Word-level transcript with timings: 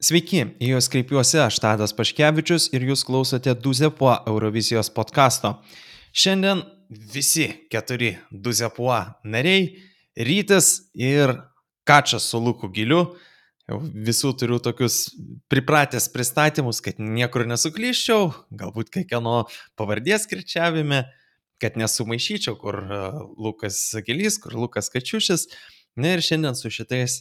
Sveiki, 0.00 0.46
į 0.56 0.70
Jūs 0.70 0.86
kreipiuosi 0.88 1.42
aš 1.42 1.58
Tadas 1.60 1.92
Paškevičius 1.92 2.70
ir 2.72 2.86
Jūs 2.88 3.02
klausote 3.04 3.52
Duzepuo 3.52 4.14
Eurovizijos 4.30 4.88
podkasto. 4.96 5.58
Šiandien 6.16 6.62
visi 7.12 7.50
keturi 7.68 8.14
Duzepuo 8.32 8.96
nariai- 9.28 9.66
Rytis 10.28 10.88
ir 10.96 11.34
Kačas 11.84 12.30
su 12.32 12.40
Luku 12.40 12.70
Giliu. 12.72 13.14
Visų 13.68 14.32
turiu 14.40 14.56
tokius 14.58 15.12
pripratęs 15.52 16.08
pristatymus, 16.08 16.80
kad 16.80 16.96
niekur 16.96 17.44
nesuklyščiau, 17.44 18.32
galbūt 18.56 18.88
kiekvieno 18.88 19.50
pavardės 19.76 20.24
kirčiavime, 20.26 21.04
kad 21.60 21.76
nesumaišyčiau, 21.76 22.56
kur 22.56 22.74
e, 22.74 23.12
Lukas 23.36 23.94
Gilys, 24.06 24.40
kur 24.40 24.56
Lukas 24.56 24.88
Kačiušis. 24.88 25.46
Na 25.96 26.14
ir 26.14 26.24
šiandien 26.24 26.56
su 26.56 26.70
šitais 26.70 27.20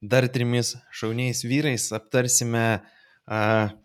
dar 0.00 0.26
trimis 0.32 0.74
šauniais 0.96 1.44
vyrais 1.44 1.90
aptarsime 1.96 2.80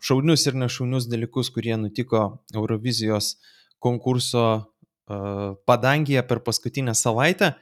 šaunius 0.02 0.48
ir 0.48 0.58
nešaunius 0.58 1.10
dalykus, 1.12 1.52
kurie 1.54 1.76
nutiko 1.78 2.42
Eurovizijos 2.56 3.36
konkurso 3.84 4.46
padangėje 5.68 6.24
per 6.26 6.42
paskutinę 6.42 6.96
savaitę. 6.98 7.54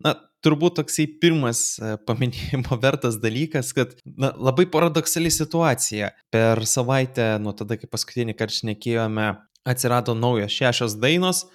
Na, 0.00 0.14
turbūt 0.44 0.78
toksai 0.80 1.06
pirmas 1.20 1.76
paminėjimo 2.08 2.78
vertas 2.84 3.18
dalykas, 3.20 3.72
kad 3.76 3.94
na, 4.04 4.32
labai 4.36 4.68
paradoksali 4.72 5.32
situacija. 5.32 6.12
Per 6.32 6.64
savaitę, 6.68 7.34
nuo 7.42 7.52
tada, 7.56 7.76
kai 7.80 7.90
paskutinį 7.90 8.36
kartą 8.38 8.62
šnekėjome, 8.62 9.28
atsirado 9.66 10.14
naujos 10.16 10.54
šešios 10.54 10.96
dainos, 11.02 11.46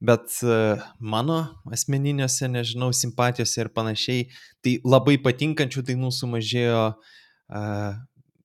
bet 0.00 0.30
e, 0.42 0.78
mano 1.00 1.38
asmeniniuose, 1.74 2.48
nežinau, 2.52 2.92
simpatijose 2.94 3.64
ir 3.64 3.70
panašiai, 3.74 4.26
tai 4.62 4.76
labai 4.86 5.16
patinkančių 5.22 5.82
dainų 5.90 6.12
sumažėjo, 6.14 6.82
uh, 6.94 7.96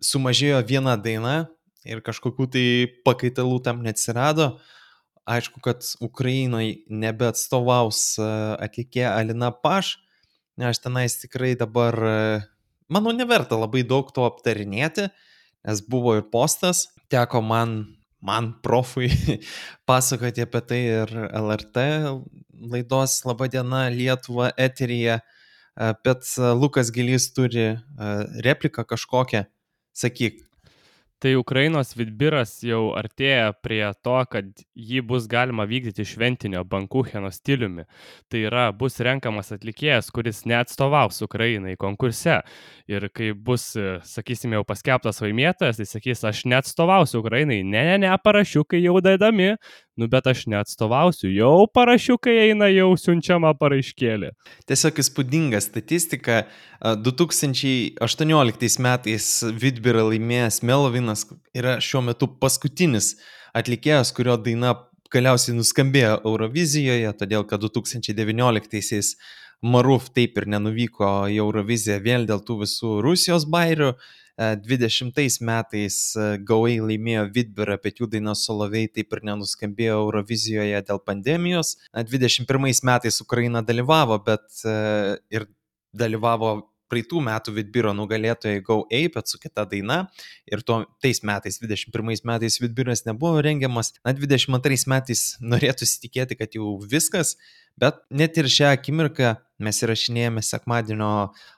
sumažėjo 0.03 0.61
viena 0.67 0.95
daina 0.97 1.35
ir 1.85 2.01
kažkokių 2.05 2.47
tai 2.51 2.65
pakaitalų 3.05 3.59
tam 3.65 3.83
neatsirado. 3.85 4.57
Aišku, 5.23 5.61
kad 5.63 5.85
Ukrainai 6.03 6.83
nebeatstovaus 6.91 8.17
atlikėja 8.19 9.13
Alina 9.15 9.53
Paš, 9.55 9.95
aš 10.59 10.81
tenais 10.83 11.15
tikrai 11.21 11.53
dabar, 11.55 11.95
manau, 12.91 13.13
neverta 13.15 13.55
labai 13.55 13.85
daug 13.87 14.11
to 14.11 14.25
aptarinėti, 14.27 15.07
nes 15.63 15.83
buvo 15.87 16.17
ir 16.19 16.25
postas, 16.27 16.89
teko 17.07 17.39
man 17.39 17.85
man 18.23 18.53
profui 18.63 19.11
pasakoti 19.89 20.45
apie 20.47 20.61
tai 20.69 20.81
ir 21.01 21.13
LRT 21.13 21.83
laidos 22.71 23.23
Labadiena 23.27 23.89
Lietuva 23.91 24.51
eteryje, 24.57 25.19
bet 26.05 26.29
Lukas 26.59 26.91
Gilys 26.95 27.27
turi 27.35 27.73
repliką 28.45 28.85
kažkokią, 28.87 29.43
sakyk. 29.93 30.39
Tai 31.23 31.37
Ukrainos 31.39 31.93
vidbiras 31.95 32.57
jau 32.67 32.89
artėja 32.99 33.53
prie 33.63 33.79
to, 34.03 34.15
kad 34.27 34.49
jį 34.75 34.99
bus 35.07 35.23
galima 35.31 35.63
vykdyti 35.63 36.03
šventinio 36.03 36.65
bankucheno 36.67 37.29
stiliumi. 37.31 37.85
Tai 38.27 38.41
yra, 38.49 38.65
bus 38.75 38.99
renkamas 38.99 39.53
atlikėjas, 39.55 40.09
kuris 40.11 40.41
neatstovaus 40.51 41.23
Ukrainai 41.23 41.77
konkurse. 41.79 42.41
Ir 42.91 43.07
kai 43.15 43.31
bus, 43.31 43.69
sakysime, 44.03 44.57
jau 44.57 44.65
paskelbtas 44.67 45.23
laimėtojas, 45.23 45.79
tai 45.79 45.87
sakys, 45.87 46.25
aš 46.27 46.43
neatstovausiu 46.51 47.21
Ukrainai. 47.23 47.61
Ne, 47.63 47.85
ne, 47.93 47.95
ne, 48.03 48.11
parašiukai 48.19 48.83
jau 48.83 48.99
daidami, 48.99 49.53
nu 49.97 50.07
bet 50.09 50.27
aš 50.27 50.45
neatstovausiu, 50.49 51.29
jau 51.33 51.67
parašiukai 51.69 52.33
eina, 52.47 52.69
jau 52.73 52.93
siunčiama 52.99 53.53
paraiškėlė. 53.59 54.33
Tiesiog 54.69 55.03
įspūdinga 55.03 55.61
statistika. 55.63 56.43
2018 56.83 58.81
metais 58.83 59.27
Vidbira 59.61 60.03
laimėjęs 60.09 60.63
Melovinas 60.67 61.27
yra 61.55 61.77
šiuo 61.83 62.01
metu 62.09 62.27
paskutinis 62.41 63.13
atlikėjas, 63.55 64.11
kurio 64.17 64.35
daina 64.41 64.73
galiausiai 65.13 65.55
nuskambėjo 65.55 66.17
Eurovizijoje, 66.25 67.13
todėl 67.19 67.45
kad 67.47 67.63
2019-aisiais 67.63 69.13
Maruf 69.63 70.09
taip 70.11 70.35
ir 70.41 70.49
nenuvyko 70.51 71.09
į 71.31 71.37
Euroviziją 71.39 72.01
vėl 72.03 72.25
dėl 72.27 72.41
tų 72.43 72.63
visų 72.65 72.97
Rusijos 73.05 73.45
bairių. 73.47 73.93
20 74.37 75.41
metais 75.45 75.97
Gauai 76.47 76.79
laimėjo 76.81 77.27
Vidberą, 77.35 77.77
bet 77.83 78.01
jų 78.01 78.09
daina 78.15 78.33
Solovei 78.37 78.87
taip 78.89 79.13
ir 79.13 79.23
nenuskambėjo 79.29 79.99
Eurovizijoje 80.07 80.81
dėl 80.87 81.01
pandemijos. 81.05 81.75
21 81.93 82.85
metais 82.87 83.21
Ukraina 83.21 83.61
dalyvavo, 83.61 84.17
bet 84.25 84.63
ir 85.29 85.45
dalyvavo 85.93 86.55
praeitų 86.93 87.21
metų 87.25 87.55
Vidbiro 87.57 87.93
nugalėtojai 87.97 88.61
Go 88.65 88.83
A, 88.91 89.01
bet 89.13 89.31
su 89.31 89.39
kita 89.41 89.65
daina. 89.69 90.03
Ir 90.49 90.63
tuo, 90.65 90.83
tais 91.03 91.21
metais, 91.25 91.59
21 91.61 92.23
metais 92.27 92.59
Vidbiras 92.61 93.05
nebuvo 93.07 93.41
rengiamas. 93.43 93.93
Na, 94.03 94.13
22 94.13 94.85
metais 94.91 95.25
norėtųsi 95.41 96.01
tikėti, 96.05 96.37
kad 96.39 96.57
jau 96.57 96.75
viskas, 96.89 97.35
bet 97.79 98.01
net 98.13 98.37
ir 98.37 98.49
šią 98.51 98.73
akimirką 98.77 99.35
mes 99.63 99.83
įrašinėjame 99.85 100.43
sekmadienio 100.45 101.13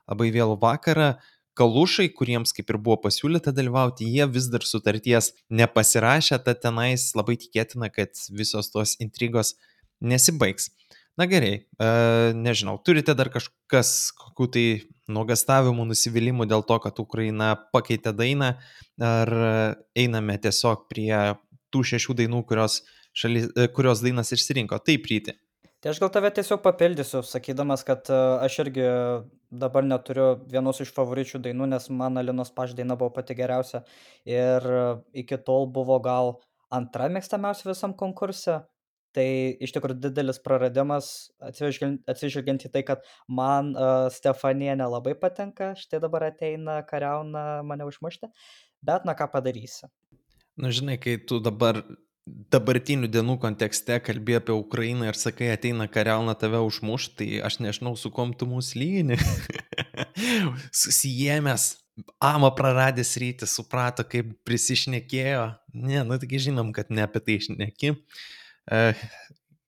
labai 0.07 0.31
vėlų 0.35 0.59
vakarą 0.61 1.15
kalušai, 1.57 2.09
kuriems 2.15 2.53
kaip 2.55 2.71
ir 2.71 2.79
buvo 2.81 2.97
pasiūlyta 3.05 3.53
dalyvauti, 3.55 4.07
jie 4.11 4.27
vis 4.31 4.49
dar 4.51 4.65
sutarties 4.67 5.31
nepasirašė, 5.49 6.39
tad 6.45 6.61
tenais 6.63 7.11
labai 7.17 7.37
tikėtina, 7.41 7.89
kad 7.93 8.15
visos 8.35 8.71
tos 8.73 8.95
intrigos 9.03 9.55
nesibaigs. 10.03 10.69
Na 11.15 11.29
gerai, 11.31 11.53
e, 11.63 11.87
nežinau, 12.35 12.75
turite 12.83 13.15
dar 13.15 13.29
kažkas, 13.31 14.11
kokių 14.19 14.49
tai 14.51 14.65
nuogastavimų, 15.07 15.85
nusivylimų 15.93 16.47
dėl 16.51 16.65
to, 16.67 16.75
kad 16.83 16.99
Ukraina 16.99 17.53
pakeitė 17.71 18.11
dainą, 18.11 18.55
ar 18.99 19.31
einame 19.95 20.35
tiesiog 20.43 20.89
prie 20.91 21.13
tų 21.71 21.85
šešių 21.91 22.17
dainų, 22.19 22.43
kurios, 22.49 22.81
šalis, 23.15 23.47
e, 23.55 23.69
kurios 23.71 24.03
dainas 24.03 24.33
išsirinko. 24.35 24.81
Taip, 24.83 25.07
ryti. 25.11 25.37
Tai 25.85 25.91
aš 25.93 25.99
gal 26.01 26.09
tave 26.09 26.29
tiesiog 26.33 26.63
papildysiu, 26.65 27.19
sakydamas, 27.21 27.83
kad 27.85 28.07
e, 28.09 28.15
aš 28.41 28.55
irgi 28.63 28.85
dabar 29.53 29.85
neturiu 29.85 30.31
vienos 30.49 30.79
iš 30.81 30.89
favoričių 30.95 31.43
dainų, 31.45 31.67
nes 31.75 31.83
man 31.93 32.17
Alinos 32.17 32.49
Paš 32.55 32.71
daina 32.73 32.95
buvo 32.97 33.11
pati 33.13 33.35
geriausia 33.37 33.83
ir 34.25 34.65
e, 34.65 34.79
iki 35.21 35.37
tol 35.45 35.67
buvo 35.75 35.99
gal 36.07 36.31
antra 36.73 37.05
mėgstamiausia 37.13 37.69
visam 37.69 37.93
konkurse. 37.99 38.63
Tai 39.13 39.27
iš 39.67 39.75
tikrųjų 39.75 39.99
didelis 40.07 40.41
praradimas, 40.47 41.11
atsižvelgiant, 41.51 42.01
atsižvelgiant 42.15 42.65
į 42.65 42.71
tai, 42.73 42.81
kad 42.89 43.05
man 43.29 43.69
uh, 43.77 44.07
Stefanija 44.11 44.73
nelabai 44.81 45.13
patinka, 45.21 45.69
štai 45.77 46.01
dabar 46.03 46.25
ateina 46.31 46.79
kariauna 46.89 47.61
mane 47.63 47.85
užmušti, 47.85 48.31
bet 48.81 49.05
na 49.05 49.13
ką 49.15 49.29
padarysi. 49.37 49.85
Na 50.57 50.73
žinai, 50.73 50.97
kai 50.99 51.15
tu 51.21 51.39
dabar 51.43 51.83
dabartinių 52.25 53.07
dienų 53.13 53.37
kontekste 53.41 53.99
kalbė 54.01 54.39
apie 54.39 54.53
Ukrainą 54.57 55.11
ir 55.11 55.17
sakai, 55.19 55.51
ateina 55.53 55.85
kariauna 55.91 56.33
tave 56.39 56.61
užmuš, 56.65 57.11
tai 57.19 57.27
aš 57.45 57.59
nežinau, 57.61 57.93
su 57.99 58.09
kom 58.13 58.33
tu 58.33 58.47
mūsų 58.49 58.81
lyni. 58.81 59.19
Susijėmęs, 60.81 61.67
amą 62.23 62.49
praradęs 62.57 63.13
rytį, 63.21 63.49
suprato, 63.49 64.07
kaip 64.09 64.33
prisišnekėjo. 64.47 65.45
Ne, 65.77 66.01
nu 66.07 66.17
taigi 66.21 66.47
žinom, 66.49 66.73
kad 66.75 66.89
ne 66.89 67.05
apie 67.05 67.21
tai 67.21 67.37
išneki. 67.37 67.93
E, 67.93 68.83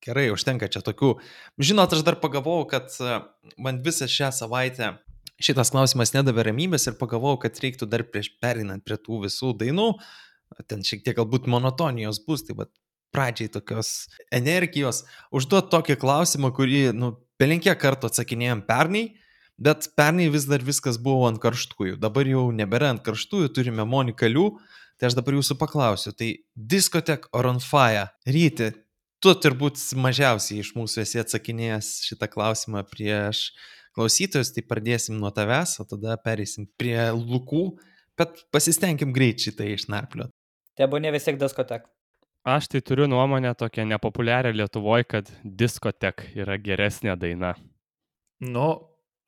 gerai, 0.07 0.29
užtenka 0.33 0.71
čia 0.73 0.81
tokių. 0.85 1.13
Žinot, 1.61 1.93
aš 1.93 2.05
dar 2.07 2.17
pagalvojau, 2.23 2.69
kad 2.73 2.89
e, 2.97 3.19
man 3.61 3.83
visą 3.85 4.09
šią 4.09 4.33
savaitę 4.33 4.95
šitas 5.37 5.69
klausimas 5.69 6.15
nedavė 6.15 6.47
ramybės 6.47 6.89
ir 6.89 6.97
pagalvojau, 6.97 7.43
kad 7.43 7.59
reiktų 7.61 7.85
dar 7.85 8.01
prieš 8.09 8.31
perinant 8.41 8.81
prie 8.81 8.97
tų 8.97 9.27
visų 9.27 9.51
dainų, 9.59 9.91
uh, 9.93 10.15
ten 10.69 10.83
šiek 10.87 11.03
tiek 11.05 11.17
galbūt 11.17 11.47
monotonijos 11.51 12.21
bus, 12.25 12.43
tai 12.47 12.57
bet 12.59 12.71
pradžiai 13.15 13.51
tokios 13.51 14.07
energijos, 14.33 15.03
užduot 15.35 15.71
tokį 15.71 15.97
klausimą, 16.01 16.51
kurį, 16.55 16.89
nu, 16.97 17.13
pelinkė 17.41 17.75
kartų 17.79 18.11
atsakinėjom 18.11 18.63
pernai, 18.67 19.05
bet 19.57 19.89
pernai 19.97 20.27
vis 20.33 20.47
dar 20.49 20.63
viskas 20.65 20.99
buvo 21.01 21.27
ant 21.29 21.41
karštųjų, 21.41 21.97
dabar 22.01 22.29
jau 22.29 22.47
nebėra 22.53 22.91
ant 22.93 23.03
karštųjų, 23.05 23.53
turime 23.55 23.87
Monikalių, 23.87 24.49
tai 24.97 25.09
aš 25.09 25.17
dabar 25.17 25.37
jūsų 25.37 25.57
paklausiu, 25.61 26.13
tai 26.17 26.33
diskotek 26.55 27.29
or 27.37 27.49
on 27.49 27.61
fire, 27.63 28.09
ryti, 28.27 28.71
tu 29.23 29.33
turbūt 29.33 29.79
mažiausiai 29.97 30.61
iš 30.61 30.73
mūsų 30.77 31.03
esi 31.05 31.21
atsakinėjęs 31.23 31.91
šitą 32.09 32.29
klausimą 32.29 32.83
prieš 32.91 33.49
klausytojus, 33.97 34.53
tai 34.53 34.61
pradėsim 34.65 35.17
nuo 35.17 35.31
tavęs, 35.33 35.79
o 35.81 35.87
tada 35.89 36.19
perėsim 36.21 36.67
prie 36.77 36.99
lūkų, 37.17 37.63
bet 38.17 38.43
pasistengim 38.53 39.13
greit 39.13 39.41
šitą 39.41 39.65
išnarpliot. 39.73 40.33
Tebūnė 40.77 41.11
vis 41.15 41.25
tiek 41.25 41.39
diskotek. 41.41 41.87
Aš 42.47 42.69
tai 42.71 42.81
turiu 42.85 43.07
nuomonę 43.09 43.55
tokią 43.59 43.83
nepopuliarią 43.89 44.53
Lietuvoje, 44.55 45.07
kad 45.09 45.31
diskotek 45.43 46.29
yra 46.37 46.55
geresnė 46.61 47.17
daina. 47.19 47.55
Nu, 48.39 48.67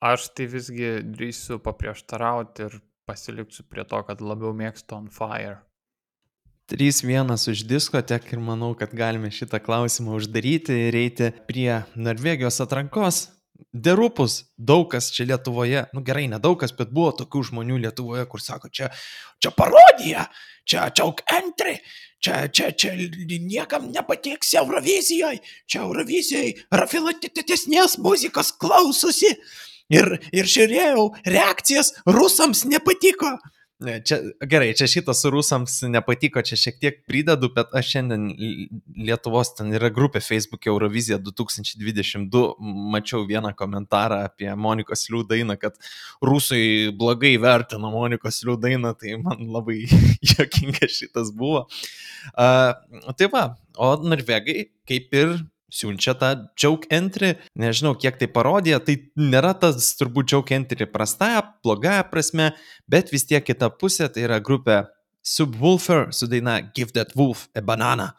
aš 0.00 0.30
tai 0.36 0.46
visgi 0.48 1.00
drįsiu 1.04 1.58
paprieštarauti 1.64 2.68
ir 2.68 2.78
pasiliksiu 3.10 3.66
prie 3.68 3.84
to, 3.84 4.00
kad 4.06 4.22
labiau 4.22 4.54
mėgstu 4.56 4.96
on 4.96 5.10
fire. 5.12 5.58
3-1 6.70 7.34
už 7.50 7.64
diskotek 7.66 8.30
ir 8.30 8.38
manau, 8.38 8.70
kad 8.78 8.94
galime 8.94 9.32
šitą 9.34 9.58
klausimą 9.58 10.14
uždaryti 10.20 10.76
ir 10.86 10.94
eiti 10.94 11.32
prie 11.50 11.82
Norvegijos 11.98 12.62
atrankos. 12.62 13.24
Derupus, 13.72 14.44
daug 14.58 14.86
kas 14.92 15.10
čia 15.14 15.26
Lietuvoje, 15.28 15.84
nu 15.94 16.02
gerai, 16.06 16.26
nedaug 16.32 16.58
kas, 16.60 16.72
bet 16.76 16.92
buvo 16.94 17.12
tokių 17.20 17.42
žmonių 17.50 17.80
Lietuvoje, 17.84 18.26
kur 18.30 18.42
sako, 18.42 18.70
čia, 18.72 18.90
čia 19.42 19.52
parodija, 19.56 20.26
čia 20.68 20.88
čiauk 20.94 21.22
entry, 21.36 21.76
čia, 22.22 22.46
čia, 22.48 22.70
čia 22.72 22.94
niekam 22.96 23.90
nepatiks 23.94 24.54
Eurovizijoje, 24.60 25.42
čia 25.70 25.84
Eurovizijai 25.86 26.54
rafinuotesnės 26.82 27.98
muzikos 28.04 28.54
klausosi. 28.60 29.34
Ir, 29.90 30.20
ir 30.30 30.46
žiūrėjau, 30.46 31.08
reakcijas 31.26 31.96
rusams 32.06 32.62
nepatiko. 32.70 33.32
Ne, 33.80 33.94
čia, 34.04 34.18
gerai, 34.44 34.74
čia 34.76 34.84
šitas 34.90 35.22
rusams 35.32 35.78
nepatiko, 35.88 36.42
čia 36.44 36.58
šiek 36.60 36.80
tiek 36.82 36.98
pridedu, 37.08 37.48
bet 37.54 37.70
aš 37.76 37.94
šiandien 37.94 38.26
Lietuvos 39.08 39.54
ten 39.56 39.70
yra 39.72 39.88
grupė 39.96 40.20
Facebook 40.20 40.68
Eurovizija 40.68 41.16
2022, 41.24 42.42
mačiau 42.92 43.24
vieną 43.28 43.54
komentarą 43.56 44.18
apie 44.26 44.50
Monikos 44.52 45.06
liūdainą, 45.08 45.56
kad 45.62 45.80
rusai 46.20 46.90
blogai 46.92 47.32
vertina 47.40 47.88
Monikos 47.94 48.42
liūdainą, 48.44 48.92
tai 49.00 49.16
man 49.22 49.48
labai 49.48 49.78
jokingas 50.34 50.98
šitas 51.00 51.32
buvo. 51.32 51.64
Uh, 52.34 52.76
tai 53.16 53.30
va, 53.32 53.46
o 53.80 53.94
norvegai 54.04 54.66
kaip 54.84 55.16
ir 55.16 55.38
siunčia 55.70 56.14
tą 56.18 56.32
joke 56.58 56.90
entry, 56.94 57.34
nežinau 57.58 57.94
kiek 57.98 58.18
tai 58.20 58.28
parodė, 58.30 58.76
tai 58.84 58.98
nėra 59.16 59.54
tas 59.58 59.92
turbūt 59.98 60.34
joke 60.34 60.54
entry 60.56 60.88
prastąją, 60.90 61.42
blogąją 61.64 62.06
prasme, 62.12 62.52
bet 62.90 63.12
vis 63.14 63.26
tiek 63.30 63.44
kita 63.46 63.70
pusė, 63.80 64.10
tai 64.12 64.26
yra 64.28 64.40
grupė 64.42 64.84
Subwoofer 65.22 66.08
su 66.16 66.26
daina 66.26 66.60
Give 66.74 66.92
That 66.96 67.14
Wolf 67.16 67.48
a 67.54 67.60
Banana. 67.60 68.14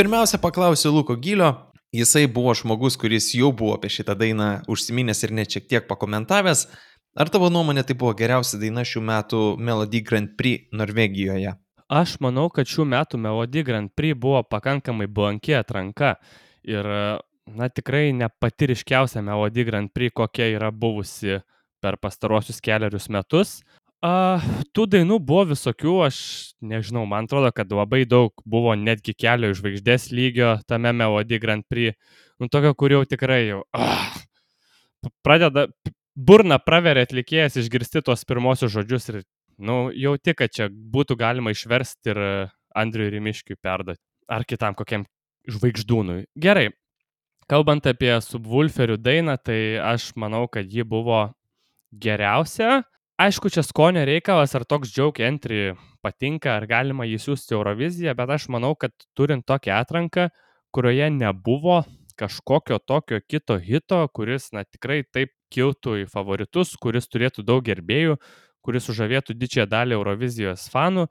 Pirmiausia, 0.00 0.38
paklausiu 0.40 0.92
Luko 0.92 1.12
Gylio. 1.16 1.50
Jisai 1.92 2.22
buvo 2.26 2.54
žmogus, 2.56 2.94
kuris 2.96 3.26
jau 3.36 3.50
buvo 3.52 3.74
apie 3.76 3.90
šitą 3.92 4.14
dainą 4.16 4.46
užsiminęs 4.72 5.18
ir 5.26 5.34
net 5.36 5.52
šiek 5.52 5.66
tiek 5.68 5.84
pakomentavęs. 5.90 6.62
Ar 7.20 7.28
tavo 7.28 7.50
nuomonė 7.52 7.84
tai 7.84 7.98
buvo 8.00 8.14
geriausia 8.16 8.56
daina 8.62 8.80
šių 8.80 9.02
metų 9.10 9.40
Melody 9.60 10.00
Grand 10.00 10.32
Prix 10.40 10.72
Norvegijoje? 10.72 11.52
Aš 11.92 12.14
manau, 12.24 12.46
kad 12.48 12.70
šių 12.72 12.86
metų 12.94 13.20
Melody 13.20 13.60
Grand 13.68 13.92
Prix 13.92 14.16
buvo 14.16 14.40
pakankamai 14.40 15.04
blanki 15.04 15.58
atranka. 15.58 16.14
Ir, 16.64 16.88
na, 17.60 17.68
tikrai 17.68 18.14
ne 18.16 18.32
pati 18.40 18.70
ryškiausia 18.72 19.20
Melody 19.20 19.68
Grand 19.68 19.92
Prix, 19.92 20.16
kokia 20.16 20.48
yra 20.54 20.72
buvusi 20.72 21.42
per 21.84 22.00
pastarosius 22.00 22.64
keliarius 22.64 23.12
metus. 23.12 23.58
A, 24.00 24.40
tų 24.72 24.86
dainų 24.88 25.18
buvo 25.28 25.50
visokių, 25.50 25.98
aš 26.06 26.18
nežinau, 26.64 27.02
man 27.08 27.26
atrodo, 27.28 27.50
kad 27.52 27.68
labai 27.68 28.06
daug 28.08 28.32
buvo 28.48 28.72
netgi 28.72 29.12
kelio 29.12 29.50
žvaigždės 29.56 30.08
lygio 30.16 30.54
tame 30.64 30.94
Melody 30.96 31.36
Grand 31.42 31.66
Prix. 31.68 31.98
Nu, 32.40 32.48
tokio, 32.48 32.72
kur 32.72 32.94
jau 32.94 33.02
tikrai 33.04 33.42
jau... 33.50 33.60
Ah, 33.76 34.14
pradeda, 35.24 35.66
burna 36.16 36.56
praveria 36.64 37.04
atlikėjas 37.04 37.58
išgirsti 37.60 38.00
tuos 38.06 38.24
pirmosius 38.24 38.72
žodžius 38.72 39.12
ir, 39.12 39.20
nu, 39.60 39.90
jau 39.92 40.14
tik, 40.16 40.38
kad 40.40 40.56
čia 40.56 40.70
būtų 40.72 41.18
galima 41.20 41.52
išversti 41.52 42.14
ir 42.14 42.22
Andriui 42.80 43.10
Rimiškiui 43.12 43.60
perduoti. 43.60 44.00
Ar 44.32 44.46
kitam 44.48 44.76
kokiam 44.78 45.04
žvaigždūnui. 45.50 46.22
Gerai. 46.40 46.70
Kalbant 47.50 47.84
apie 47.90 48.12
subwulferių 48.22 48.96
dainą, 49.02 49.34
tai 49.42 49.76
aš 49.82 50.12
manau, 50.16 50.46
kad 50.48 50.70
ji 50.70 50.86
buvo 50.86 51.26
geriausia 51.90 52.84
aišku, 53.20 53.50
čia 53.52 53.62
skonio 53.66 54.02
reikalas, 54.08 54.54
ar 54.56 54.64
toks 54.68 54.92
joke 54.96 55.24
entry 55.24 55.74
patinka, 56.04 56.54
ar 56.56 56.66
galima 56.70 57.06
jį 57.08 57.18
siūsti 57.20 57.56
Euroviziją, 57.56 58.14
bet 58.16 58.32
aš 58.36 58.48
manau, 58.52 58.72
kad 58.78 58.94
turint 59.18 59.44
tokią 59.48 59.80
atranką, 59.82 60.28
kurioje 60.72 61.10
nebuvo 61.12 61.82
kažkokio 62.20 62.78
tokio 62.84 63.20
kito 63.28 63.56
hito, 63.60 64.00
kuris, 64.16 64.50
na, 64.56 64.64
tikrai 64.64 65.02
taip 65.04 65.32
kiltų 65.52 66.02
į 66.02 66.06
favoritus, 66.10 66.74
kuris 66.80 67.08
turėtų 67.10 67.44
daug 67.46 67.64
gerbėjų, 67.64 68.18
kuris 68.64 68.86
sužavėtų 68.88 69.36
didžiąją 69.40 69.66
dalį 69.72 69.96
Eurovizijos 69.96 70.68
fanų, 70.72 71.06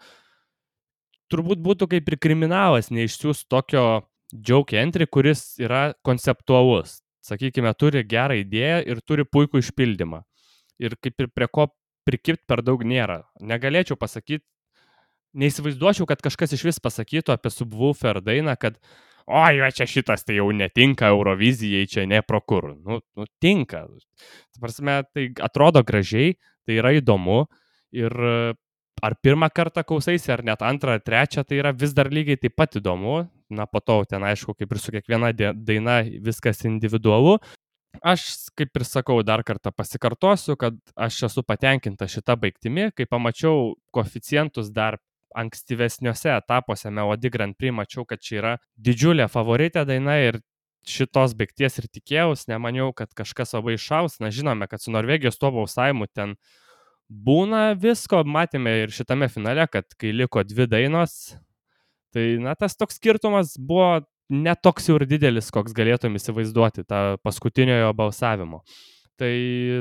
turbūt 1.30 1.62
būtų 1.66 1.90
kaip 1.94 2.10
ir 2.10 2.18
kriminalas 2.22 2.92
neišsiųs 2.94 3.46
tokio 3.50 4.06
joke 4.34 4.78
entry, 4.78 5.10
kuris 5.10 5.58
yra 5.62 5.90
konceptualus. 6.06 7.00
Sakykime, 7.26 7.74
turi 7.78 8.06
gerą 8.08 8.38
idėją 8.40 8.80
ir 8.88 9.02
turi 9.06 9.26
puikų 9.26 9.62
išpildymą. 9.62 10.24
Ir 10.80 10.96
kaip 11.04 11.20
ir 11.20 11.28
prie 11.36 11.50
ko 11.52 11.68
prikirpt 12.08 12.46
per 12.50 12.64
daug 12.66 12.84
nėra. 12.86 13.24
Negalėčiau 13.42 13.98
pasakyti, 14.00 14.46
neįsivaizduočiau, 15.40 16.08
kad 16.10 16.22
kažkas 16.26 16.56
iš 16.58 16.66
vis 16.70 16.82
pasakytų 16.82 17.34
apie 17.36 17.52
subwoofer 17.54 18.22
dainą, 18.26 18.56
kad 18.60 18.80
o, 19.30 19.44
jo, 19.54 19.68
čia 19.76 19.86
šitas 19.90 20.26
tai 20.26 20.40
jau 20.40 20.50
netinka 20.56 21.12
Eurovizijai, 21.14 21.90
čia 21.90 22.08
ne 22.10 22.22
pro 22.26 22.42
kur. 22.42 22.72
Nu, 22.78 23.02
nu 23.18 23.28
tinka. 23.42 23.86
Prasme, 24.60 25.04
tai 25.14 25.30
atrodo 25.46 25.84
gražiai, 25.86 26.34
tai 26.66 26.80
yra 26.82 26.96
įdomu 26.98 27.44
ir 27.96 28.16
ar 29.00 29.16
pirmą 29.24 29.48
kartą 29.56 29.84
klausaisi, 29.88 30.32
ar 30.34 30.44
net 30.44 30.64
antrą, 30.66 30.98
ar 30.98 31.04
trečią, 31.04 31.46
tai 31.48 31.60
yra 31.62 31.72
vis 31.76 31.94
dar 31.96 32.10
lygiai 32.12 32.40
taip 32.42 32.58
pat 32.60 32.80
įdomu. 32.80 33.24
Na, 33.50 33.66
po 33.66 33.82
to 33.82 34.04
ten 34.06 34.22
aišku, 34.28 34.54
kaip 34.58 34.76
ir 34.76 34.82
su 34.82 34.94
kiekviena 34.94 35.32
daina 35.34 36.02
viskas 36.26 36.62
individualu, 36.70 37.40
Aš, 38.06 38.24
kaip 38.56 38.78
ir 38.78 38.86
sakau, 38.88 39.18
dar 39.26 39.42
kartą 39.44 39.72
pasikartosiu, 39.76 40.56
kad 40.60 40.78
aš 40.96 41.24
esu 41.28 41.44
patenkinta 41.44 42.08
šitą 42.08 42.38
baigtimi. 42.40 42.92
Kai 42.96 43.08
pamačiau 43.10 43.74
koficientus 43.96 44.70
dar 44.72 45.00
ankstyvesniuose 45.38 46.32
etapuose 46.36 46.92
Melody 46.94 47.32
Grand 47.34 47.58
Prix, 47.58 47.74
mačiau, 47.76 48.06
kad 48.08 48.22
čia 48.24 48.38
yra 48.40 48.54
didžiulė 48.78 49.28
favoritė 49.30 49.84
daina 49.90 50.20
ir 50.22 50.40
šitos 50.88 51.36
baigties 51.38 51.78
ir 51.82 51.90
tikėjaus, 51.92 52.48
nemaniau, 52.50 52.94
kad 52.96 53.12
kažkas 53.18 53.54
labai 53.58 53.76
išaus. 53.78 54.20
Na, 54.24 54.32
žinome, 54.34 54.70
kad 54.70 54.82
su 54.82 54.94
Norvegijos 54.96 55.38
tuo 55.42 55.52
balsavimu 55.58 56.08
ten 56.14 56.38
būna 57.10 57.74
visko, 57.80 58.24
matėme 58.24 58.76
ir 58.86 58.94
šitame 58.96 59.30
finale, 59.34 59.66
kad 59.68 59.90
kai 60.00 60.14
liko 60.16 60.46
dvi 60.46 60.70
dainos, 60.70 61.36
tai, 62.14 62.38
na, 62.42 62.56
tas 62.56 62.78
toks 62.78 63.02
skirtumas 63.02 63.58
buvo 63.58 64.06
netoks 64.30 64.90
jau 64.90 65.00
ir 65.00 65.08
didelis, 65.10 65.50
koks 65.54 65.74
galėtum 65.76 66.16
įsivaizduoti 66.20 66.86
tą 66.88 67.02
paskutiniojo 67.26 67.92
balsavimo. 67.98 68.64
Tai, 69.20 69.34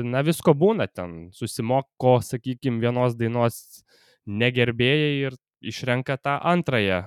na, 0.09 0.23
visko 0.25 0.51
būna 0.57 0.89
ten, 0.91 1.29
susimoko, 1.35 2.17
sakykime, 2.25 2.81
vienos 2.83 3.15
dainos 3.15 3.61
negerbėjai 4.27 5.13
ir 5.29 5.37
išrenka 5.63 6.17
tą 6.19 6.35
antrąją 6.51 7.05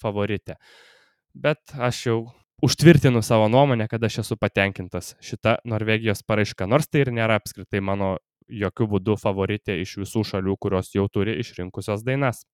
favoritę. 0.00 0.56
Bet 1.34 1.74
aš 1.76 2.00
jau 2.06 2.18
užtvirtinu 2.64 3.22
savo 3.22 3.48
nuomonę, 3.52 3.88
kad 3.90 4.04
aš 4.04 4.22
esu 4.22 4.36
patenkintas 4.40 5.12
šitą 5.20 5.58
Norvegijos 5.68 6.22
paraišką, 6.24 6.68
nors 6.70 6.88
tai 6.88 7.04
ir 7.04 7.12
nėra 7.12 7.36
apskritai 7.40 7.82
mano 7.84 8.16
jokių 8.48 8.88
būdų 8.94 9.16
favoritė 9.20 9.76
iš 9.82 9.98
visų 10.04 10.24
šalių, 10.30 10.56
kurios 10.60 10.92
jau 10.94 11.06
turi 11.12 11.36
išrinkusios 11.40 12.04
dainas. 12.06 12.44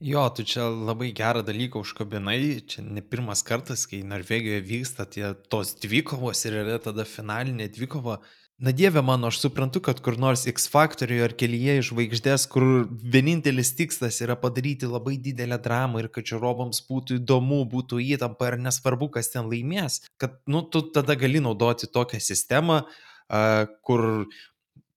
Jo, 0.00 0.28
tu 0.30 0.44
čia 0.46 0.68
labai 0.70 1.08
gerą 1.10 1.40
dalyką 1.42 1.80
užkabinai, 1.82 2.60
čia 2.70 2.84
ne 2.86 3.02
pirmas 3.02 3.40
kartas, 3.42 3.82
kai 3.90 4.04
Norvegijoje 4.06 4.60
vyksta 4.62 5.06
tie 5.10 5.32
tos 5.50 5.72
dvikovos 5.82 6.44
ir 6.46 6.60
yra 6.60 6.76
tada 6.78 7.02
finalinė 7.02 7.66
dvikova. 7.74 8.20
Na 8.62 8.70
dieve 8.70 9.02
mano, 9.02 9.26
aš 9.26 9.40
suprantu, 9.42 9.82
kad 9.82 9.98
kur 10.02 10.14
nors 10.18 10.44
X 10.50 10.70
Factoriuje 10.70 11.24
ar 11.26 11.34
kelyje 11.38 11.74
iš 11.80 11.90
žvaigždės, 11.90 12.46
kur 12.50 12.86
vienintelis 13.14 13.74
tikslas 13.78 14.20
yra 14.22 14.38
padaryti 14.38 14.86
labai 14.86 15.16
didelę 15.22 15.58
dramą 15.62 16.04
ir 16.04 16.08
kad 16.14 16.30
žiūrovams 16.30 16.84
būtų 16.86 17.18
įdomu, 17.18 17.64
būtų 17.74 17.98
įtampa 18.14 18.52
ir 18.52 18.58
nesvarbu, 18.62 19.10
kas 19.18 19.34
ten 19.34 19.50
laimės, 19.50 20.04
kad, 20.18 20.38
nu, 20.46 20.62
tu 20.62 20.84
tada 20.94 21.18
gali 21.18 21.42
naudoti 21.42 21.90
tokią 21.90 22.22
sistemą, 22.22 22.84
uh, 22.86 23.66
kur 23.82 24.26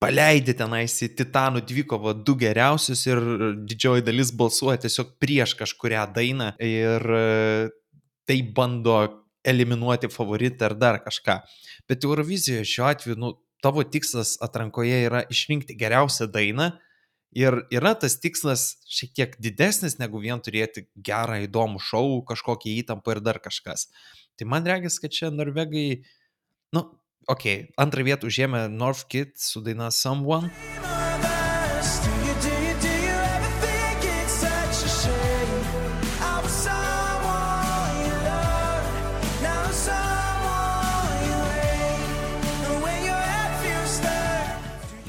paleidi 0.02 0.56
tenais 0.58 0.96
į 1.06 1.12
Titanų 1.20 1.62
dvikovą 1.70 2.16
du 2.26 2.36
geriausius 2.42 3.06
ir 3.06 3.22
didžioji 3.70 4.06
dalis 4.08 4.34
balsuoja 4.34 4.82
tiesiog 4.82 5.16
prieš 5.22 5.54
kažkuria 5.60 6.08
dainą 6.16 6.52
ir 6.58 7.06
e, 7.18 7.70
tai 8.26 8.40
bando 8.58 8.98
eliminuoti 9.46 10.10
favoritą 10.10 10.70
ar 10.70 10.78
dar 10.78 11.00
kažką. 11.06 11.40
Bet 11.90 12.06
Eurovizijoje 12.06 12.66
šiuo 12.68 12.88
atveju, 12.90 13.18
nu, 13.22 13.34
tavo 13.62 13.84
tikslas 13.86 14.36
atrankoje 14.42 15.04
yra 15.08 15.22
išrinkti 15.30 15.78
geriausią 15.78 16.28
dainą 16.34 16.72
ir 17.38 17.62
yra 17.74 17.94
tas 17.98 18.18
tikslas 18.22 18.66
šiek 18.90 19.14
tiek 19.18 19.38
didesnis 19.42 20.00
negu 20.02 20.22
vien 20.24 20.42
turėti 20.44 20.88
gerą, 20.98 21.40
įdomų 21.46 21.82
šou, 21.82 22.22
kažkokią 22.28 22.74
įtampą 22.82 23.16
ir 23.16 23.22
dar 23.24 23.42
kažkas. 23.44 23.88
Tai 24.38 24.50
man 24.50 24.66
regis, 24.68 24.98
kad 25.02 25.14
čia 25.14 25.30
norvegai, 25.34 26.02
nu, 26.76 26.88
okay, 27.30 27.68
antrą 27.78 28.06
vietą 28.08 28.30
užėmė 28.30 28.68
North 28.72 29.08
Kid 29.12 29.36
su 29.40 29.62
daina 29.62 29.92
Someone. 29.92 30.50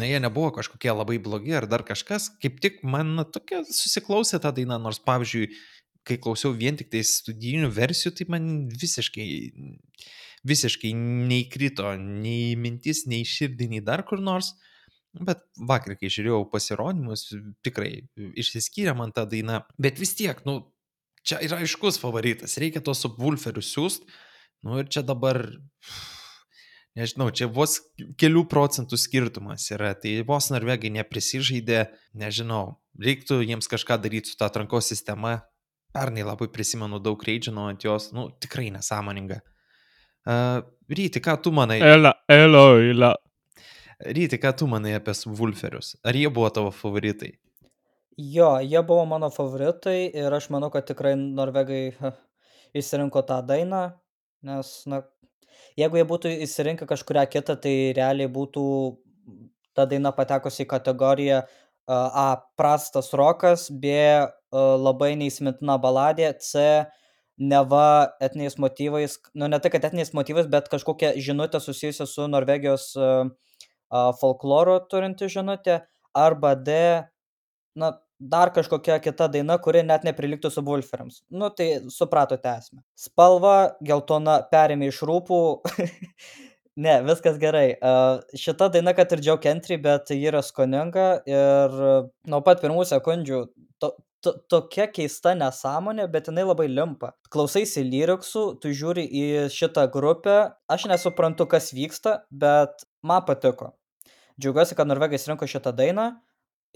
Na, 0.03 0.09
jie 0.11 0.19
nebuvo 0.19 0.49
kažkokie 0.51 0.91
labai 0.91 1.21
blogi 1.23 1.53
ar 1.55 1.69
dar 1.71 1.85
kažkas, 1.87 2.33
kaip 2.43 2.57
tik 2.59 2.81
man 2.83 3.15
na, 3.15 3.23
tokia 3.23 3.61
susiklausė 3.63 4.41
ta 4.43 4.51
daina, 4.51 4.75
nors 4.83 4.99
pavyzdžiui, 4.99 5.47
kai 6.03 6.17
klausiau 6.19 6.51
vien 6.59 6.75
tik 6.75 6.89
tai 6.91 7.05
studijinių 7.07 7.69
versijų, 7.71 8.11
tai 8.19 8.27
man 8.35 8.49
visiškai 8.75 9.27
visiškai 10.49 10.93
neįkrito 10.97 11.95
nei 12.01 12.55
mintis, 12.59 13.05
nei 13.11 13.27
širdį, 13.29 13.69
nei 13.75 13.83
dar 13.85 14.05
kur 14.09 14.23
nors. 14.23 14.53
Bet 15.13 15.43
vakar, 15.69 15.99
kai 16.01 16.09
žiūrėjau 16.09 16.47
pasirodymus, 16.53 17.27
tikrai 17.65 18.07
išsiskyrė 18.17 18.95
man 18.97 19.13
ta 19.13 19.27
daina. 19.29 19.61
Bet 19.81 20.01
vis 20.01 20.15
tiek, 20.17 20.41
nu, 20.49 20.73
čia 21.27 21.41
yra 21.45 21.61
aiškus 21.63 22.01
favoritas. 22.01 22.57
Reikia 22.61 22.81
to 22.85 22.95
subwulferių 22.97 23.65
siūst. 23.67 24.09
Nu 24.65 24.79
ir 24.81 24.89
čia 24.93 25.03
dabar 25.05 25.43
nežinau, 26.99 27.29
čia 27.35 27.49
vos 27.51 27.81
kelių 28.21 28.45
procentų 28.51 28.99
skirtumas 29.01 29.67
yra, 29.75 29.93
tai 29.99 30.21
vos 30.27 30.51
norvegai 30.53 30.93
neprisižaidė, 30.95 31.87
nežinau, 32.19 32.79
reiktų 33.01 33.43
jiems 33.43 33.71
kažką 33.71 33.99
daryti 34.03 34.33
su 34.33 34.39
ta 34.39 34.51
atrankos 34.51 34.91
sistema. 34.93 35.41
Pernai 35.93 36.25
labai 36.25 36.49
prisimenu 36.49 37.03
daug 37.05 37.21
reidžino 37.27 37.67
ant 37.69 37.85
jos, 37.85 38.13
nu, 38.17 38.31
tikrai 38.41 38.71
nesąmoninga. 38.73 39.43
Uh, 40.27 40.63
Ryti, 40.93 41.23
ką 41.25 41.37
tu 41.43 41.53
manai? 41.55 41.81
Ela, 41.81 42.13
elo, 42.29 42.67
ela. 42.79 43.15
Ryti, 44.03 44.39
ką 44.43 44.53
tu 44.59 44.69
manai 44.71 44.97
apie 44.99 45.15
Vulferius? 45.27 45.95
Ar 46.05 46.17
jie 46.19 46.29
buvo 46.31 46.51
tavo 46.51 46.71
favoritai? 46.75 47.33
Jo, 48.19 48.59
jie 48.61 48.83
buvo 48.87 49.07
mano 49.09 49.31
favoritai 49.33 50.11
ir 50.13 50.35
aš 50.37 50.51
manau, 50.53 50.69
kad 50.75 50.87
tikrai 50.87 51.15
norvegai 51.17 51.95
išsirinko 52.77 53.25
tą 53.29 53.41
dainą, 53.47 53.87
nes, 54.45 54.75
na, 54.91 55.01
Jeigu 55.79 55.97
jie 55.97 56.05
būtų 56.09 56.33
išsirinkę 56.45 56.87
kažkurią 56.89 57.25
kitą, 57.33 57.57
tai 57.61 57.75
realiai 57.97 58.29
būtų 58.33 58.65
ta 59.77 59.87
daina 59.89 60.13
patekusi 60.13 60.67
į 60.67 60.71
kategoriją 60.73 61.43
A 61.93 62.27
prastas 62.57 63.11
rokas, 63.17 63.67
B 63.73 63.91
labai 64.53 65.15
neįsimintina 65.19 65.79
baladė, 65.83 66.29
C 66.39 66.85
neva 67.39 68.13
etiniais 68.21 68.59
motyvais, 68.61 69.17
nu 69.35 69.49
ne 69.49 69.59
tai, 69.63 69.73
kad 69.73 69.85
etiniais 69.89 70.13
motyvais, 70.17 70.49
bet 70.51 70.69
kažkokia 70.73 71.15
žinutė 71.17 71.61
susijusi 71.63 72.07
su 72.07 72.29
Norvegijos 72.31 72.93
folkloru 74.21 74.79
turinti 74.91 75.29
žinutė, 75.33 75.83
arba 76.17 76.55
D, 76.57 76.77
na, 77.77 77.93
dar 78.23 78.53
kažkokia 78.55 79.01
kita 79.03 79.29
daina, 79.33 79.59
kuri 79.59 79.83
net 79.87 80.05
neprilygtų 80.07 80.53
subwooferams. 80.53 81.23
Nu, 81.31 81.51
tai 81.51 81.83
supratote 81.91 82.53
esmę. 82.53 82.83
Spalva 82.99 83.75
geltona 83.85 84.39
perėmė 84.53 84.93
iš 84.93 85.03
rūpų. 85.09 85.41
ne, 86.85 86.95
viskas 87.09 87.41
gerai. 87.43 87.67
Uh, 87.75 88.23
šita 88.39 88.71
daina, 88.77 88.95
kad 88.95 89.13
ir 89.17 89.25
Kentry, 89.43 89.81
bet 89.83 90.15
ji 90.15 90.23
yra 90.31 90.43
skoninga 90.43 91.09
ir 91.27 91.77
nuo 92.29 92.43
pat 92.47 92.63
pirmų 92.63 92.87
sekundžių 92.93 93.43
to, 93.83 93.93
to, 94.23 94.33
tokia 94.51 94.87
keista 94.91 95.35
nesąmonė, 95.39 96.07
bet 96.13 96.31
jinai 96.31 96.45
labai 96.47 96.69
limpa. 96.71 97.13
Klausaisi 97.33 97.85
lyriksų, 97.87 98.45
tu 98.63 98.73
žiūri 98.77 99.05
į 99.05 99.25
šitą 99.53 99.89
grupę, 99.93 100.37
aš 100.71 100.87
nesuprantu, 100.91 101.47
kas 101.51 101.73
vyksta, 101.77 102.23
bet 102.31 102.87
man 103.07 103.25
patiko. 103.29 103.73
Džiaugiuosi, 104.41 104.77
kad 104.79 104.89
Norvegai 104.89 105.21
rinko 105.29 105.49
šitą 105.51 105.75
dainą 105.77 106.13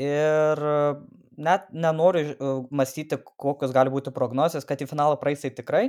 ir 0.03 0.67
net 1.37 1.69
nenoriu 1.73 2.33
e, 2.33 2.53
mąstyti, 2.71 3.19
kokios 3.41 3.73
gali 3.77 3.93
būti 3.93 4.13
prognozijos, 4.15 4.67
kad 4.69 4.81
į 4.81 4.89
finalą 4.91 5.19
praeis 5.21 5.45
tai 5.45 5.53
tikrai, 5.57 5.85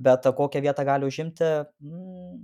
bet 0.00 0.26
kokią 0.36 0.62
vietą 0.64 0.84
gali 0.86 1.06
užimti, 1.06 1.48
mm, 1.82 2.36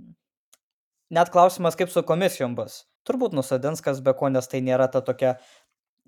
net 1.17 1.31
klausimas, 1.33 1.77
kaip 1.79 1.91
su 1.91 2.03
komisijom 2.07 2.55
bus. 2.57 2.85
Turbūt 3.07 3.35
nusadins 3.35 3.83
kas 3.83 4.01
be 4.03 4.13
ko, 4.17 4.31
nes 4.31 4.47
tai 4.51 4.61
nėra 4.63 4.89
ta 4.91 5.03
tokia, 5.03 5.37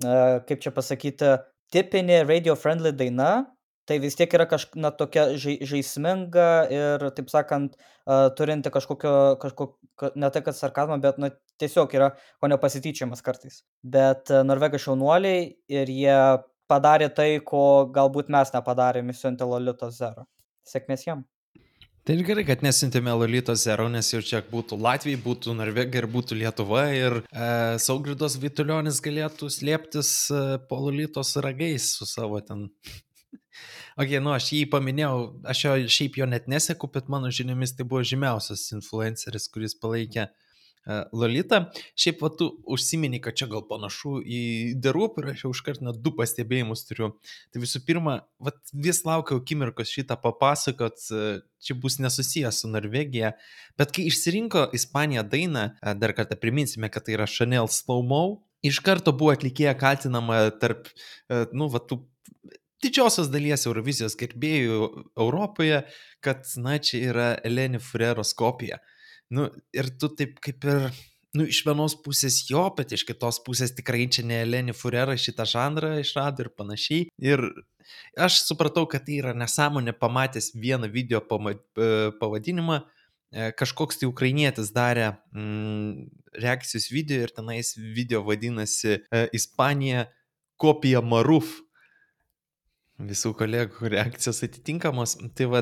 e, 0.04 0.20
kaip 0.48 0.64
čia 0.64 0.76
pasakyti, 0.76 1.38
tipinė 1.74 2.24
radio-friendly 2.28 2.92
daina, 2.98 3.32
tai 3.90 3.98
vis 4.04 4.18
tiek 4.18 4.34
yra 4.38 4.46
kažkokia 4.50 4.92
tokia 4.98 5.24
žai, 5.42 5.56
žaisminga 5.66 6.50
ir, 6.74 7.08
taip 7.18 7.32
sakant, 7.32 7.78
uh, 8.06 8.28
turinti 8.38 8.72
kažkokio, 8.74 9.14
kažkokio, 9.42 10.12
ne 10.16 10.30
tai 10.34 10.44
kad 10.46 10.58
sarkazmą, 10.58 11.00
bet 11.02 11.18
na, 11.22 11.32
tiesiog 11.62 11.96
yra 11.98 12.12
ko 12.42 12.52
nepasityčiamas 12.52 13.26
kartais. 13.26 13.64
Bet 13.82 14.30
uh, 14.30 14.44
norvegai 14.46 14.82
šaunuoliai 14.84 15.50
ir 15.74 15.94
jie 15.96 16.20
padarė 16.70 17.10
tai, 17.18 17.32
ko 17.42 17.64
galbūt 17.96 18.30
mes 18.30 18.54
nepadarėme 18.54 19.18
siuntė 19.18 19.50
Lolito 19.50 19.90
Zero. 19.94 20.30
Sėkmės 20.70 21.08
jam. 21.08 21.26
Tai 22.10 22.16
ir 22.18 22.24
gerai, 22.26 22.42
kad 22.42 22.64
nesintėme 22.66 23.12
Lolito 23.14 23.54
Zero, 23.54 23.84
nes 23.94 24.08
jau 24.10 24.18
čia 24.26 24.40
būtų 24.42 24.80
Latvija, 24.82 25.20
būtų 25.22 25.54
Norvegija 25.54 26.02
ir 26.02 26.08
būtų 26.10 26.40
Lietuva 26.40 26.88
ir 26.90 27.20
e, 27.20 27.50
Saugridos 27.78 28.40
Vitulionis 28.42 28.98
galėtų 29.06 29.46
slėptis 29.54 30.10
e, 30.34 30.40
po 30.66 30.80
Lolitos 30.88 31.36
ragais 31.46 31.92
su 32.00 32.10
savo 32.10 32.42
ten. 32.42 32.66
Ok, 34.00 34.16
nu 34.24 34.34
aš 34.34 34.48
jį 34.56 34.64
paminėjau, 34.72 35.22
aš 35.54 35.62
jo 35.68 35.76
šiaip 35.92 36.18
jo 36.18 36.26
net 36.32 36.50
neseku, 36.50 36.90
bet 36.90 37.14
mano 37.14 37.30
žiniomis 37.36 37.76
tai 37.78 37.86
buvo 37.86 38.02
žymiausias 38.02 38.66
influenceris, 38.74 39.46
kuris 39.54 39.78
palaikė 39.78 40.32
uh, 40.88 41.06
Lolitą. 41.16 41.64
Šiaip 42.00 42.24
va 42.24 42.32
tu 42.36 42.50
užsimeni, 42.70 43.22
kad 43.24 43.38
čia 43.40 43.50
gal 43.52 43.66
panašu 43.70 44.20
į 44.24 44.42
Derūp 44.84 45.20
ir 45.22 45.32
aš 45.34 45.46
jau 45.46 45.54
iškart 45.56 45.84
net 45.86 46.02
du 46.04 46.14
pastebėjimus 46.18 46.86
turiu. 46.88 47.12
Tai 47.54 47.64
visų 47.64 47.84
pirma, 47.88 48.20
va, 48.44 48.54
vis 48.74 49.02
laukiau 49.08 49.42
akimirkos 49.42 49.94
šitą 49.94 50.20
papasakot, 50.22 51.02
uh, 51.16 51.42
čia 51.64 51.78
bus 51.80 52.00
nesusijęs 52.04 52.64
su 52.64 52.72
Norvegija, 52.72 53.34
bet 53.80 53.96
kai 53.96 54.08
išsirinko 54.12 54.70
Ispanija 54.78 55.26
dainą, 55.28 55.72
uh, 55.74 55.96
dar 56.00 56.16
kartą 56.18 56.40
priminsime, 56.40 56.92
kad 56.94 57.08
tai 57.08 57.18
yra 57.20 57.30
Chanel 57.30 57.72
Slow 57.72 58.06
Mo, 58.06 58.24
iš 58.66 58.82
karto 58.84 59.14
buvo 59.16 59.32
atlikėja 59.32 59.72
kaltinama 59.80 60.50
tarp, 60.60 60.90
nu, 61.56 61.70
va, 61.72 61.80
tų 61.80 62.02
didžiosios 62.84 63.30
dalies 63.32 63.66
Eurovizijos 63.68 64.16
gerbėjų 64.20 64.88
Europoje, 65.20 65.84
kad, 66.24 66.48
na, 66.62 66.78
čia 66.84 67.02
yra 67.12 67.30
Eleni 67.46 67.82
Fureros 67.84 68.34
kopija. 68.38 68.80
Nu, 69.30 69.48
ir 69.76 69.90
tu 70.02 70.10
taip 70.18 70.40
kaip 70.42 70.66
ir, 70.66 70.86
nu, 71.38 71.46
iš 71.46 71.62
vienos 71.68 71.96
pusės 72.02 72.42
jo, 72.50 72.64
bet 72.78 72.96
iš 72.96 73.06
kitos 73.06 73.38
pusės 73.46 73.76
tikrai 73.78 74.08
čia 74.10 74.26
ne 74.26 74.40
Eleni 74.46 74.74
Furera 74.74 75.18
šitą 75.18 75.46
žanrą 75.50 75.96
išrado 76.02 76.46
ir 76.46 76.50
panašiai. 76.58 77.10
Ir 77.22 77.46
aš 78.18 78.42
supratau, 78.48 78.88
kad 78.90 79.06
tai 79.06 79.20
yra 79.22 79.36
nesąmonė 79.38 79.94
pamatęs 80.02 80.54
vieną 80.58 80.90
video 80.94 81.22
pavadinimą, 81.22 82.82
e, 82.82 83.52
kažkoks 83.62 84.02
tai 84.02 84.10
ukrainietis 84.10 84.74
darė 84.74 85.12
mm, 85.36 86.10
reakcijos 86.42 86.90
video 86.94 87.22
ir 87.26 87.34
tenais 87.36 87.76
video 87.78 88.24
vadinasi 88.26 88.98
e, 88.98 89.26
Ispanija 89.38 90.08
kopija 90.60 91.02
Maruf 91.06 91.60
visų 93.00 93.32
kolegų 93.40 93.92
reakcijos 93.94 94.44
atitinkamos. 94.46 95.16
Tai 95.38 95.48
va, 95.54 95.62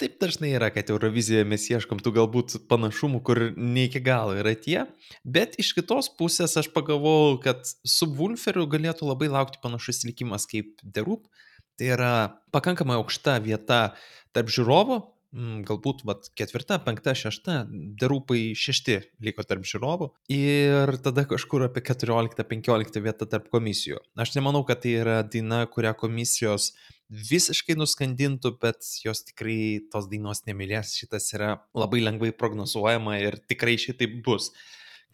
taip 0.00 0.16
dažnai 0.22 0.52
yra, 0.54 0.70
kad 0.74 0.92
Eurovizijoje 0.92 1.46
mes 1.48 1.66
ieškom 1.72 2.00
tų 2.02 2.14
galbūt 2.20 2.56
panašumų, 2.70 3.22
kur 3.26 3.42
ne 3.56 3.86
iki 3.88 4.02
galo 4.04 4.36
yra 4.38 4.54
tie, 4.54 4.84
bet 5.24 5.58
iš 5.60 5.74
kitos 5.78 6.10
pusės 6.18 6.56
aš 6.60 6.70
pagalvojau, 6.74 7.40
kad 7.44 7.66
su 7.66 8.10
Vulferiu 8.16 8.68
galėtų 8.70 9.10
labai 9.10 9.30
laukti 9.32 9.62
panašus 9.62 10.04
likimas 10.08 10.48
kaip 10.50 10.78
Derup. 10.82 11.26
Tai 11.80 11.94
yra 11.96 12.12
pakankamai 12.52 12.98
aukšta 13.00 13.38
vieta 13.42 13.80
tarp 14.36 14.50
žiūrovo, 14.52 15.00
Mm, 15.00 15.19
galbūt 15.32 16.02
vat, 16.08 16.28
ketvirta, 16.38 16.80
penkta, 16.82 17.14
šešta, 17.14 17.60
derūpai 18.00 18.52
šešti 18.58 18.96
liko 19.22 19.44
tarp 19.46 19.66
žiūrovų 19.68 20.10
ir 20.34 20.96
tada 21.04 21.26
kažkur 21.30 21.68
apie 21.68 21.84
14-15 21.86 23.02
vietą 23.04 23.28
tarp 23.30 23.50
komisijų. 23.52 24.00
Aš 24.18 24.34
nemanau, 24.36 24.64
kad 24.66 24.82
tai 24.82 24.96
yra 25.02 25.20
daina, 25.22 25.62
kurią 25.70 25.94
komisijos 26.00 26.72
visiškai 27.10 27.76
nuskandintų, 27.78 28.56
bet 28.62 28.86
jos 29.04 29.22
tikrai 29.28 29.82
tos 29.92 30.08
dainos 30.10 30.44
nemylės. 30.46 30.94
Šitas 30.98 31.30
yra 31.34 31.56
labai 31.78 32.02
lengvai 32.02 32.32
prognozuojama 32.34 33.18
ir 33.22 33.38
tikrai 33.50 33.76
šitaip 33.82 34.20
bus. 34.26 34.50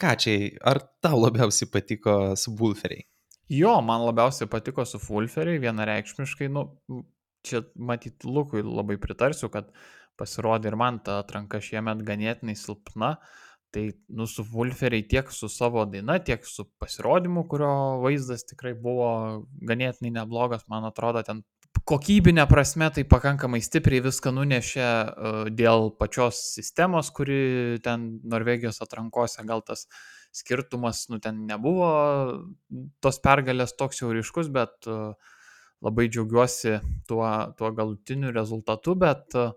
Ką 0.01 0.13
čia, 0.21 0.37
ar 0.65 0.83
tau 1.05 1.21
labiausiai 1.23 1.71
patiko 1.73 2.35
subwooferiai? 2.37 3.07
Jo, 3.53 3.79
man 3.81 4.03
labiausiai 4.03 4.49
patiko 4.51 4.85
su 4.85 4.99
Fulferiai, 4.99 5.61
vienareikšmiškai, 5.63 6.49
nu, 6.53 6.67
čia 7.47 7.63
matyt, 7.79 8.27
Lukui 8.27 8.65
labai 8.67 8.99
pritarsiu, 8.99 9.49
kad 9.53 9.71
pasirodė 10.19 10.73
ir 10.73 10.79
man 10.81 11.01
ta 11.05 11.21
atranka 11.23 11.61
šiemet 11.63 12.05
ganėtinai 12.07 12.57
silpna. 12.59 13.17
Tai, 13.75 13.83
nu, 14.17 14.25
su 14.31 14.45
Vulferiai 14.47 15.05
tiek 15.11 15.29
su 15.35 15.51
savo 15.53 15.83
daina, 15.91 16.17
tiek 16.25 16.47
su 16.49 16.65
pasirodymu, 16.81 17.43
kurio 17.51 17.73
vaizdas 18.01 18.47
tikrai 18.49 18.73
buvo 18.79 19.09
ganėtinai 19.69 20.15
neblogas, 20.15 20.63
man 20.73 20.87
atrodo, 20.89 21.21
ten 21.27 21.43
kokybinė 21.87 22.47
prasme 22.49 22.89
tai 22.95 23.05
pakankamai 23.09 23.61
stipriai 23.63 24.05
viską 24.07 24.33
nunešė 24.35 24.87
uh, 24.87 25.41
dėl 25.53 25.91
pačios 25.99 26.41
sistemos, 26.55 27.11
kuri 27.15 27.79
ten 27.85 28.09
Norvegijos 28.25 28.81
atrankose 28.83 29.45
gal 29.47 29.63
tas 29.67 29.87
skirtumas, 30.35 31.07
nu, 31.13 31.21
ten 31.23 31.45
nebuvo 31.49 31.91
tos 33.05 33.21
pergalės 33.25 33.77
toks 33.77 34.03
jau 34.03 34.15
ryškus, 34.15 34.51
bet 34.53 34.89
uh, 34.91 35.13
labai 35.85 36.09
džiaugiuosi 36.09 36.79
tuo, 37.09 37.29
tuo 37.59 37.73
galutiniu 37.77 38.33
rezultatu, 38.35 38.97
bet 38.99 39.37
uh, 39.37 39.53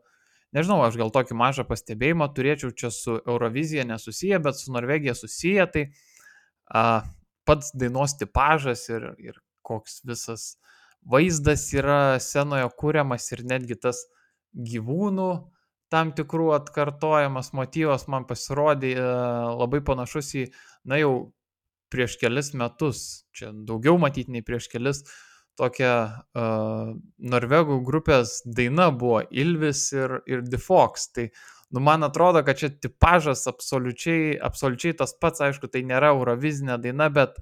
nežinau, 0.56 0.82
aš 0.86 0.98
gal 1.00 1.12
tokį 1.14 1.38
mažą 1.38 1.66
pastebėjimą 1.70 2.30
turėčiau 2.36 2.74
čia 2.76 2.92
su 2.94 3.20
Eurovizija 3.20 3.86
nesusiję, 3.88 4.40
bet 4.44 4.60
su 4.60 4.74
Norvegija 4.76 5.16
susiję, 5.18 5.68
tai 5.74 5.86
a, 6.70 7.04
pats 7.50 7.72
dainos 7.74 8.18
tipažas 8.20 8.88
ir, 8.90 9.12
ir 9.18 9.40
koks 9.66 10.02
visas 10.06 10.56
vaizdas 11.02 11.70
yra 11.74 12.20
scenoje 12.22 12.68
kūriamas 12.80 13.32
ir 13.34 13.46
netgi 13.48 13.78
tas 13.80 14.04
gyvūnų 14.54 15.30
tam 15.94 16.14
tikrų 16.14 16.52
atkartojamas 16.58 17.52
motyvas 17.58 18.06
man 18.12 18.28
pasirodė 18.30 18.94
e, 18.94 19.06
labai 19.58 19.82
panašus 19.86 20.34
į, 20.38 20.44
na 20.86 21.00
jau 21.02 21.14
prieš 21.90 22.20
kelis 22.22 22.52
metus, 22.54 23.26
čia 23.34 23.50
daugiau 23.54 23.98
matyti 24.02 24.36
nei 24.36 24.46
prieš 24.46 24.70
kelis, 24.70 25.02
tokia 25.60 25.94
uh, 26.10 26.92
norvegų 27.20 27.80
grupės 27.86 28.40
daina 28.46 28.90
buvo 28.96 29.22
Ilvis 29.30 29.90
ir, 29.96 30.20
ir 30.30 30.46
The 30.48 30.60
Fox. 30.62 31.10
Tai 31.16 31.28
nu, 31.76 31.84
man 31.86 32.08
atrodo, 32.08 32.44
kad 32.48 32.62
čia 32.62 32.72
tipažas 32.74 33.46
absoliučiai, 33.52 34.38
absoliučiai 34.50 34.96
tas 35.02 35.14
pats, 35.20 35.44
aišku, 35.46 35.70
tai 35.72 35.84
nėra 35.88 36.14
Eurovizinė 36.16 36.80
daina, 36.82 37.10
bet, 37.14 37.38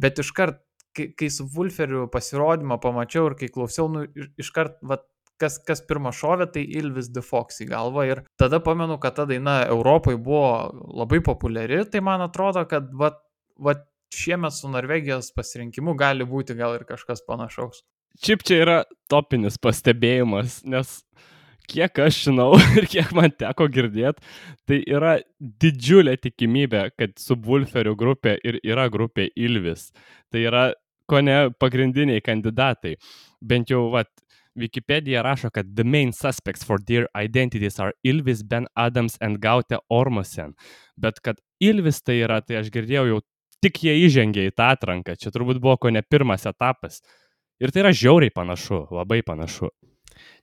bet 0.00 0.22
iškart, 0.22 0.62
kai, 0.96 1.10
kai 1.18 1.28
su 1.32 1.44
Vulferiu 1.52 2.06
pasirodymą 2.12 2.80
pamačiau 2.82 3.30
ir 3.30 3.36
kai 3.42 3.50
klausiau, 3.52 3.90
nu, 3.92 4.06
iškart, 4.40 4.78
va, 4.86 5.02
kas, 5.40 5.58
kas 5.66 5.82
pirmą 5.84 6.12
šovė, 6.16 6.48
tai 6.54 6.64
Ilvis 6.78 7.10
The 7.12 7.24
Fox 7.24 7.60
į 7.64 7.68
galvą. 7.72 8.06
Ir 8.08 8.22
tada 8.40 8.60
pamenu, 8.64 8.96
kad 9.02 9.18
ta 9.18 9.26
daina 9.28 9.58
Europoje 9.66 10.16
buvo 10.16 10.72
labai 11.02 11.20
populiari, 11.24 11.82
tai 11.90 12.02
man 12.04 12.24
atrodo, 12.24 12.64
kad 12.70 12.88
va, 12.96 13.12
va, 13.60 13.76
šiemet 14.14 14.54
su 14.54 14.70
Norvegijos 14.70 15.32
pasirinkimu 15.36 15.96
gali 15.98 16.26
būti 16.26 16.56
gal 16.58 16.76
ir 16.78 16.86
kažkas 16.88 17.24
panašaus. 17.26 17.82
Šiaip 18.22 18.44
čia 18.48 18.60
yra 18.62 18.76
topinis 19.12 19.58
pastebėjimas, 19.60 20.62
nes 20.64 21.02
kiek 21.68 21.98
aš 22.06 22.22
žinau 22.28 22.54
ir 22.78 22.88
kiek 22.90 23.12
man 23.16 23.34
teko 23.34 23.68
girdėti, 23.72 24.24
tai 24.68 24.80
yra 24.86 25.16
didžiulė 25.40 26.16
tikimybė, 26.22 26.88
kad 26.96 27.16
subwooferio 27.20 27.96
grupė 27.98 28.36
ir 28.44 28.60
yra 28.64 28.88
grupė 28.92 29.28
Ilvis. 29.36 29.90
Tai 30.32 30.44
yra 30.46 30.66
ko 31.10 31.22
ne 31.22 31.50
pagrindiniai 31.60 32.22
kandidatai. 32.24 32.96
Bent 33.42 33.70
jau, 33.70 33.86
vat, 33.92 34.10
Wikipedia 34.56 35.20
rašo, 35.20 35.50
kad 35.52 35.74
the 35.76 35.84
main 35.84 36.12
suspects 36.16 36.64
for 36.64 36.78
their 36.78 37.06
identities 37.14 37.78
are 37.78 37.92
Ilvis, 38.02 38.42
Ben 38.42 38.66
Adams 38.74 39.18
and 39.20 39.38
Gaute 39.38 39.76
Ormosen. 39.92 40.54
Bet 40.96 41.20
kad 41.20 41.36
Ilvis 41.60 42.00
tai 42.00 42.22
yra, 42.24 42.40
tai 42.40 42.62
aš 42.62 42.70
girdėjau 42.72 43.04
jau 43.10 43.20
tik 43.64 43.82
jie 43.86 43.96
įžengė 44.06 44.48
į 44.50 44.54
tą 44.56 44.72
atranką. 44.76 45.16
Čia 45.20 45.32
turbūt 45.34 45.60
buvo 45.62 45.76
ko 45.80 45.92
ne 45.94 46.02
pirmas 46.02 46.46
etapas. 46.48 47.02
Ir 47.62 47.72
tai 47.72 47.86
yra 47.86 47.92
žiauriai 47.96 48.34
panašu, 48.34 48.86
labai 48.92 49.22
panašu. 49.26 49.70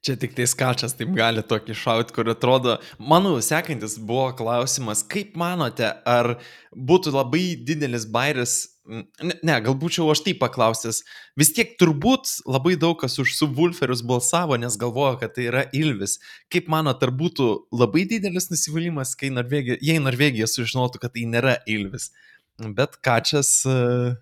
Čia 0.06 0.18
tik 0.20 0.36
tai 0.38 0.46
skačas 0.50 0.94
taip 0.98 1.14
gali 1.18 1.42
tokį 1.46 1.76
šauti, 1.78 2.14
kur 2.14 2.28
atrodo, 2.30 2.76
mano 3.00 3.34
sekantis 3.42 3.96
buvo 3.98 4.28
klausimas, 4.38 5.02
kaip 5.10 5.38
manote, 5.40 5.88
ar 6.06 6.36
būtų 6.76 7.14
labai 7.16 7.46
didelis 7.66 8.06
bairis 8.10 8.58
Ne, 8.84 9.36
ne, 9.48 9.54
galbūt 9.64 9.96
jau 9.96 10.10
aš 10.12 10.26
taip 10.26 10.42
paklausęs. 10.42 10.98
Vis 11.40 11.54
tiek 11.56 11.70
turbūt 11.80 12.28
labai 12.44 12.74
daug 12.80 12.98
kas 13.00 13.16
už 13.22 13.32
subwulferius 13.38 14.02
balsavo, 14.04 14.58
nes 14.60 14.76
galvojo, 14.80 15.22
kad 15.22 15.32
tai 15.38 15.46
yra 15.48 15.62
Ilvis. 15.72 16.18
Kaip 16.52 16.68
manot, 16.72 17.00
ar 17.00 17.14
būtų 17.16 17.48
labai 17.72 18.04
didelis 18.12 18.50
nusivylimas, 18.52 19.16
Norvegija, 19.32 19.80
jei 19.80 20.04
Norvegija 20.04 20.50
sužinotų, 20.52 21.00
kad 21.00 21.16
tai 21.16 21.24
nėra 21.32 21.56
Ilvis. 21.64 22.10
Bet 22.58 23.00
Kačias... 23.06 23.64
Uh, 23.66 24.14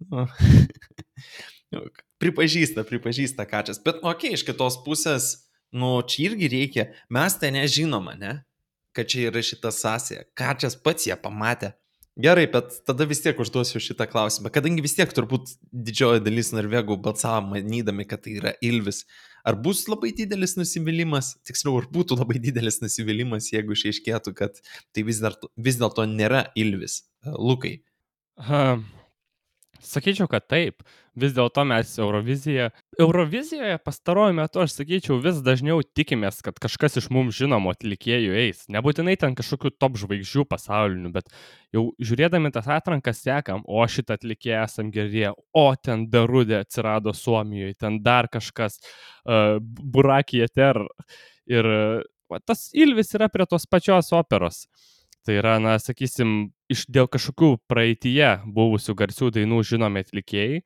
uh, 0.12 1.88
pripažįsta, 2.20 2.84
pripažįsta 2.88 3.46
Kačias. 3.48 3.80
Bet, 3.82 4.02
nu, 4.02 4.12
okei, 4.12 4.32
okay, 4.32 4.38
iš 4.38 4.44
kitos 4.48 4.80
pusės, 4.84 5.30
nu, 5.72 5.98
čia 6.04 6.30
irgi 6.30 6.50
reikia. 6.52 6.88
Mes 7.12 7.36
tai 7.40 7.52
nežinoma, 7.56 8.16
ne? 8.20 8.40
Kad 8.96 9.10
čia 9.12 9.28
yra 9.30 9.42
šita 9.44 9.72
sąsaja. 9.74 10.26
Kačias 10.36 10.76
pats 10.76 11.06
ją 11.08 11.16
pamatė. 11.20 11.74
Gerai, 12.20 12.44
bet 12.50 12.74
tada 12.84 13.06
vis 13.08 13.22
tiek 13.22 13.38
užduosiu 13.40 13.80
šitą 13.80 14.04
klausimą, 14.10 14.50
kadangi 14.52 14.82
vis 14.84 14.96
tiek 14.98 15.12
turbūt 15.14 15.54
didžioji 15.70 16.24
dalis 16.24 16.50
norvegų 16.52 16.98
balsavo 17.00 17.54
manydami, 17.54 18.04
kad 18.08 18.24
tai 18.26 18.34
yra 18.40 18.52
Ilvis. 18.66 19.04
Ar 19.46 19.58
bus 19.64 19.86
labai 19.88 20.12
didelis 20.16 20.56
nusivylimas, 20.58 21.34
tiksliau, 21.48 21.78
ar 21.80 21.88
būtų 21.92 22.18
labai 22.20 22.40
didelis 22.42 22.80
nusivylimas, 22.82 23.50
jeigu 23.54 23.76
išaiškėtų, 23.76 24.34
kad 24.36 24.60
tai 24.94 25.04
vis 25.06 25.22
dėlto 25.22 25.52
vis 25.56 25.80
dėl 25.80 26.06
nėra 26.10 26.46
Ilvis? 26.58 27.02
Lukai. 27.24 27.80
Ha, 28.40 28.80
Sakyčiau, 29.80 30.28
kad 30.28 30.44
taip. 30.44 30.82
Vis 31.20 31.32
dėlto 31.34 31.62
mes 31.66 31.90
Euroviziją. 31.98 32.68
Eurovizijoje 33.00 33.78
pastaruoju 33.82 34.34
metu 34.36 34.60
aš 34.62 34.76
sakyčiau 34.76 35.16
vis 35.24 35.40
dažniau 35.44 35.80
tikimės, 35.82 36.38
kad 36.44 36.60
kažkas 36.62 37.00
iš 37.00 37.08
mums 37.12 37.34
žinomų 37.38 37.72
atlikėjų 37.74 38.36
eis. 38.44 38.62
Nebūtinai 38.72 39.16
ten 39.20 39.34
kažkokių 39.38 39.72
top 39.80 39.96
žvaigždžių 40.00 40.44
pasaulinių, 40.50 41.10
bet 41.16 41.32
jau 41.74 41.88
žiūrėdami 41.98 42.52
tas 42.54 42.68
atrankas 42.70 43.24
sekam, 43.24 43.64
o 43.64 43.82
šitą 43.88 44.20
atlikėją 44.20 44.62
esam 44.68 44.92
girdėję, 44.94 45.32
o 45.56 45.66
ten 45.80 46.06
Darudė 46.12 46.60
atsirado 46.60 47.16
Suomijoje, 47.16 47.80
ten 47.80 47.98
dar 48.04 48.30
kažkas, 48.30 48.78
uh, 49.24 49.58
Burakija 49.60 50.48
Ter. 50.52 50.84
Ir 51.50 51.72
uh, 51.72 52.38
tas 52.46 52.68
Ilvis 52.76 53.16
yra 53.18 53.32
prie 53.32 53.48
tos 53.50 53.66
pačios 53.66 54.12
operos. 54.14 54.66
Tai 55.26 55.36
yra, 55.36 55.58
na, 55.60 55.74
sakysim, 55.76 56.50
iš 56.72 56.86
dėl 56.88 57.08
kažkokių 57.12 57.58
praeitie 57.68 58.38
buvusių 58.48 58.94
garsių 58.96 59.28
dainų 59.36 59.60
žinomi 59.68 60.00
atlikėjai. 60.04 60.62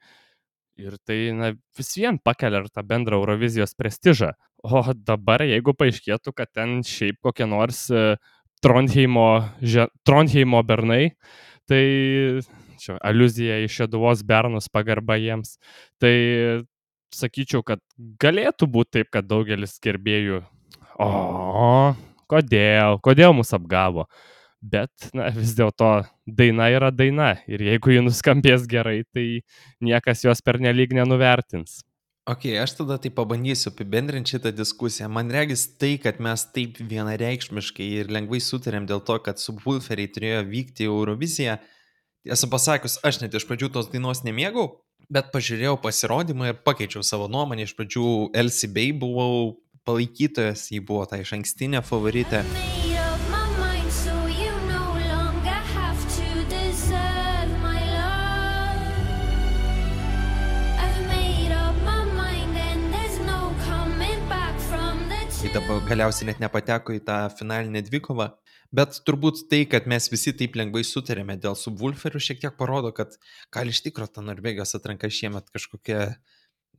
Ir 0.85 0.95
tai, 1.07 1.19
na, 1.35 1.53
vis 1.79 1.91
vien 1.99 2.19
pakelia 2.23 2.63
ir 2.63 2.71
tą 2.71 2.83
bendrą 2.87 3.19
Eurovizijos 3.21 3.75
prestižą. 3.79 4.33
O 4.65 4.83
dabar, 4.95 5.43
jeigu 5.47 5.75
paaiškėtų, 5.77 6.33
kad 6.39 6.51
ten 6.55 6.81
šiaip 6.87 7.19
kokie 7.23 7.47
nors 7.51 7.85
e, 7.91 8.15
Trondheimo, 8.65 9.27
Trondheimo 10.07 10.63
bernai, 10.67 11.13
tai 11.69 11.83
čia 12.81 12.97
aluzija 13.05 13.59
į 13.65 13.69
Šeduvos 13.71 14.23
bernus 14.27 14.71
pagarba 14.73 15.19
jiems, 15.21 15.59
tai 16.03 16.15
sakyčiau, 17.15 17.63
kad 17.67 17.83
galėtų 18.23 18.71
būti 18.71 18.99
taip, 18.99 19.11
kad 19.15 19.29
daugelis 19.31 19.77
gerbėjų, 19.85 20.41
o, 21.03 21.11
kodėl, 22.31 22.99
kodėl 23.05 23.37
mus 23.37 23.53
apgavo 23.55 24.09
bet 24.65 25.11
na, 25.17 25.29
vis 25.35 25.55
dėlto 25.59 26.05
daina 26.25 26.71
yra 26.73 26.91
daina 26.95 27.35
ir 27.51 27.63
jeigu 27.69 27.95
ji 27.95 28.05
nuskambės 28.07 28.69
gerai, 28.71 29.03
tai 29.13 29.43
niekas 29.85 30.25
jos 30.25 30.41
pernelyg 30.45 30.95
nenuvertins. 30.97 31.83
Ok, 32.25 32.47
aš 32.57 32.73
tada 32.79 32.97
tai 32.97 33.11
pabandysiu 33.13 33.69
apibendrinti 33.69 34.33
šitą 34.33 34.49
diskusiją. 34.57 35.11
Man 35.13 35.29
regis 35.29 35.67
tai, 35.77 35.99
kad 36.01 36.23
mes 36.25 36.47
taip 36.57 36.79
vienareikšmiškai 36.81 37.89
ir 37.99 38.13
lengvai 38.17 38.41
sutarėm 38.41 38.87
dėl 38.89 39.03
to, 39.05 39.19
kad 39.27 39.43
subwulferiai 39.43 40.09
turėjo 40.09 40.39
vykti 40.49 40.87
į 40.87 40.89
Euroviziją. 40.89 41.59
Esu 42.25 42.49
pasakius, 42.49 42.97
aš 43.05 43.21
net 43.21 43.37
iš 43.37 43.45
pradžių 43.45 43.69
tos 43.75 43.91
dainos 43.93 44.25
nemėgau, 44.25 44.71
bet 45.13 45.29
pažiūrėjau 45.37 45.77
pasirodymą 45.85 46.49
ir 46.55 46.63
pakeičiau 46.65 47.05
savo 47.05 47.29
nuomonę. 47.29 47.69
Iš 47.69 47.77
pradžių 47.77 48.07
LCB 48.47 48.89
buvau 49.05 49.59
palaikytojas, 49.85 50.71
ji 50.73 50.81
buvo 50.81 51.05
ta 51.05 51.21
iš 51.21 51.37
ankstinė 51.37 51.85
favoritė. 51.85 52.41
dabar 52.41 52.84
galiausiai 65.85 66.31
net 66.31 66.41
nepateko 66.41 66.95
į 66.97 67.03
tą 67.05 67.17
finalinę 67.37 67.83
dvikovą. 67.85 68.31
Bet 68.75 68.97
turbūt 69.07 69.45
tai, 69.51 69.63
kad 69.71 69.85
mes 69.91 70.09
visi 70.11 70.33
taip 70.35 70.57
lengvai 70.59 70.83
sutarėme 70.87 71.37
dėl 71.39 71.55
subwulferių, 71.59 72.23
šiek 72.23 72.41
tiek 72.43 72.55
parodo, 72.59 72.91
kad 72.97 73.19
gal 73.55 73.69
iš 73.71 73.83
tikrųjų 73.85 74.15
ta 74.17 74.25
Norvegijos 74.25 74.75
atranka 74.79 75.11
šiemet 75.13 75.53
kažkokia, 75.55 76.17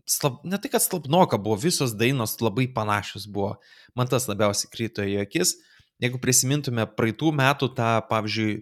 slab, 0.09 0.41
ne 0.43 0.59
tai 0.59 0.73
kad 0.73 0.83
slabnoka 0.83 1.39
buvo, 1.39 1.59
visos 1.61 1.93
dainos 1.95 2.35
labai 2.41 2.65
panašios 2.73 3.29
buvo. 3.29 3.53
Man 3.95 4.09
tas 4.11 4.27
labiausiai 4.31 4.73
krito 4.73 5.05
į 5.05 5.21
akis. 5.23 5.55
Jeigu 6.03 6.19
prisimintume 6.19 6.83
praeitų 6.97 7.31
metų 7.37 7.71
tą, 7.77 7.91
pavyzdžiui, 8.09 8.57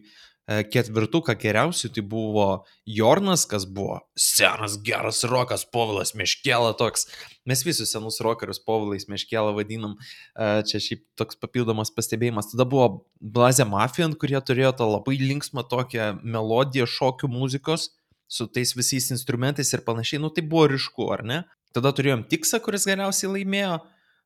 ketvirtuką 0.48 1.36
geriausių 1.40 1.90
tai 1.96 2.04
buvo 2.04 2.48
Jornas, 2.90 3.46
kas 3.48 3.64
buvo 3.64 4.02
senas 4.20 4.76
geras 4.84 5.24
rokas, 5.24 5.64
Povilas 5.64 6.12
Meškėla 6.20 6.74
toks. 6.80 7.08
Mes 7.48 7.64
visus 7.64 7.94
senus 7.96 8.20
rokerius 8.24 8.60
Povilais 8.60 9.08
Meškėla 9.08 9.54
vadinam. 9.56 9.96
E, 10.36 10.50
čia 10.68 10.82
šiaip 10.84 11.06
toks 11.20 11.40
papildomas 11.40 11.94
pastebėjimas. 11.96 12.52
Tada 12.52 12.68
buvo 12.68 13.06
Blazė 13.24 13.68
Mafian, 13.70 14.18
kurie 14.20 14.40
turėjo 14.44 14.74
tą 14.82 14.90
labai 14.92 15.16
linksmą 15.22 15.64
tokią 15.72 16.12
melodiją 16.24 16.90
šokių 16.92 17.32
muzikos 17.32 17.94
su 18.28 18.48
tais 18.52 18.76
visais 18.76 19.12
instrumentais 19.16 19.72
ir 19.72 19.86
panašiai. 19.88 20.20
Nu 20.24 20.32
tai 20.34 20.44
buvo 20.44 20.68
ryšku, 20.74 21.08
ar 21.14 21.24
ne? 21.24 21.44
Tada 21.74 21.94
turėjom 21.96 22.28
Tiksą, 22.30 22.60
kuris 22.62 22.86
galiausiai 22.90 23.32
laimėjo 23.32 23.80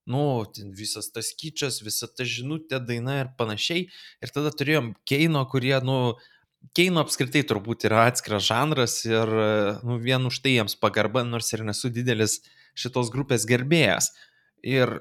nu, 0.08 0.24
visas 0.78 1.12
tas 1.14 1.34
kyčias, 1.38 1.82
visa 1.86 2.08
ta 2.08 2.26
žinutė, 2.28 2.80
daina 2.84 3.20
ir 3.22 3.32
panašiai. 3.40 3.88
Ir 4.24 4.34
tada 4.34 4.54
turėjom 4.56 4.94
Keino, 5.08 5.44
kurie, 5.52 5.76
nu, 5.84 6.16
Keino 6.78 7.04
apskritai 7.04 7.44
turbūt 7.48 7.86
yra 7.90 8.08
atskiras 8.10 8.48
žanras 8.48 9.02
ir, 9.08 9.34
nu, 9.86 10.00
vien 10.04 10.26
už 10.30 10.40
tai 10.44 10.58
jiems 10.58 10.78
pagarba, 10.80 11.26
nors 11.28 11.52
ir 11.54 11.66
nesu 11.68 11.92
didelis 11.94 12.40
šitos 12.78 13.12
grupės 13.14 13.46
gerbėjas. 13.50 14.12
Ir 14.66 15.00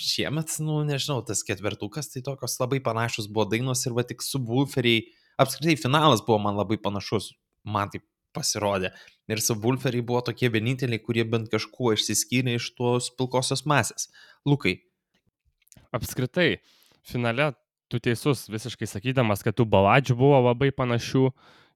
šiemet, 0.00 0.52
nu, 0.64 0.80
nežinau, 0.88 1.20
tas 1.26 1.44
ketvertukas, 1.46 2.10
tai 2.12 2.22
tokios 2.24 2.58
labai 2.60 2.80
panašus 2.84 3.28
buvo 3.30 3.46
dainos 3.52 3.84
ir 3.86 3.96
va 3.96 4.04
tik 4.06 4.24
subwooferiai, 4.24 5.06
apskritai 5.40 5.76
finalas 5.80 6.24
buvo 6.24 6.40
man 6.42 6.58
labai 6.58 6.80
panašus, 6.80 7.32
man 7.64 7.92
taip 7.92 8.04
pasirodė. 8.36 8.92
Ir 9.30 9.42
subwooferiai 9.42 10.04
buvo 10.06 10.22
tokie 10.26 10.50
vieninteliai, 10.50 11.02
kurie 11.02 11.24
bent 11.28 11.50
kažkuo 11.52 11.94
išsiskyrė 11.94 12.56
iš 12.58 12.72
tos 12.78 13.10
pilkosios 13.18 13.62
masės. 13.68 14.08
Lukai. 14.48 14.80
Apskritai, 15.94 16.60
finale 17.06 17.52
tu 17.90 17.98
teisus 18.02 18.46
visiškai 18.50 18.86
sakydamas, 18.86 19.42
kad 19.42 19.56
tų 19.58 19.66
baladžių 19.70 20.16
buvo 20.18 20.38
labai 20.46 20.70
panašių 20.74 21.24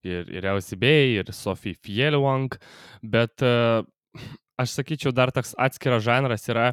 ir, 0.07 0.31
ir 0.31 0.47
LCB, 0.55 0.91
ir 1.19 1.33
Sofija 1.35 1.79
Fielwang, 1.83 2.55
bet 3.03 3.43
uh, 3.43 3.83
aš 4.61 4.79
sakyčiau, 4.79 5.15
dar 5.15 5.35
toks 5.35 5.55
atskiras 5.59 6.05
žanras 6.07 6.47
yra 6.51 6.73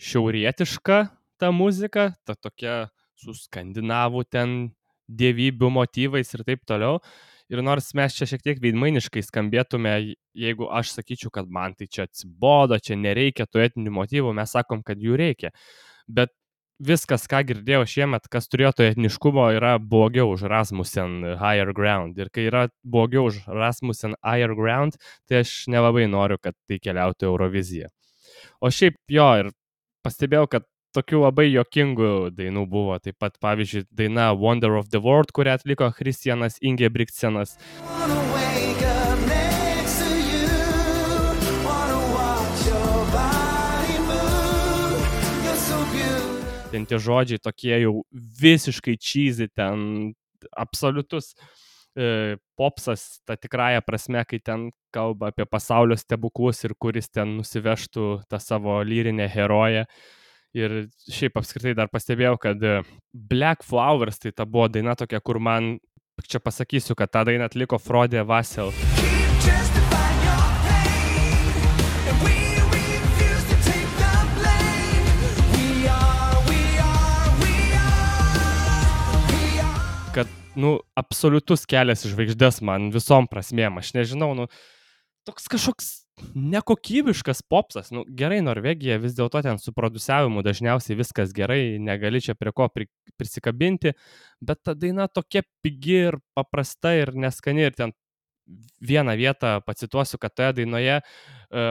šiaurietiška 0.00 0.98
ta 1.40 1.50
muzika, 1.54 2.12
ta 2.24 2.36
tokia 2.36 2.88
su 3.18 3.34
skandinavų 3.36 4.24
ten 4.28 4.56
dievybių 5.08 5.70
motyvais 5.72 6.30
ir 6.36 6.44
taip 6.46 6.64
toliau. 6.68 7.00
Ir 7.52 7.60
nors 7.60 7.90
mes 7.96 8.14
čia 8.16 8.28
šiek 8.28 8.44
tiek 8.44 8.62
veidmainiškai 8.62 9.22
skambėtume, 9.26 9.92
jeigu 10.32 10.68
aš 10.72 10.94
sakyčiau, 10.96 11.32
kad 11.34 11.50
man 11.52 11.74
tai 11.76 11.88
čia 11.92 12.06
atsibodo, 12.08 12.78
čia 12.80 12.96
nereikia 12.96 13.44
tų 13.44 13.66
etinių 13.66 13.92
motyvų, 13.98 14.32
mes 14.36 14.54
sakom, 14.56 14.80
kad 14.86 15.02
jų 15.02 15.18
reikia. 15.20 15.52
Bet 16.08 16.32
viskas, 16.82 17.26
ką 17.30 17.42
girdėjau 17.46 17.84
šiemet, 17.88 18.28
kas 18.32 18.48
turėjo 18.50 18.72
to 18.78 18.86
etniškumo, 18.88 19.46
yra 19.58 19.76
blogiau 19.78 20.32
už 20.32 20.46
Rasmussen 20.50 21.20
Higher 21.40 21.72
Ground. 21.76 22.18
Ir 22.18 22.30
kai 22.34 22.48
yra 22.48 22.66
blogiau 22.82 23.28
už 23.28 23.44
Rasmussen 23.46 24.16
Higher 24.24 24.56
Ground, 24.58 24.98
tai 25.28 25.42
aš 25.44 25.66
nelabai 25.70 26.08
noriu, 26.10 26.40
kad 26.42 26.56
tai 26.68 26.80
keliautų 26.82 27.28
Euroviziją. 27.30 27.92
O 28.64 28.72
šiaip 28.72 28.96
jo, 29.12 29.28
ir 29.42 29.52
pastebėjau, 30.04 30.48
kad 30.56 30.66
tokių 30.94 31.24
labai 31.24 31.48
jokingų 31.50 32.12
dainų 32.36 32.66
buvo. 32.70 32.98
Taip 33.02 33.18
pat, 33.22 33.38
pavyzdžiui, 33.42 33.86
daina 33.90 34.30
Wonder 34.38 34.78
of 34.78 34.90
the 34.94 35.02
World, 35.02 35.34
kurią 35.34 35.58
atliko 35.58 35.90
Kristianas 35.94 36.60
Ingebrigtsenas. 36.62 37.58
ten 46.74 46.86
tie 46.90 46.98
žodžiai 46.98 47.38
tokie 47.38 47.76
jau 47.78 48.02
visiškai 48.12 48.96
cheesy, 48.98 49.46
ten 49.54 50.10
absoliutus 50.58 51.32
e, 51.94 52.36
popsas, 52.58 53.20
ta 53.24 53.38
tikrąją 53.38 53.84
prasme, 53.86 54.24
kai 54.26 54.40
ten 54.42 54.68
kalba 54.94 55.30
apie 55.30 55.46
pasaulio 55.46 55.96
stebuklus 55.98 56.64
ir 56.66 56.74
kuris 56.74 57.08
ten 57.10 57.38
nusivežtų 57.38 58.08
tą 58.28 58.42
savo 58.42 58.80
lyrinę 58.82 59.28
heroję. 59.30 59.86
Ir 60.54 60.74
šiaip 61.10 61.40
apskritai 61.40 61.74
dar 61.74 61.90
pastebėjau, 61.90 62.36
kad 62.38 62.62
e, 62.62 62.76
Black 63.10 63.66
Flowers 63.66 64.22
tai 64.22 64.30
ta 64.30 64.46
buvo 64.46 64.68
daina 64.70 64.94
tokia, 64.94 65.18
kur 65.18 65.40
man, 65.42 65.78
čia 66.22 66.38
pasakysiu, 66.38 66.94
kad 66.98 67.10
tą 67.10 67.24
dainą 67.26 67.50
atliko 67.50 67.80
Frodė 67.82 68.22
Vasel. 68.22 68.70
Keep 68.74 69.24
nu, 80.60 80.78
absoliutus 80.98 81.66
kelias 81.70 82.04
į 82.06 82.14
žvaigždės 82.14 82.62
man 82.66 82.90
visom 82.94 83.28
prasmėm. 83.30 83.80
Aš 83.80 83.94
nežinau, 83.96 84.32
nu, 84.38 84.46
toks 85.26 85.48
kažkoks 85.50 85.90
nekokybiškas 86.34 87.42
popsas. 87.50 87.90
Nu, 87.94 88.04
gerai, 88.08 88.40
Norvegija 88.44 88.98
vis 89.02 89.16
dėlto 89.18 89.42
ten 89.44 89.58
su 89.62 89.74
produsiavimu 89.74 90.44
dažniausiai 90.46 90.98
viskas 90.98 91.34
gerai, 91.34 91.76
negali 91.82 92.22
čia 92.22 92.36
prie 92.38 92.52
ko 92.54 92.68
pri, 92.72 92.86
prisikabinti, 93.18 93.94
bet 94.40 94.62
ta 94.62 94.76
daina 94.78 95.08
tokia 95.10 95.44
pigi 95.62 95.98
ir 96.10 96.20
paprasta 96.36 96.94
ir 96.98 97.14
neskani 97.18 97.66
ir 97.68 97.74
ten 97.78 97.94
vieną 98.84 99.16
vietą 99.16 99.56
pacituosiu, 99.64 100.18
kad 100.20 100.34
toje 100.36 100.52
dainoje 100.58 100.98
e, 101.00 101.02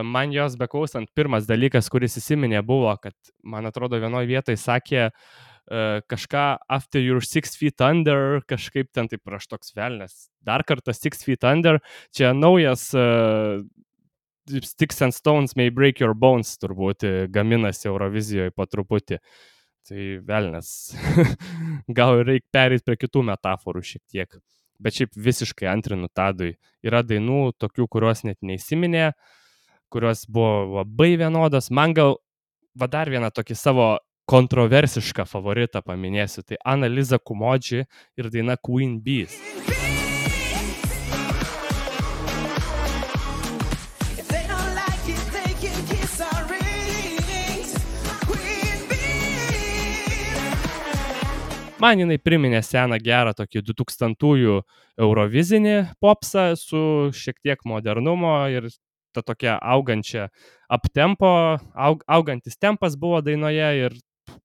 man 0.02 0.34
jos 0.34 0.56
beklausant 0.58 1.12
pirmas 1.14 1.46
dalykas, 1.46 1.90
kuris 1.94 2.18
įsiminė 2.18 2.64
buvo, 2.66 2.96
kad 3.02 3.14
man 3.46 3.70
atrodo 3.70 4.00
vienoje 4.02 4.32
vietoje 4.32 4.58
sakė, 4.58 5.12
uh, 5.12 6.02
kažką 6.10 6.58
After 6.70 7.02
Your 7.02 7.22
Six 7.24 7.56
Feet 7.58 7.82
Under, 7.82 8.42
kažkaip 8.48 8.92
ten 8.92 9.08
taip 9.08 9.22
aš 9.28 9.48
toks 9.48 9.74
velnės. 9.76 10.30
Dar 10.42 10.64
kartą 10.64 10.94
Six 10.94 11.24
Feet 11.24 11.44
Under, 11.44 11.80
čia 12.12 12.34
naujas 12.34 12.90
uh, 12.98 13.64
Sticks 14.50 15.02
and 15.02 15.14
Stones 15.14 15.56
May 15.56 15.70
Break 15.70 16.02
Your 16.02 16.14
Bones 16.14 16.58
turbūt 16.60 17.06
gaminasi 17.32 17.88
Eurovizijoje 17.88 18.52
po 18.56 18.68
truputį. 18.68 19.20
Tai 19.84 20.04
velnės. 20.24 20.68
Gal 21.98 22.22
reikia 22.24 22.48
perėti 22.56 22.86
prie 22.88 22.98
kitų 23.02 23.24
metaforų 23.32 23.84
šiek 23.84 24.04
tiek. 24.08 24.38
Bet 24.84 24.98
šiaip 24.98 25.16
visiškai 25.16 25.68
antrinu 25.72 26.08
Tadui. 26.12 26.54
Yra 26.84 27.04
dainų, 27.04 27.54
tokių, 27.60 27.88
kurios 27.92 28.24
net 28.28 28.40
neįsiminė, 28.44 29.12
kurios 29.92 30.26
buvo 30.28 30.80
labai 30.80 31.14
vienodos. 31.20 31.70
Man 31.72 31.96
gal, 31.96 32.18
va 32.80 32.88
dar 32.92 33.12
vieną 33.12 33.32
tokį 33.36 33.60
savo 33.60 33.88
kontroversišką 34.32 35.28
favoritą 35.28 35.84
paminėsiu, 35.84 36.46
tai 36.48 36.60
Analiza 36.64 37.20
Kumodži 37.20 37.84
ir 38.20 38.32
daina 38.32 38.56
Queen 38.56 39.00
Bees. 39.04 39.36
Man 51.84 52.00
jinai 52.00 52.16
priminė 52.22 52.62
seną 52.64 52.96
gerą 53.04 53.34
tokį 53.36 53.64
2000-ųjų 53.68 54.60
Eurovizinį 55.04 55.76
popsą 56.04 56.54
su 56.60 56.84
šiek 57.18 57.42
tiek 57.44 57.66
modernumo 57.68 58.38
ir 58.54 58.70
ta 59.14 59.22
tokia 59.26 59.58
augančia 59.60 60.30
aptempo, 60.72 61.32
aug, 61.76 62.06
augantis 62.08 62.56
tempas 62.56 62.96
buvo 63.00 63.20
dainoje 63.26 63.68
ir 63.82 63.98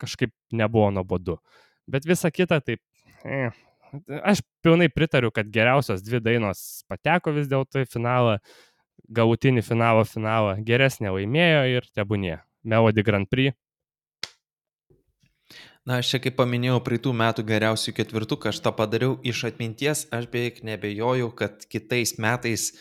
kažkaip 0.02 0.32
nebuvo 0.50 0.90
nuobodu. 0.96 1.38
Bet 1.86 2.08
visa 2.10 2.32
kita 2.34 2.58
taip, 2.60 2.82
eh, 3.22 3.54
aš 4.22 4.42
pilnai 4.64 4.90
pritariu, 4.90 5.30
kad 5.30 5.46
geriausios 5.46 6.02
dvi 6.02 6.20
dainos 6.20 6.82
pateko 6.90 7.32
vis 7.38 7.46
dėlto 7.48 7.84
į 7.84 7.88
finalą, 7.88 8.38
galutinį 9.08 9.62
finalo 9.64 10.02
finalą, 10.04 10.58
geresnė 10.64 11.14
laimėjo 11.14 11.64
ir 11.76 11.88
tebūnie. 11.94 12.40
Melody 12.64 13.06
Grand 13.06 13.30
Prix. 13.30 13.54
Na, 15.88 16.02
aš 16.02 16.10
čia 16.12 16.18
kaip 16.20 16.34
paminėjau, 16.36 16.82
praeitų 16.84 17.14
metų 17.16 17.42
geriausių 17.48 17.94
ketvirtuką 17.96 18.50
aš 18.50 18.58
tą 18.60 18.74
padariau 18.76 19.14
iš 19.24 19.46
atminties, 19.48 20.02
aš 20.12 20.26
beveik 20.28 20.60
nebejoju, 20.66 21.30
kad 21.38 21.64
kitais 21.72 22.18
metais, 22.20 22.74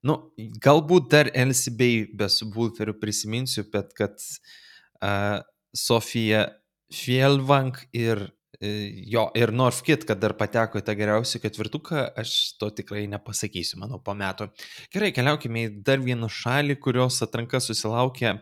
nu, 0.00 0.16
galbūt 0.64 1.10
dar 1.12 1.28
LCB 1.28 1.90
be 2.16 2.30
subwooferių 2.32 2.96
prisiminsiu, 3.02 3.66
bet 3.68 3.92
kad 3.98 4.16
uh, 4.16 5.42
Sofija 5.76 6.46
Fjellvang 6.94 7.82
ir 7.92 8.22
e, 8.62 8.70
jo, 9.12 9.26
ir 9.36 9.52
Northkit, 9.52 10.06
kad 10.08 10.22
dar 10.22 10.32
pateko 10.38 10.80
į 10.80 10.86
tą 10.86 10.94
geriausią 10.96 11.42
ketvirtuką, 11.42 12.06
aš 12.22 12.54
to 12.60 12.70
tikrai 12.80 13.04
nepasakysiu, 13.12 13.82
manau, 13.82 14.00
po 14.00 14.16
metų. 14.16 14.48
Gerai, 14.94 15.12
keliaukime 15.12 15.66
į 15.66 15.72
dar 15.84 16.00
vieną 16.00 16.32
šalį, 16.32 16.78
kurios 16.80 17.20
atranka 17.26 17.60
susilaukė 17.60 18.38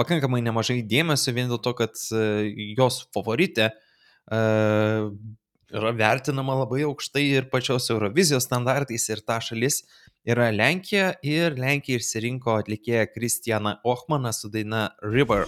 pakankamai 0.00 0.40
nemažai 0.44 0.80
dėmesio, 0.86 1.34
vien 1.36 1.50
dėl 1.52 1.60
to, 1.62 1.74
kad 1.76 2.00
e, 2.16 2.24
jos 2.78 3.02
favoritė 3.14 3.68
uh, 3.70 5.10
yra 5.70 5.92
vertinama 5.94 6.56
labai 6.62 6.82
aukštai 6.88 7.24
ir 7.38 7.48
pačios 7.52 7.90
Eurovizijos 7.92 8.48
standartais 8.48 9.08
ir 9.12 9.22
ta 9.26 9.38
šalis 9.44 9.82
yra 10.26 10.50
Lenkija 10.54 11.12
ir 11.26 11.58
Lenkija 11.60 12.00
išsirinko 12.00 12.58
atlikėją 12.60 13.06
Kristianą 13.14 13.78
Ochmaną 13.86 14.34
su 14.36 14.50
daina 14.52 14.88
River. 15.06 15.46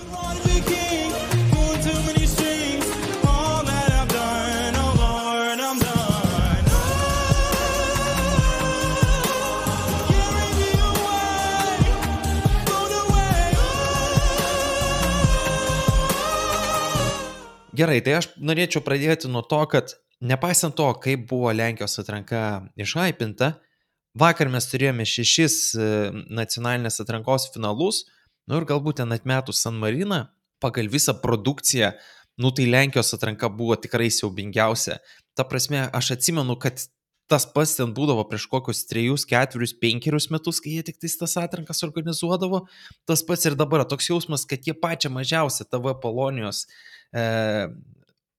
Gerai, 17.72 18.02
tai 18.04 18.18
aš 18.18 18.28
norėčiau 18.36 18.82
pradėti 18.84 19.30
nuo 19.32 19.40
to, 19.48 19.58
kad 19.72 19.94
nepaisant 20.20 20.76
to, 20.76 20.90
kaip 21.00 21.24
buvo 21.30 21.48
Lenkijos 21.56 21.96
atranka 22.02 22.66
išaipinta, 22.76 23.54
vakar 24.18 24.50
mes 24.52 24.68
turėjome 24.68 25.06
šešis 25.08 25.56
e, 25.72 25.86
nacionalinės 26.36 27.00
atrankos 27.00 27.48
finalus, 27.54 28.04
nu 28.44 28.60
ir 28.60 28.68
galbūt 28.68 29.00
ten 29.00 29.16
atmetus 29.16 29.64
San 29.64 29.80
Mariną, 29.80 30.26
pagal 30.60 30.92
visą 30.92 31.16
produkciją, 31.22 31.94
nu 32.44 32.52
tai 32.52 32.68
Lenkijos 32.68 33.16
atranka 33.16 33.48
buvo 33.48 33.78
tikrai 33.80 34.10
siaubingiausia. 34.12 35.00
Ta 35.32 35.48
prasme, 35.48 35.86
aš 35.96 36.12
atsimenu, 36.18 36.58
kad 36.60 36.84
tas 37.32 37.46
pats 37.48 37.78
ten 37.78 37.94
būdavo 37.96 38.26
prieš 38.28 38.44
kokius 38.52 38.84
trejus, 38.90 39.24
ketverius, 39.28 39.72
penkerius 39.80 40.28
metus, 40.28 40.60
kai 40.60 40.76
jie 40.76 40.86
tik 40.90 41.00
tais 41.00 41.16
tas 41.16 41.38
atrankas 41.40 41.80
organizuodavo. 41.86 42.66
Tas 43.08 43.24
pats 43.24 43.48
ir 43.48 43.56
dabar 43.56 43.86
toks 43.88 44.10
jausmas, 44.12 44.44
kad 44.48 44.68
jie 44.68 44.76
pačią 44.76 45.08
mažiausią 45.14 45.64
TV 45.72 45.94
Polonijos 46.02 46.66
e, 46.66 46.68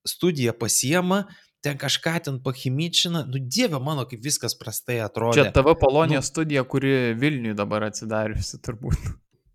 studiją 0.07 0.53
pasiema 0.59 1.23
ten 1.63 1.77
kažką 1.79 2.19
ten 2.19 2.39
pachimičina, 2.43 3.23
nu 3.25 3.39
dieve 3.39 3.79
mano, 3.79 4.03
kaip 4.05 4.23
viskas 4.23 4.55
prastai 4.59 4.99
atrodė. 4.99 5.39
Čia 5.39 5.51
TV 5.55 5.75
Polonijos 5.79 6.27
nu, 6.27 6.31
studija, 6.33 6.63
kuri 6.67 7.13
Vilniui 7.15 7.55
dabar 7.55 7.88
atsidariusi 7.88 8.59
turbūt. 8.65 9.13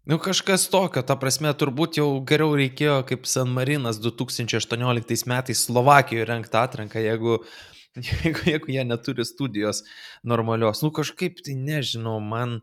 Nu 0.09 0.17
kažkas 0.17 0.65
tokio, 0.73 1.03
ta 1.05 1.19
prasme, 1.21 1.51
turbūt 1.53 1.99
jau 2.01 2.07
geriau 2.25 2.55
reikėjo 2.57 3.03
kaip 3.11 3.29
San 3.29 3.53
Marinas 3.53 3.99
2018 4.01 5.29
metais 5.29 5.67
Slovakijoje 5.67 6.25
renkti 6.31 6.57
atranką, 6.57 7.03
jeigu, 7.05 7.43
jeigu, 8.09 8.47
jeigu 8.49 8.73
jie 8.73 8.87
neturi 8.89 9.29
studijos 9.29 9.83
normalios. 10.25 10.81
Nu 10.81 10.89
kažkaip 10.97 11.45
tai 11.45 11.59
nežinau, 11.61 12.17
man, 12.25 12.63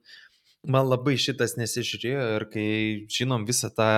man 0.69 0.88
labai 0.89 1.15
šitas 1.21 1.56
nesižiūrėjo 1.60 2.25
ir 2.38 2.45
kai 2.51 2.67
žinom 3.12 3.45
visą 3.47 3.71
tą 3.73 3.89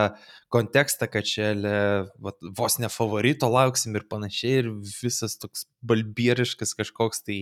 kontekstą, 0.53 1.09
kad 1.11 1.27
čia 1.27 1.51
le, 1.57 1.77
va, 2.23 2.33
vos 2.57 2.77
ne 2.81 2.89
favorito 2.91 3.49
lauksim 3.51 3.95
ir 3.97 4.07
panašiai, 4.09 4.63
ir 4.63 4.71
visas 5.01 5.37
toks 5.41 5.67
balbieriškas 5.87 6.75
kažkoks 6.77 7.23
tai 7.27 7.39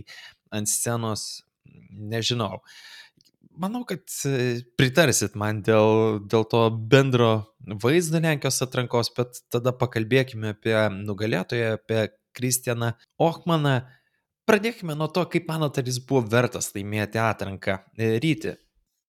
ant 0.55 0.69
scenos, 0.71 1.43
nežinau. 1.91 2.61
Manau, 3.55 3.85
kad 3.87 4.03
e, 4.27 4.59
pritarsit 4.75 5.37
man 5.39 5.61
dėl, 5.63 6.19
dėl 6.27 6.43
to 6.51 6.65
bendro 6.91 7.29
vaizdo 7.83 8.19
Lenkijos 8.19 8.59
atrankos, 8.65 9.13
bet 9.15 9.39
tada 9.53 9.71
pakalbėkime 9.75 10.51
apie 10.55 10.75
nugalėtoją, 10.97 11.77
apie 11.79 12.09
Kristianą 12.35 12.91
Ochmaną. 13.21 13.77
Pradėkime 14.45 14.97
nuo 14.99 15.07
to, 15.09 15.23
kaip 15.31 15.47
manote, 15.49 15.81
ar 15.81 15.87
jis 15.87 16.01
buvo 16.03 16.25
vertas 16.29 16.73
laimėti 16.75 17.21
atranką. 17.21 17.79
E, 17.95 18.17
Ryti. 18.21 18.57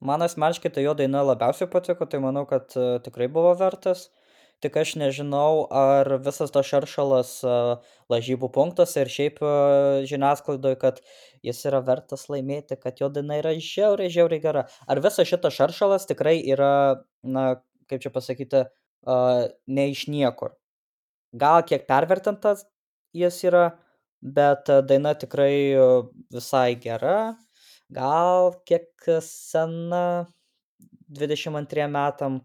Man 0.01 0.23
asmeniškai 0.23 0.71
tai 0.75 0.85
jo 0.85 0.93
daina 0.95 1.23
labiausiai 1.25 1.71
patiko, 1.73 2.07
tai 2.07 2.21
manau, 2.21 2.45
kad 2.49 2.75
e, 2.77 2.87
tikrai 3.05 3.29
buvo 3.33 3.55
vertas. 3.57 4.11
Tik 4.65 4.77
aš 4.81 4.95
nežinau 4.97 5.67
ar 5.73 6.09
visas 6.25 6.53
tas 6.53 6.65
šaršalas 6.65 7.31
lažybų 8.09 8.49
punktuose 8.55 9.03
ir 9.05 9.11
šiaip 9.13 9.43
žiniasklaidoj 10.09 10.79
kad 10.81 11.03
jis 11.45 11.61
yra 11.69 11.83
vertas 11.85 12.25
laimėti 12.33 12.79
kad 12.81 13.03
jo 13.03 13.11
daina 13.13 13.37
yra 13.43 13.53
žiauriai 13.53 14.09
žiauriai 14.15 14.41
gera. 14.41 14.63
Ar 14.89 15.03
visas 15.05 15.29
šitas 15.29 15.53
šaršalas 15.59 16.09
tikrai 16.09 16.39
yra 16.55 16.71
na 17.21 17.45
kaip 17.91 18.01
čia 18.07 18.13
pasakyti 18.15 18.65
ne 19.77 19.89
iš 19.93 20.07
niekur? 20.09 20.57
Gal 21.37 21.61
kiek 21.69 21.85
pervertintas 21.91 22.65
jis 23.13 23.43
yra 23.45 23.67
bet 24.23 24.73
daina 24.89 25.13
tikrai 25.21 25.77
visai 26.33 26.71
gera 26.81 27.37
gal 27.93 28.53
kiek 28.67 28.89
sena 29.23 30.27
22 31.09 31.89
metam 31.91 32.43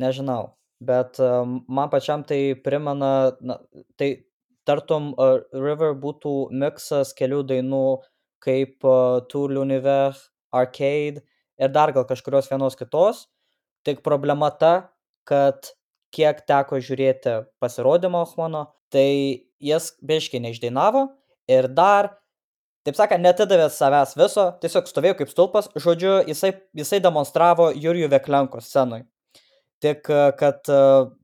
nežinau 0.00 0.52
bet 0.82 1.18
man 1.68 1.90
pačiam 1.90 2.24
tai 2.26 2.54
primena, 2.54 3.32
na, 3.40 3.58
tai 3.96 4.24
tartum 4.66 5.12
uh, 5.14 5.42
River 5.54 5.94
būtų 5.98 6.52
miksas 6.54 7.14
kelių 7.18 7.42
dainų 7.50 7.84
kaip 8.42 8.86
uh, 8.86 9.22
Tour 9.30 9.54
l'Univers, 9.54 10.28
Arcade 10.52 11.22
ir 11.58 11.72
dar 11.74 11.92
gal 11.94 12.06
kažkurios 12.08 12.50
vienos 12.50 12.76
kitos. 12.78 13.26
Tik 13.86 14.02
problema 14.06 14.50
ta, 14.54 14.92
kad 15.26 15.72
kiek 16.14 16.42
teko 16.46 16.78
žiūrėti 16.82 17.38
pasirodymą 17.62 18.26
Ochmano, 18.26 18.66
tai 18.92 19.48
jis 19.62 19.92
biškiai 20.04 20.42
neišdainavo 20.44 21.06
ir 21.50 21.70
dar, 21.72 22.12
taip 22.86 22.98
sakant, 22.98 23.22
netidavė 23.22 23.68
savęs 23.72 24.16
viso, 24.18 24.50
tiesiog 24.62 24.90
stovėjo 24.90 25.16
kaip 25.20 25.32
stulpas, 25.32 25.70
žodžiu, 25.78 26.20
jisai, 26.28 26.52
jisai 26.76 27.00
demonstravo 27.04 27.70
Jurijų 27.74 28.10
Veklenko 28.12 28.62
scenui 28.64 29.04
tik 29.82 30.06
kad 30.38 30.68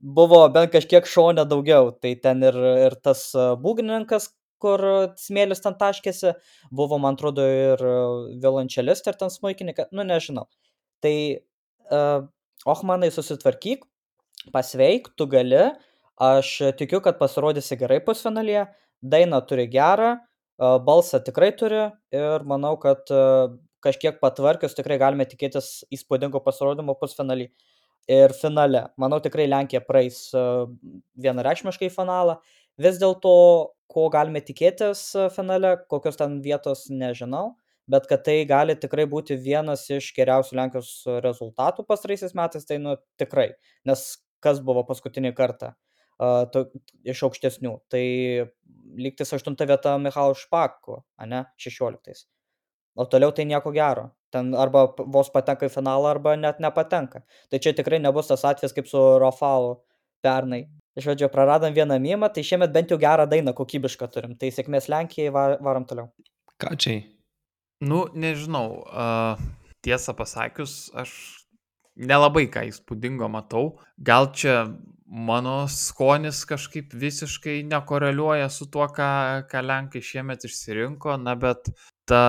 buvo 0.03 0.41
bent 0.51 0.73
kažkiek 0.73 1.07
šone 1.07 1.45
daugiau. 1.47 1.93
Tai 1.95 2.11
ten 2.23 2.43
ir 2.43 2.57
ir 2.89 2.95
tas 3.03 3.21
būgnininkas 3.63 4.29
kur 4.59 4.83
smėlis 5.19 5.63
ten 5.63 5.77
taškėsi 5.79 6.33
buvo 6.75 6.99
man 7.01 7.15
atrodo 7.17 7.45
ir 7.47 7.83
violončelistė 8.43 9.13
ir 9.13 9.19
ten 9.21 9.31
smuikininkas 9.33 9.93
nu 9.95 10.03
nežinau. 10.07 10.49
Tai 11.03 11.15
uh, 11.39 12.27
ochmanai 12.67 13.11
susitvarkyk 13.15 13.85
pasveik 14.55 15.07
tu 15.15 15.27
gali 15.31 15.69
aš 16.19 16.75
tikiu 16.79 16.99
kad 17.03 17.19
pasirodysi 17.21 17.79
gerai 17.79 18.01
pusfinalyje 18.03 18.67
dainą 18.99 19.39
turi 19.47 19.69
gerą 19.71 20.17
balsą 20.59 21.23
tikrai 21.23 21.51
turi 21.55 21.87
ir 22.11 22.45
manau 22.47 22.75
kad 22.79 23.07
kažkiek 23.83 24.19
patvarkius 24.19 24.75
tikrai 24.75 24.99
galime 24.99 25.25
tikėtis 25.27 25.85
įspūdingo 25.95 26.41
pasirodymo 26.43 26.95
pusfinaly 26.99 27.49
ir 28.09 28.33
finale. 28.35 28.87
Manau, 28.99 29.21
tikrai 29.23 29.47
Lenkija 29.47 29.81
praeis 29.85 30.27
vienareikšmiškai 31.23 31.91
finalą. 31.93 32.39
Vis 32.79 32.99
dėlto, 32.99 33.33
ko 33.91 34.05
galime 34.13 34.41
tikėtis 34.45 35.03
finale, 35.35 35.75
kokios 35.91 36.19
ten 36.19 36.39
vietos 36.43 36.87
nežinau, 36.91 37.55
bet 37.89 38.07
kad 38.09 38.23
tai 38.27 38.41
gali 38.49 38.75
tikrai 38.79 39.07
būti 39.09 39.37
vienas 39.39 39.87
iš 39.91 40.11
geriausių 40.17 40.59
Lenkijos 40.59 40.93
rezultatų 41.25 41.85
pastaraisiais 41.87 42.35
metais, 42.37 42.67
tai 42.67 42.79
nu 42.83 42.97
tikrai. 43.19 43.53
Nes 43.87 44.11
kas 44.43 44.61
buvo 44.63 44.85
paskutinį 44.87 45.33
kartą 45.35 45.73
to, 46.19 46.65
iš 47.07 47.23
aukštesnių, 47.27 47.73
tai 47.91 48.03
lygtis 48.99 49.33
aštunta 49.37 49.67
vieta 49.69 49.95
Michal 50.01 50.35
Špako, 50.35 51.03
ne, 51.29 51.45
šešioliktais. 51.61 52.25
O 52.99 53.05
toliau 53.07 53.31
tai 53.31 53.45
nieko 53.47 53.71
gero 53.71 54.09
ten 54.33 54.53
arba 54.57 54.85
vos 55.09 55.29
patenka 55.33 55.67
į 55.67 55.73
finalą, 55.73 56.13
arba 56.13 56.35
net 56.37 56.59
nepatenka. 56.63 57.23
Tai 57.49 57.61
čia 57.61 57.73
tikrai 57.77 57.99
nebus 58.01 58.29
tas 58.29 58.45
atvejis 58.45 58.75
kaip 58.75 58.89
su 58.89 59.01
Rafalu 59.21 59.77
pernai. 60.25 60.67
Žodžiu, 60.99 61.29
praradom 61.31 61.73
vieną 61.73 61.99
mymą, 62.01 62.27
tai 62.33 62.43
šiemet 62.43 62.73
bent 62.75 62.91
jau 62.91 62.97
gerą 62.99 63.23
dainą 63.29 63.53
kokybišką 63.55 64.09
turim. 64.11 64.35
Tai 64.39 64.49
sėkmės 64.51 64.89
Lenkijai, 64.91 65.31
varom 65.31 65.85
toliau. 65.87 66.09
Ką 66.59 66.73
čia? 66.75 66.97
Nu, 67.79 68.03
nežinau. 68.11 68.81
Uh, 68.83 69.39
tiesą 69.85 70.15
pasakius, 70.17 70.89
aš 70.91 71.13
nelabai 71.95 72.49
ką 72.51 72.65
įspūdingo 72.67 73.29
matau. 73.31 73.77
Gal 73.95 74.33
čia 74.35 74.65
mano 75.09 75.67
skonis 75.67 76.43
kažkaip 76.45 76.93
visiškai 76.93 77.63
nekoreliuoja 77.65 78.49
su 78.49 78.69
tuo, 78.69 78.85
ką, 78.93 79.09
ką 79.49 79.63
Lenkai 79.65 80.01
šiemet 80.05 80.45
išsirinko, 80.45 81.17
na 81.17 81.35
bet 81.35 81.71
ta 82.05 82.21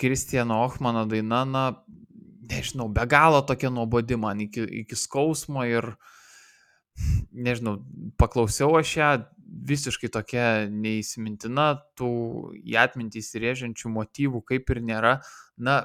Kristiano 0.00 0.62
Ochmano 0.64 1.06
daina, 1.08 1.44
na, 1.44 1.64
nežinau, 2.50 2.88
be 2.92 3.06
galo 3.08 3.40
tokia 3.46 3.70
nuobodi 3.72 4.16
man 4.20 4.40
iki, 4.44 4.64
iki 4.82 4.96
skausmo 4.96 5.64
ir, 5.68 5.94
nežinau, 7.32 7.78
paklausiau 8.20 8.76
aš 8.80 8.96
ją, 8.96 9.10
visiškai 9.70 10.10
tokia 10.12 10.46
neįsimintina, 10.70 11.72
tų 11.98 12.12
į 12.60 12.76
atmintį 12.84 13.22
įsirėžiančių 13.24 13.92
motyvų 13.96 14.44
kaip 14.46 14.70
ir 14.70 14.82
nėra. 14.86 15.14
Na, 15.58 15.82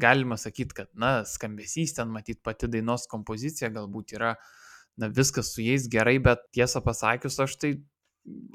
galima 0.00 0.36
sakyti, 0.40 0.76
kad, 0.82 0.90
na, 0.94 1.20
skambesys 1.28 1.96
ten, 1.96 2.10
matyt, 2.12 2.42
pati 2.44 2.68
dainos 2.70 3.06
kompozicija 3.10 3.70
galbūt 3.74 4.16
yra, 4.18 4.34
na, 5.00 5.08
viskas 5.12 5.54
su 5.54 5.64
jais 5.64 5.88
gerai, 5.90 6.18
bet 6.22 6.44
tiesą 6.56 6.82
pasakius, 6.84 7.38
aš 7.42 7.56
tai 7.60 7.72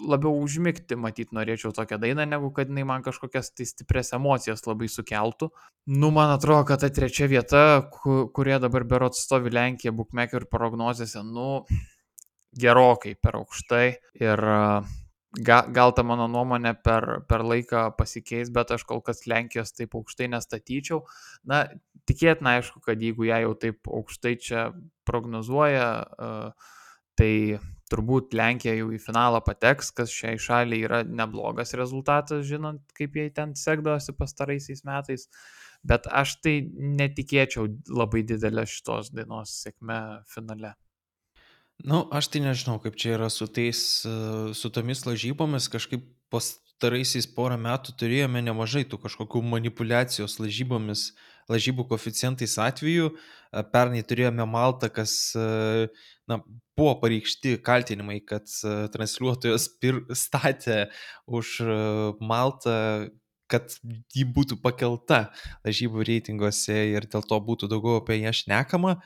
labiau 0.06 0.38
užmigti, 0.44 0.98
matyt, 1.00 1.32
norėčiau 1.36 1.74
tokią 1.76 1.98
dainą, 2.02 2.28
negu 2.30 2.52
kad 2.56 2.70
jinai 2.70 2.86
man 2.88 3.04
kažkokias 3.06 3.50
tai 3.58 3.66
stipres 3.68 4.14
emocijas 4.16 4.64
labai 4.68 4.88
sukeltų. 4.92 5.50
Nu, 5.90 6.12
man 6.14 6.34
atrodo, 6.36 6.68
kad 6.70 6.84
ta 6.84 6.92
trečia 6.94 7.28
vieta, 7.32 7.64
kurie 7.96 8.60
dabar 8.62 8.86
berot 8.88 9.18
stovi 9.18 9.54
Lenkija, 9.54 9.94
bookmaker 9.96 10.46
prognozėse, 10.52 11.24
nu, 11.26 11.66
gerokai 12.56 13.16
per 13.20 13.40
aukštai. 13.42 13.88
Ir 14.22 14.46
gal, 15.42 15.70
gal 15.74 15.94
ta 15.96 16.04
mano 16.08 16.28
nuomonė 16.32 16.76
per, 16.84 17.08
per 17.30 17.44
laiką 17.46 17.90
pasikeis, 17.98 18.52
bet 18.54 18.72
aš 18.76 18.86
kol 18.88 19.02
kas 19.06 19.26
Lenkijos 19.30 19.76
taip 19.76 19.96
aukštai 19.98 20.30
nestatyčiau. 20.34 21.04
Na, 21.50 21.66
tikėtina, 22.10 22.58
aišku, 22.60 22.82
kad 22.86 23.02
jeigu 23.02 23.28
ją 23.30 23.42
jau 23.46 23.56
taip 23.62 23.90
aukštai 23.90 24.36
čia 24.42 24.68
prognozuoja, 25.08 25.90
tai 27.20 27.34
turbūt 27.92 28.34
Lenkija 28.36 28.76
jau 28.80 28.90
į 28.96 29.02
finalą 29.02 29.42
pateks, 29.46 29.92
kas 29.96 30.14
šiai 30.14 30.40
šaliai 30.42 30.88
yra 30.88 31.04
neblogas 31.06 31.76
rezultatas, 31.78 32.46
žinant, 32.50 32.82
kaip 32.98 33.16
jie 33.18 33.30
ten 33.36 33.54
sekdavosi 33.60 34.16
pastaraisiais 34.18 34.84
metais. 34.88 35.30
Bet 35.86 36.08
aš 36.10 36.40
tai 36.42 36.56
netikėčiau 36.74 37.70
labai 37.94 38.24
didelę 38.26 38.66
šitos 38.66 39.14
dainos 39.14 39.54
sėkme 39.62 40.00
finale. 40.32 40.74
Nu, 41.84 42.06
aš 42.12 42.30
tai 42.32 42.42
nežinau, 42.46 42.78
kaip 42.80 42.96
čia 42.96 43.18
yra 43.18 43.28
su, 43.30 43.48
tais, 43.52 43.80
su 44.56 44.70
tomis 44.74 45.04
lažybomis, 45.06 45.68
kažkaip 45.72 46.06
pastaraisiais 46.34 47.28
porą 47.36 47.58
metų 47.62 47.96
turėjome 48.00 48.42
nemažai 48.46 48.86
tų 48.88 49.00
kažkokių 49.04 49.42
manipulacijos 49.44 50.40
lažybomis, 50.40 51.10
lažybų 51.52 51.86
koficijantais 51.92 52.56
atveju. 52.62 53.12
Pernai 53.72 54.02
turėjome 54.08 54.48
Maltą, 54.50 54.90
kas 54.92 55.36
na, 55.36 56.40
buvo 56.76 56.96
pareikšti 57.04 57.60
kaltinimai, 57.64 58.22
kad 58.26 58.50
transliuotojas 58.96 59.68
pir, 59.80 60.02
statė 60.16 60.88
už 61.28 61.60
Maltą, 62.24 62.80
kad 63.52 63.76
ji 64.16 64.26
būtų 64.26 64.58
pakelta 64.64 65.28
lažybų 65.68 66.08
reitinguose 66.08 66.80
ir 66.96 67.06
dėl 67.12 67.24
to 67.30 67.38
būtų 67.46 67.70
daugiau 67.70 68.00
apie 68.02 68.18
ją 68.24 68.34
šnekama. 68.34 68.98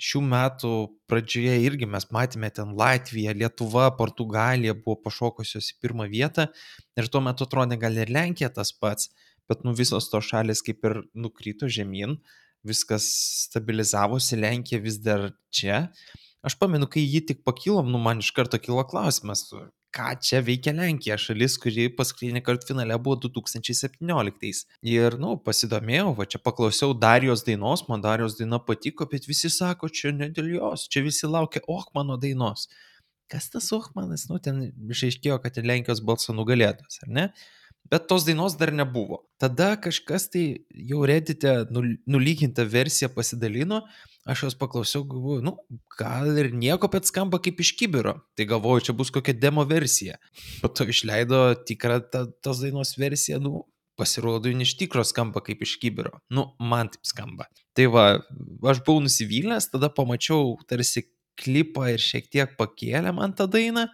Šių 0.00 0.22
metų 0.26 0.72
pradžioje 1.10 1.54
irgi 1.62 1.86
mes 1.90 2.06
matėme 2.14 2.50
ten 2.54 2.72
Latvija, 2.78 3.34
Lietuva, 3.36 3.90
Portugalija 3.98 4.74
buvo 4.74 4.98
pašokusios 5.04 5.70
į 5.74 5.78
pirmą 5.84 6.08
vietą 6.10 6.48
ir 6.98 7.10
tuo 7.10 7.22
metu 7.22 7.46
atrodė 7.46 7.78
gal 7.80 7.96
ir 7.98 8.10
Lenkija 8.10 8.50
tas 8.54 8.72
pats, 8.74 9.12
bet 9.48 9.62
nu 9.64 9.74
visos 9.76 10.10
to 10.10 10.20
šalis 10.20 10.64
kaip 10.66 10.84
ir 10.88 11.00
nukrito 11.14 11.70
žemyn, 11.70 12.18
viskas 12.66 13.06
stabilizavosi, 13.46 14.40
Lenkija 14.40 14.82
vis 14.82 14.98
dar 14.98 15.30
čia. 15.54 15.88
Aš 16.44 16.58
pamenu, 16.60 16.88
kai 16.90 17.04
jį 17.04 17.22
tik 17.30 17.44
pakilom, 17.46 17.88
nu 17.92 18.00
man 18.02 18.20
iš 18.20 18.32
karto 18.36 18.58
kilo 18.60 18.82
klausimas, 18.88 19.46
ką 19.94 20.10
čia 20.22 20.40
veikia 20.44 20.74
Lenkija, 20.74 21.16
šalis, 21.20 21.56
kuri 21.62 21.86
paskutinį 21.94 22.42
kartą 22.44 22.72
finale 22.72 22.96
buvo 23.02 23.16
2017. 23.28 24.64
Ir, 24.90 25.18
nu, 25.22 25.34
pasidomėjau, 25.46 26.14
va 26.18 26.26
čia 26.30 26.40
paklausiau 26.42 26.96
Darijos 26.98 27.44
dainos, 27.46 27.84
man 27.88 28.02
Darijos 28.04 28.38
daina 28.38 28.58
patiko, 28.62 29.06
bet 29.10 29.28
visi 29.30 29.50
sako, 29.52 29.90
čia 29.92 30.14
ne 30.16 30.30
dėl 30.34 30.50
jos, 30.56 30.88
čia 30.90 31.04
visi 31.06 31.30
laukia 31.30 31.62
Ochmano 31.70 32.18
dainos. 32.20 32.66
Kas 33.30 33.48
tas 33.52 33.70
Ochmanas, 33.72 34.26
nu, 34.30 34.40
ten 34.42 34.66
išaiškėjo, 34.90 35.38
kad 35.44 35.60
ir 35.60 35.68
Lenkijos 35.70 36.02
balso 36.04 36.34
nugalėtas, 36.36 37.00
ar 37.06 37.14
ne? 37.18 37.28
Bet 37.92 38.08
tos 38.08 38.24
dainos 38.24 38.56
dar 38.56 38.72
nebuvo. 38.72 39.22
Tada 39.40 39.74
kažkas 39.80 40.30
tai 40.32 40.44
jau 40.72 41.04
redite 41.06 41.52
nulygintą 41.70 42.64
versiją 42.68 43.10
pasidalino, 43.12 43.82
aš 44.28 44.46
jos 44.46 44.56
paklausiau, 44.60 45.04
galvoju, 45.08 45.44
nu, 45.44 45.54
gal 45.98 46.30
ir 46.40 46.50
nieko, 46.56 46.88
bet 46.92 47.08
skamba 47.08 47.40
kaip 47.42 47.60
iš 47.60 47.74
kibiro. 47.78 48.16
Tai 48.38 48.46
galvoju, 48.50 48.88
čia 48.88 48.96
bus 48.96 49.12
kokia 49.14 49.36
demo 49.36 49.64
versija. 49.68 50.18
Po 50.62 50.70
to 50.72 50.86
išleido 50.90 51.46
tikrą 51.68 52.00
ta, 52.12 52.24
tos 52.44 52.62
dainos 52.64 52.96
versiją, 53.00 53.40
nu, 53.44 53.64
pasirodo, 54.00 54.50
jin 54.50 54.64
iš 54.64 54.76
tikro 54.80 55.04
skamba 55.06 55.42
kaip 55.44 55.62
iš 55.62 55.76
kibiro. 55.82 56.16
Nu, 56.32 56.48
man 56.58 56.90
taip 56.94 57.04
skamba. 57.06 57.50
Tai 57.76 57.90
va, 57.94 58.06
aš 58.70 58.80
buvau 58.86 59.04
nusivylęs, 59.04 59.70
tada 59.74 59.92
pamačiau 59.92 60.56
tarsi 60.70 61.06
klipą 61.40 61.90
ir 61.92 62.02
šiek 62.02 62.26
tiek 62.30 62.56
pakėlė 62.58 63.12
man 63.14 63.34
tą 63.36 63.46
dainą, 63.50 63.88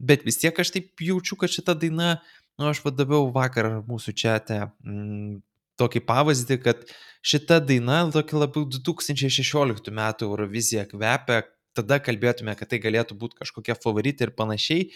bet 0.00 0.24
vis 0.24 0.40
tiek 0.40 0.56
aš 0.60 0.72
taip 0.74 1.04
jaučiu, 1.04 1.38
kad 1.40 1.52
šita 1.52 1.76
daina 1.80 2.16
Nu, 2.54 2.68
aš 2.70 2.84
vadaviau 2.84 3.32
vakar 3.34 3.66
mūsų 3.88 4.14
čia 4.14 4.36
mm, 4.38 5.40
tokį 5.80 6.04
pavyzdį, 6.08 6.60
kad 6.64 6.84
šita 7.24 7.60
daina 7.64 8.04
tokia 8.14 8.44
labiau 8.44 8.66
2016 8.68 9.90
metų 9.94 10.30
Eurovizija 10.30 10.86
kvepia, 10.90 11.42
tada 11.74 11.98
kalbėtume, 12.02 12.54
kad 12.58 12.70
tai 12.70 12.78
galėtų 12.82 13.16
būti 13.18 13.40
kažkokie 13.40 13.74
favoritai 13.82 14.28
ir 14.28 14.34
panašiai. 14.38 14.86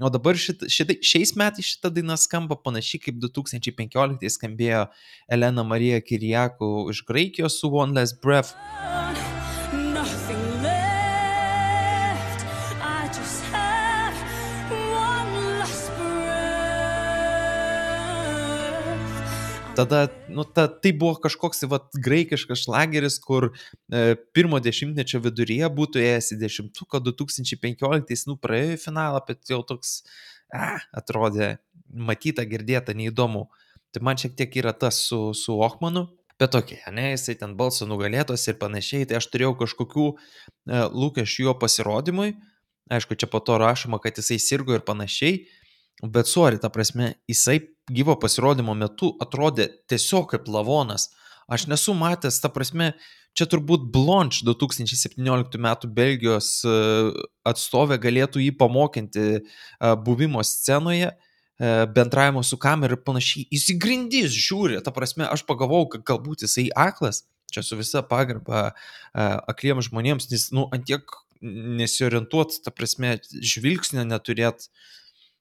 O 0.00 0.10
dabar 0.12 0.36
šit, 0.40 0.66
šit, 0.72 0.92
šiais 1.00 1.32
metais 1.40 1.72
šita 1.72 1.90
daina 1.96 2.18
skamba 2.20 2.58
panašiai 2.60 3.06
kaip 3.06 3.20
2015 3.24 4.36
skambėjo 4.36 4.86
Elena 5.32 5.64
Marija 5.64 6.02
Kirijakų 6.04 6.90
iš 6.92 7.04
Graikijos 7.08 7.60
su 7.62 7.72
One 7.72 7.96
Less 7.96 8.16
Breath. 8.20 8.52
Tada, 19.76 20.06
nu, 20.32 20.44
ta, 20.44 20.66
tai 20.68 20.92
buvo 20.96 21.16
kažkoks, 21.22 21.64
va, 21.70 21.80
graikiškas 22.06 22.64
šlageris, 22.64 23.18
kur 23.22 23.50
e, 23.50 24.16
pirmo 24.36 24.60
dešimtmečio 24.62 25.20
viduryje 25.24 25.68
būtų 25.76 26.02
ėjęs 26.02 26.32
į 26.36 26.40
dešimtuką, 26.40 27.02
2015, 27.04 28.26
nu, 28.30 28.38
praėjo 28.40 28.76
į 28.76 28.82
finalą, 28.82 29.22
bet 29.28 29.52
jau 29.52 29.60
toks, 29.68 30.00
a, 30.54 30.76
atrodė 30.96 31.56
matyta, 31.86 32.46
girdėta, 32.48 32.96
neįdomu. 32.96 33.46
Tai 33.94 34.04
man 34.04 34.18
šiek 34.20 34.36
tiek 34.38 34.56
yra 34.60 34.74
tas 34.76 34.98
su, 35.08 35.20
su 35.36 35.56
Ochmanu, 35.62 36.06
bet 36.40 36.52
tokie, 36.56 36.80
ne, 36.92 37.12
jisai 37.14 37.36
ten 37.40 37.54
balso 37.56 37.88
nugalėtos 37.88 38.44
ir 38.50 38.58
panašiai, 38.60 39.06
tai 39.08 39.20
aš 39.20 39.30
turėjau 39.32 39.54
kažkokių 39.62 40.08
e, 40.12 40.16
lūkesčių 40.92 41.48
jo 41.48 41.56
pasirodymui, 41.60 42.34
aišku, 42.92 43.16
čia 43.18 43.28
po 43.30 43.40
to 43.44 43.56
rašoma, 43.60 44.00
kad 44.02 44.18
jisai 44.20 44.38
sirgo 44.42 44.76
ir 44.76 44.84
panašiai, 44.86 45.46
bet 46.02 46.28
suori, 46.28 46.60
ta 46.60 46.68
prasme, 46.72 47.14
jisai 47.28 47.60
gyvo 47.92 48.16
pasirodymo 48.20 48.74
metu 48.76 49.12
atrodė 49.22 49.68
tiesiog 49.90 50.32
kaip 50.34 50.50
lavonas. 50.50 51.10
Aš 51.46 51.68
nesu 51.70 51.94
matęs, 51.94 52.40
ta 52.42 52.50
prasme, 52.50 52.92
čia 53.36 53.46
turbūt 53.50 53.86
Blonch 53.94 54.42
2017 54.46 55.60
m. 55.60 55.68
Belgijos 55.94 56.48
e, 56.66 56.72
atstovė 57.46 58.00
galėtų 58.02 58.42
jį 58.42 58.56
pamokinti 58.58 59.26
e, 59.36 59.40
buvimo 60.02 60.42
scenoje, 60.44 61.12
e, 61.12 61.70
bendravimo 61.94 62.42
su 62.46 62.58
kamera 62.58 62.96
ir 62.96 63.04
panašiai. 63.06 63.46
Jis 63.54 63.68
į 63.76 63.78
grindys 63.84 64.34
žiūri, 64.34 64.80
ta 64.82 64.94
prasme, 64.94 65.28
aš 65.28 65.46
pagalvojau, 65.46 65.92
kad 65.94 66.06
galbūt 66.10 66.46
jisai 66.48 66.66
aklas, 66.74 67.22
čia 67.54 67.62
su 67.62 67.78
visa 67.78 68.02
pagarba 68.02 68.72
akliems 69.14 69.86
žmonėms, 69.86 70.26
nes, 70.32 70.48
nu, 70.52 70.66
antiek 70.74 71.06
nesiorientuot, 71.46 72.58
ta 72.64 72.72
prasme, 72.74 73.14
žvilgsnio 73.22 74.02
neturėt, 74.08 74.66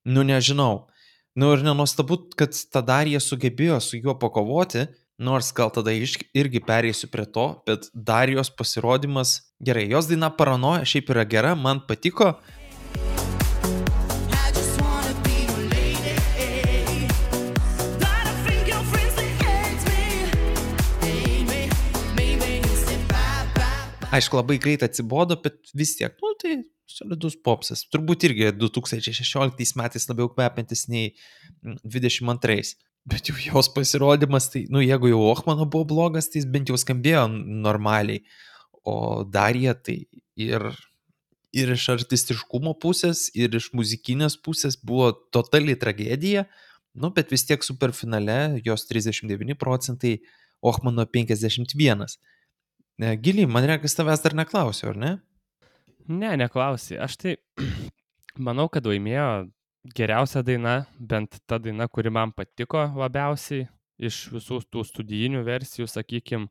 nu, 0.05 0.23
nežinau. 0.23 0.87
Nu 1.35 1.51
ir 1.51 1.63
nenuostabu, 1.65 2.19
kad 2.39 2.55
tada 2.71 3.01
jie 3.03 3.19
sugebėjo 3.19 3.81
su 3.83 3.99
juo 3.99 4.13
pakovoti, 4.19 4.85
nors 5.19 5.49
gal 5.55 5.71
tada 5.73 5.91
irgi 5.91 6.61
perėsiu 6.63 7.09
prie 7.11 7.25
to, 7.25 7.47
bet 7.67 7.89
Darijos 7.93 8.51
pasirodymas, 8.53 9.39
gerai, 9.59 9.89
jos 9.91 10.07
daina 10.11 10.29
paranoja 10.31 10.85
šiaip 10.87 11.11
yra 11.11 11.25
gera, 11.27 11.55
man 11.59 11.81
patiko, 11.89 12.35
aišku, 24.15 24.39
labai 24.39 24.59
greit 24.61 24.85
atsibodo, 24.85 25.35
bet 25.43 25.59
vis 25.75 25.97
tiek, 25.99 26.15
nu, 26.23 26.31
tai 26.39 26.61
solidus 26.89 27.35
popsas. 27.41 27.83
Turbūt 27.91 28.27
irgi 28.29 28.51
2016 28.55 29.77
metais 29.79 30.09
labiau 30.09 30.29
kvepiantis 30.31 30.85
nei 30.91 31.13
22. 31.83 32.75
Bet 33.05 33.29
jau 33.29 33.37
jos 33.37 33.69
pasirodymas, 33.69 34.49
tai, 34.49 34.63
nu, 34.73 34.81
jeigu 34.81 35.11
jau 35.11 35.21
Ochmano 35.29 35.67
buvo 35.69 35.85
blogas, 35.91 36.29
tai 36.29 36.41
jis 36.41 36.49
bent 36.49 36.71
jau 36.71 36.77
skambėjo 36.81 37.27
normaliai. 37.29 38.23
O 38.85 39.23
Darija 39.29 39.75
tai 39.77 39.99
ir, 40.37 40.65
ir 41.53 41.73
iš 41.75 41.89
artistiškumo 41.93 42.73
pusės, 42.81 43.27
ir 43.37 43.53
iš 43.57 43.71
muzikinės 43.77 44.39
pusės 44.41 44.77
buvo 44.81 45.11
totali 45.33 45.77
tragedija. 45.77 46.47
Nu, 46.95 47.11
bet 47.13 47.33
vis 47.33 47.45
tiek 47.45 47.61
superfinale 47.65 48.61
jos 48.65 48.87
39 48.89 49.57
procentai, 49.59 50.17
Ochmano 50.65 51.03
51. 51.05 52.07
Giliai, 53.21 53.45
man 53.51 53.67
reikia, 53.67 53.91
tavęs 53.99 54.23
dar 54.23 54.33
neklausiu, 54.39 54.93
ar 54.93 54.97
ne? 54.97 55.11
Ne, 56.07 56.35
neklausai. 56.37 56.99
Aš 57.01 57.17
tai 57.17 57.35
manau, 58.47 58.67
kad 58.69 58.85
laimėjo 58.85 59.47
geriausia 59.95 60.43
daina, 60.45 60.83
bent 60.99 61.39
ta 61.49 61.57
daina, 61.61 61.87
kuri 61.87 62.11
man 62.13 62.33
patiko 62.35 62.85
labiausiai 62.97 63.67
iš 63.97 64.25
visų 64.33 64.59
tų 64.69 64.83
studijinių 64.85 65.43
versijų, 65.45 65.87
sakykime. 65.89 66.49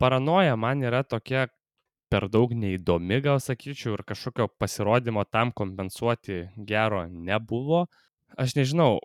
Paranoja 0.00 0.56
man 0.58 0.82
yra 0.82 1.02
tokia 1.06 1.48
per 2.10 2.28
daug 2.30 2.52
neįdomi, 2.54 3.20
gal 3.24 3.40
sakyčiau, 3.42 3.94
ir 3.96 4.04
kažkokio 4.06 4.48
pasirodymo 4.60 5.24
tam 5.30 5.52
kompensuoti 5.52 6.44
gero 6.68 7.04
nebuvo. 7.08 7.84
Aš 8.38 8.56
nežinau, 8.58 8.98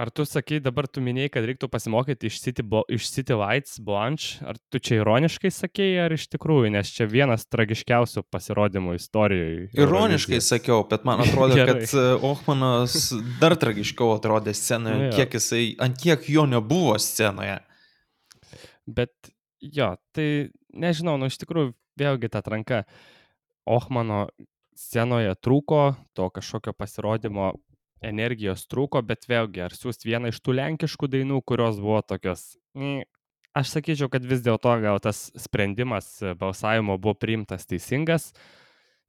Ar 0.00 0.08
tu 0.10 0.24
sakai, 0.24 0.62
dabar 0.64 0.86
tu 0.88 1.02
minėjai, 1.04 1.28
kad 1.34 1.44
reiktų 1.44 1.68
pasimokyti 1.68 2.30
iš 2.30 2.38
City, 2.40 2.64
Bo, 2.64 2.80
iš 2.88 3.10
City 3.12 3.34
Lights 3.36 3.74
Blanche, 3.84 4.38
ar 4.48 4.56
tu 4.72 4.80
čia 4.80 5.02
ironiškai 5.02 5.50
sakėjai, 5.52 5.98
ar 6.06 6.14
iš 6.16 6.24
tikrųjų, 6.32 6.70
nes 6.72 6.92
čia 6.94 7.04
vienas 7.10 7.44
tragiškiausių 7.52 8.22
pasirodymų 8.32 8.94
istorijoje. 8.96 9.66
Ironiškai 9.76 10.40
sakiau, 10.40 10.86
bet 10.88 11.04
man 11.04 11.20
atrodo, 11.26 11.58
kad 11.68 11.84
e, 11.84 12.06
Ochmanas 12.30 13.10
dar 13.42 13.58
tragiškiau 13.60 14.14
atrodė 14.14 14.56
scenoje, 14.56 15.10
nu, 15.10 15.12
kiek 15.18 15.36
jisai, 15.36 15.64
ant 15.84 16.00
kiek 16.00 16.24
jo 16.32 16.46
nebuvo 16.48 16.96
scenoje. 16.96 17.58
Bet 18.88 19.12
jo, 19.60 19.92
tai 20.16 20.30
nežinau, 20.72 21.20
nu 21.20 21.28
iš 21.28 21.36
tikrųjų, 21.44 21.74
vėlgi 22.00 22.32
ta 22.32 22.40
tranka. 22.46 22.86
Ochmano 23.68 24.30
scenoje 24.80 25.36
trūko 25.44 25.90
to 26.16 26.32
kažkokio 26.32 26.72
pasirodymo 26.72 27.52
energijos 28.04 28.66
trūko, 28.70 29.02
bet 29.06 29.26
vėlgi, 29.30 29.64
ar 29.64 29.74
siūst 29.76 30.06
vieną 30.06 30.32
iš 30.32 30.40
tų 30.44 30.56
lenkiškų 30.58 31.10
dainų, 31.12 31.42
kurios 31.46 31.80
buvo 31.82 32.00
tokios... 32.06 32.54
Aš 33.50 33.72
sakyčiau, 33.74 34.06
kad 34.12 34.22
vis 34.22 34.44
dėlto 34.46 34.76
gal 34.78 35.00
tas 35.02 35.24
sprendimas 35.34 36.20
balsavimo 36.38 36.94
buvo 37.02 37.16
priimtas 37.18 37.66
teisingas 37.66 38.28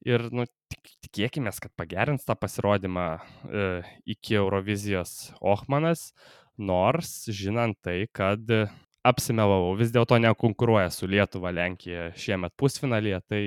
ir 0.01 0.24
nu, 0.34 0.47
tik, 0.72 0.95
tikėkime, 1.05 1.53
kad 1.61 1.74
pagerins 1.78 2.26
tą 2.26 2.34
pasirodymą 2.41 3.05
e, 3.22 3.68
iki 4.09 4.39
Eurovizijos 4.39 5.30
Ochmanas, 5.38 6.09
nors 6.57 7.28
žinant 7.30 7.78
tai, 7.86 8.07
kad 8.09 8.41
apsimelavau, 9.05 9.76
vis 9.78 9.93
dėlto 9.93 10.18
nekonkuruoja 10.22 10.89
su 10.93 11.09
Lietuva 11.09 11.53
Lenkija 11.53 12.09
šiemet 12.18 12.57
pusfinalėje, 12.57 13.22
tai 13.30 13.43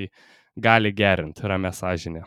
gali 0.54 0.94
gerinti 0.94 1.46
ramę 1.46 1.74
sąžinę. 1.74 2.24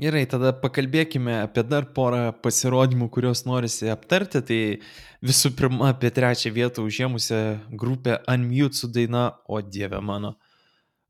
Gerai, 0.00 0.22
tada 0.24 0.54
pakalbėkime 0.56 1.34
apie 1.42 1.62
dar 1.68 1.84
porą 1.92 2.30
pasirodymų, 2.42 3.10
kuriuos 3.12 3.44
norisi 3.44 3.90
aptarti. 3.92 4.40
Tai 4.48 4.60
visų 5.20 5.52
pirma, 5.58 5.90
apie 5.92 6.08
trečią 6.14 6.52
vietą 6.54 6.86
užėmusią 6.88 7.42
grupę 7.76 8.16
Unmute 8.32 8.80
su 8.80 8.88
daina 8.88 9.28
O 9.48 9.60
Dieve 9.60 10.00
mano. 10.00 10.36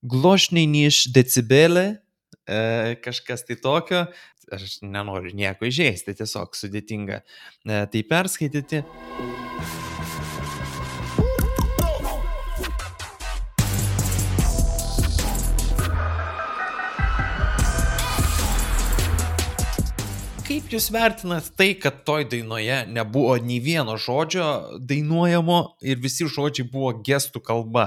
glošniai 0.02 0.66
niš 0.66 1.12
decibelė, 1.14 2.02
e, 2.46 2.96
kažkas 3.04 3.46
tai 3.46 3.56
tokio. 3.56 4.06
Aš 4.52 4.80
nenoriu 4.82 5.30
nieko 5.32 5.64
įžeisti, 5.64 6.16
tiesiog 6.18 6.58
sudėtinga 6.58 7.22
e, 7.22 7.86
tai 7.86 8.02
perskaityti. 8.02 8.82
Kaip 20.72 20.78
jūs 20.80 20.88
vertinat 20.88 21.48
tai, 21.52 21.74
kad 21.76 21.98
toj 22.08 22.24
dainoje 22.32 22.78
nebuvo 22.88 23.34
nei 23.44 23.58
vieno 23.60 23.98
žodžio 24.00 24.78
dainuojamo 24.80 25.56
ir 25.84 25.98
visi 26.00 26.24
žodžiai 26.24 26.64
buvo 26.64 26.94
gestų 27.04 27.42
kalba? 27.44 27.82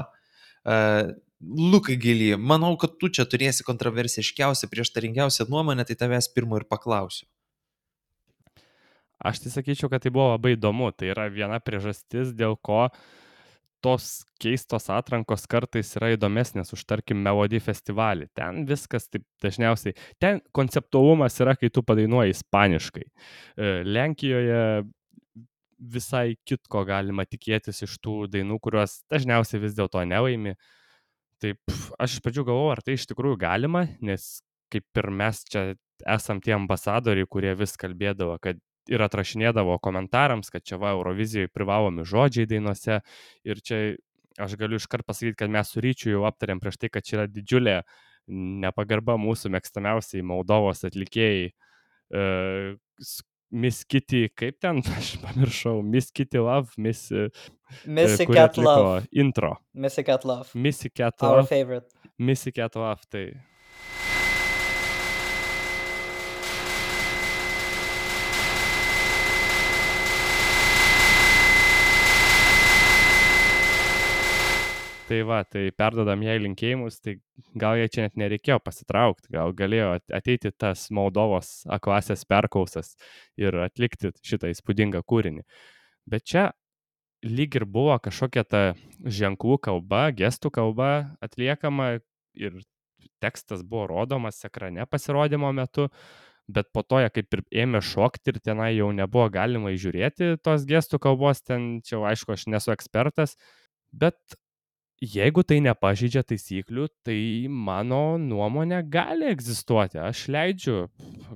Uh, 0.62 1.10
Lukai 1.42 1.96
Gilį, 1.98 2.36
manau, 2.38 2.76
kad 2.78 2.94
tu 3.02 3.10
čia 3.10 3.26
turėsi 3.26 3.66
kontroversiškiausią, 3.66 4.70
prieštaringiausią 4.70 5.48
nuomonę, 5.50 5.82
tai 5.90 5.98
tavęs 5.98 6.30
pirmo 6.36 6.62
ir 6.62 6.68
paklausiu. 6.70 7.26
Aš 9.18 9.42
tai 9.42 9.56
sakyčiau, 9.56 9.90
kad 9.90 10.06
tai 10.06 10.14
buvo 10.14 10.36
labai 10.36 10.54
įdomu. 10.54 10.92
Tai 10.94 11.10
yra 11.10 11.26
viena 11.34 11.58
priežastis, 11.58 12.38
dėl 12.38 12.54
ko 12.54 12.92
tos 13.86 14.26
keistos 14.42 14.90
atrankos 14.94 15.46
kartais 15.50 15.92
yra 16.00 16.12
įdomesnės 16.16 16.74
už, 16.74 16.84
tarkim, 16.90 17.22
Melody 17.26 17.62
festivalį. 17.62 18.28
Ten 18.38 18.64
viskas 18.70 19.06
taip 19.12 19.26
dažniausiai, 19.44 19.96
ten 20.22 20.42
konceptualumas 20.56 21.38
yra, 21.44 21.54
kai 21.60 21.70
tu 21.74 21.84
padainuoji 21.86 22.34
ispaniškai. 22.34 23.06
E, 23.06 23.74
Lenkijoje 23.86 24.64
visai 25.96 26.36
kitko 26.48 26.86
galima 26.88 27.26
tikėtis 27.30 27.84
iš 27.86 28.00
tų 28.02 28.26
dainų, 28.34 28.58
kurios 28.64 29.02
dažniausiai 29.12 29.62
vis 29.62 29.78
dėlto 29.78 30.02
nelaimi. 30.08 30.56
Taip, 31.44 31.60
aš 32.02 32.18
iš 32.18 32.26
pradžių 32.26 32.46
galvojau, 32.48 32.74
ar 32.74 32.82
tai 32.82 32.96
iš 32.98 33.06
tikrųjų 33.12 33.38
galima, 33.42 33.86
nes 34.02 34.40
kaip 34.74 35.02
ir 35.02 35.12
mes 35.14 35.44
čia 35.52 35.66
esam 36.10 36.40
tie 36.44 36.56
ambasadoriai, 36.56 37.28
kurie 37.30 37.54
vis 37.60 37.76
kalbėdavo, 37.80 38.40
kad 38.42 38.58
ir 38.92 39.04
atrašinėdavo 39.06 39.78
komentarams, 39.84 40.52
kad 40.54 40.66
čia 40.66 40.80
va 40.82 40.94
Eurovizijoje 40.96 41.52
privalomi 41.54 42.06
žodžiai 42.08 42.50
dainuose. 42.50 43.00
Ir 43.48 43.62
čia 43.66 43.80
aš 44.42 44.58
galiu 44.60 44.80
iškart 44.82 45.08
pasakyti, 45.08 45.40
kad 45.40 45.54
mes 45.54 45.72
su 45.72 45.84
ryčiu 45.84 46.16
jau 46.16 46.26
aptarėm 46.30 46.62
prieš 46.64 46.80
tai, 46.82 46.92
kad 46.94 47.08
čia 47.08 47.20
yra 47.20 47.30
didžiulė 47.32 47.80
nepagarba 48.66 49.16
mūsų 49.22 49.54
mėgstamiausiai 49.54 50.26
Moldovos 50.26 50.84
atlikėjai. 50.88 51.54
Uh, 52.14 52.76
Miss 53.56 53.86
Kitty, 53.88 54.26
kaip 54.36 54.58
ten, 54.60 54.82
aš 54.98 55.16
pamiršau, 55.24 55.80
Miss 55.86 56.12
Kitty 56.12 56.42
Love, 56.42 56.74
Miss... 56.78 57.12
Missy 57.86 58.28
Cat 58.30 58.58
Love. 58.58 59.06
Intro. 59.12 59.56
Missy 59.74 60.04
Cat 60.04 60.26
Love. 60.26 60.50
Missy 60.54 60.90
Cat 60.90 61.22
Our 61.22 61.42
Love. 61.42 61.50
favorite. 61.50 61.88
Missy 62.18 62.52
Cat 62.52 62.76
Love, 62.76 63.02
tai 63.10 63.30
Tai 75.06 75.20
va, 75.22 75.44
tai 75.46 75.68
perdodam 75.78 76.24
jai 76.26 76.40
linkėjimus, 76.42 76.96
tai 77.06 77.20
gal 77.62 77.78
jai 77.78 77.90
čia 77.94 78.06
net 78.08 78.16
nereikėjo 78.18 78.58
pasitraukti, 78.66 79.30
gal 79.36 79.52
galėjo 79.54 79.92
ateiti 80.18 80.50
tas 80.50 80.88
Moldovos 80.90 81.60
A 81.70 81.78
klasės 81.78 82.24
perkausas 82.26 82.96
ir 83.38 83.54
atlikti 83.68 84.10
šitą 84.26 84.50
įspūdingą 84.50 85.04
kūrinį. 85.06 85.44
Bet 86.10 86.26
čia 86.26 86.48
lyg 87.22 87.58
ir 87.60 87.68
buvo 87.70 88.00
kažkokia 88.02 88.44
ta 88.50 88.62
ženklų 89.06 89.60
kalba, 89.68 90.08
gestų 90.10 90.50
kalba 90.58 90.90
atliekama 91.26 92.00
ir 92.34 92.58
tekstas 93.22 93.62
buvo 93.62 93.86
rodomas 93.92 94.42
ekrane 94.48 94.88
pasirodymo 94.90 95.52
metu, 95.54 95.86
bet 96.50 96.72
po 96.74 96.82
to 96.82 97.04
jie 97.04 97.12
kaip 97.14 97.38
ir 97.38 97.44
ėmė 97.66 97.84
šokti 97.86 98.34
ir 98.34 98.40
tenai 98.42 98.72
jau 98.76 98.90
nebuvo 98.94 99.28
galima 99.34 99.74
įžiūrėti 99.74 100.36
tos 100.46 100.66
gestų 100.70 101.02
kalbos, 101.06 101.44
ten 101.46 101.80
čia 101.86 102.02
aišku, 102.10 102.34
aš 102.34 102.48
nesu 102.50 102.74
ekspertas, 102.74 103.38
bet 103.94 104.18
jeigu 105.04 105.44
tai 105.44 105.60
nepažeidžia 105.64 106.24
taisyklių, 106.28 106.88
tai 107.06 107.18
mano 107.52 108.18
nuomonė 108.22 108.82
gali 108.92 109.28
egzistuoti. 109.32 110.00
Aš 110.02 110.26
leidžiu, 110.32 110.86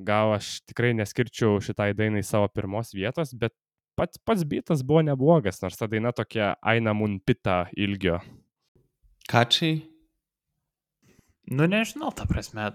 gal 0.05 0.35
aš 0.37 0.59
tikrai 0.69 0.93
neskirčiau 0.97 1.59
šitai 1.63 1.91
dainai 1.97 2.23
savo 2.23 2.49
pirmos 2.53 2.93
vietos, 2.95 3.33
bet 3.33 3.53
pats, 3.99 4.21
pats 4.23 4.45
bitas 4.47 4.83
buvo 4.85 5.03
neblogas, 5.05 5.61
nors 5.63 5.79
ta 5.79 5.89
daina 5.91 6.13
tokia 6.15 6.53
Aina 6.61 6.95
Munpita 6.95 7.67
ilgio. 7.75 8.19
Kačiai? 9.29 9.83
Nu 11.49 11.65
nežinau, 11.65 12.11
ta 12.13 12.27
prasme, 12.29 12.71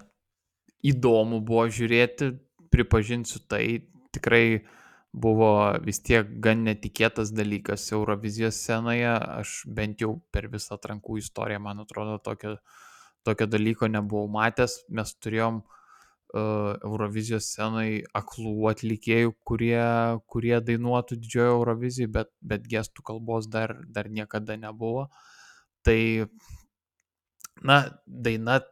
įdomu 0.84 1.40
buvo 1.46 1.68
žiūrėti, 1.70 2.34
pripažinsiu 2.74 3.38
tai, 3.46 3.84
tikrai 4.14 4.46
uh, 4.58 4.72
buvo 5.14 5.50
vis 5.84 6.00
tiek 6.02 6.28
gan 6.42 6.64
netikėtas 6.66 7.30
dalykas 7.34 7.86
Eurovizijos 7.94 8.58
scenoje. 8.58 9.12
Aš 9.14 9.60
bent 9.76 10.02
jau 10.02 10.16
per 10.34 10.48
visą 10.52 10.74
atrankų 10.78 11.20
istoriją, 11.22 11.60
man 11.62 11.84
atrodo, 11.84 12.18
tokio, 12.22 12.56
tokio 13.26 13.46
dalyko 13.50 13.88
nebuvau 13.90 14.26
matęs. 14.34 14.80
Mes 14.90 15.14
turėjom 15.22 15.60
uh, 15.62 16.72
Eurovizijos 16.82 17.46
scenai 17.52 18.02
aklų 18.18 18.56
atlikėjų, 18.72 19.36
kurie, 19.46 19.78
kurie 20.26 20.56
dainuotų 20.72 21.20
didžiojo 21.22 21.60
Eurovizijai, 21.60 22.10
bet, 22.18 22.32
bet 22.42 22.66
gestų 22.74 23.06
kalbos 23.06 23.46
dar, 23.50 23.76
dar 23.86 24.10
niekada 24.10 24.58
nebuvo. 24.58 25.06
Tai, 25.86 26.00
na, 27.62 27.80
daina 28.06 28.60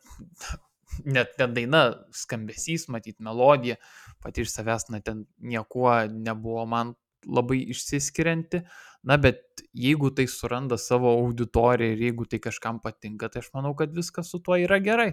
net 1.05 1.39
ne 1.39 1.47
daina, 1.57 1.83
skambesys, 2.17 2.89
matyt, 2.93 3.19
melodija, 3.23 3.79
pati 4.23 4.47
iš 4.47 4.53
savęs, 4.55 4.89
na, 4.93 5.01
ten 5.05 5.25
niekuo 5.39 5.95
nebuvo 6.11 6.67
man 6.69 6.95
labai 7.27 7.61
išsiskirianti, 7.75 8.63
na, 9.07 9.19
bet 9.21 9.63
jeigu 9.75 10.11
tai 10.15 10.27
suranda 10.31 10.79
savo 10.79 11.13
auditoriją 11.21 11.95
ir 11.95 12.05
jeigu 12.09 12.27
tai 12.27 12.43
kažkam 12.43 12.81
patinka, 12.83 13.31
tai 13.31 13.43
aš 13.45 13.53
manau, 13.55 13.75
kad 13.79 13.95
viskas 13.95 14.31
su 14.33 14.43
tuo 14.43 14.59
yra 14.59 14.81
gerai. 14.83 15.13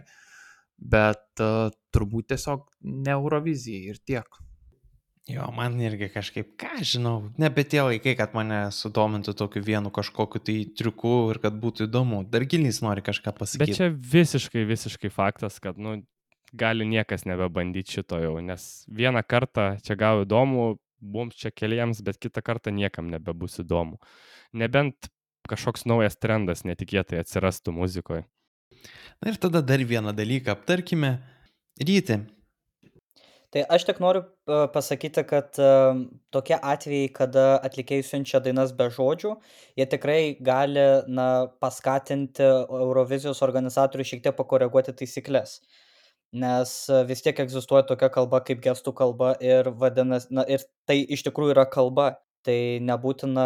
Bet 0.80 1.42
uh, 1.44 1.74
turbūt 1.92 2.30
tiesiog 2.32 2.70
ne 2.88 3.12
Eurovizijai 3.18 3.92
ir 3.92 4.00
tiek. 4.00 4.40
Jo, 5.30 5.46
man 5.54 5.76
irgi 5.84 6.08
kažkaip, 6.10 6.56
ką 6.58 6.80
žinau, 6.88 7.18
nebe 7.38 7.62
tie 7.68 7.84
laikai, 7.86 8.16
kad 8.18 8.32
mane 8.34 8.64
sudomintų 8.74 9.36
tokiu 9.38 9.62
vienu 9.62 9.92
kažkokiu 9.94 10.42
tai 10.42 10.56
triuku 10.80 11.12
ir 11.36 11.42
kad 11.44 11.60
būtų 11.62 11.86
įdomu. 11.86 12.24
Dar 12.32 12.48
gilys 12.50 12.80
nori 12.82 13.04
kažką 13.06 13.36
pasakyti. 13.38 13.68
Bet 13.68 13.78
čia 13.78 13.90
visiškai, 13.92 14.64
visiškai 14.72 15.12
faktas, 15.14 15.60
kad, 15.62 15.78
nu, 15.78 16.00
gali 16.54 16.88
niekas 16.90 17.26
nebebandyti 17.30 18.00
šito 18.00 18.20
jau, 18.22 18.38
nes 18.44 18.86
vieną 18.88 19.24
kartą 19.28 19.72
čia 19.86 19.98
gal 20.00 20.24
įdomu, 20.26 20.78
mums 21.00 21.38
čia 21.40 21.52
keliems, 21.52 22.02
bet 22.06 22.20
kitą 22.22 22.44
kartą 22.46 22.74
niekam 22.76 23.12
nebebus 23.12 23.60
įdomu. 23.64 24.00
Nebent 24.54 25.12
kažkoks 25.50 25.88
naujas 25.90 26.18
trendas 26.20 26.66
netikėtai 26.68 27.22
atsirastų 27.22 27.74
muzikoje. 27.76 28.26
Na 29.20 29.32
ir 29.32 29.40
tada 29.42 29.62
dar 29.66 29.82
vieną 29.84 30.14
dalyką 30.16 30.54
aptarkime. 30.56 31.18
Ryti, 31.80 32.20
Tai 33.50 33.64
aš 33.74 33.88
tik 33.88 33.98
noriu 33.98 34.22
e, 34.22 34.58
pasakyti, 34.70 35.24
kad 35.26 35.58
e, 35.58 35.70
tokie 36.30 36.54
atvejai, 36.54 37.08
kada 37.10 37.46
atlikėjai 37.66 38.06
siunčia 38.06 38.42
dainas 38.46 38.76
be 38.78 38.86
žodžių, 38.94 39.32
jie 39.80 39.88
tikrai 39.90 40.20
gali 40.38 40.84
na, 41.10 41.26
paskatinti 41.64 42.46
Eurovizijos 42.46 43.42
organizatorių 43.48 44.06
šiek 44.06 44.22
tiek 44.28 44.38
pakoreguoti 44.38 44.94
taisyklės. 45.02 45.58
Nes 46.32 46.72
e, 46.90 47.04
vis 47.10 47.24
tiek 47.26 47.40
egzistuoja 47.42 47.84
tokia 47.90 48.10
kalba 48.14 48.40
kaip 48.46 48.60
gestų 48.62 48.94
kalba 48.98 49.34
ir, 49.42 49.72
vadinas, 49.82 50.28
na, 50.30 50.44
ir 50.46 50.62
tai 50.86 51.00
iš 51.02 51.24
tikrųjų 51.26 51.56
yra 51.56 51.66
kalba. 51.70 52.12
Tai 52.46 52.58
nebūtina 52.86 53.46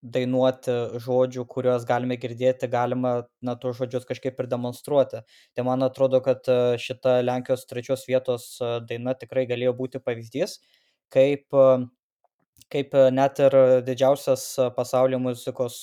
dainuoti 0.00 0.74
žodžių, 1.02 1.44
kuriuos 1.50 1.82
galime 1.88 2.16
girdėti, 2.20 2.68
galima 2.70 3.14
na, 3.44 3.56
tuos 3.58 3.80
žodžius 3.80 4.06
kažkaip 4.08 4.38
ir 4.40 4.48
demonstruoti. 4.52 5.22
Tai 5.56 5.64
man 5.66 5.82
atrodo, 5.88 6.20
kad 6.24 6.44
e, 6.44 6.58
šita 6.80 7.20
Lenkijos 7.24 7.64
trečios 7.70 8.04
vietos 8.08 8.52
e, 8.60 8.74
daina 8.84 9.16
tikrai 9.16 9.46
galėjo 9.48 9.72
būti 9.80 10.02
pavyzdys, 10.04 10.58
kaip, 11.10 11.48
kaip 12.70 12.94
net 13.16 13.40
ir 13.42 13.56
didžiausias 13.88 14.44
pasaulio 14.76 15.18
muzikos 15.18 15.82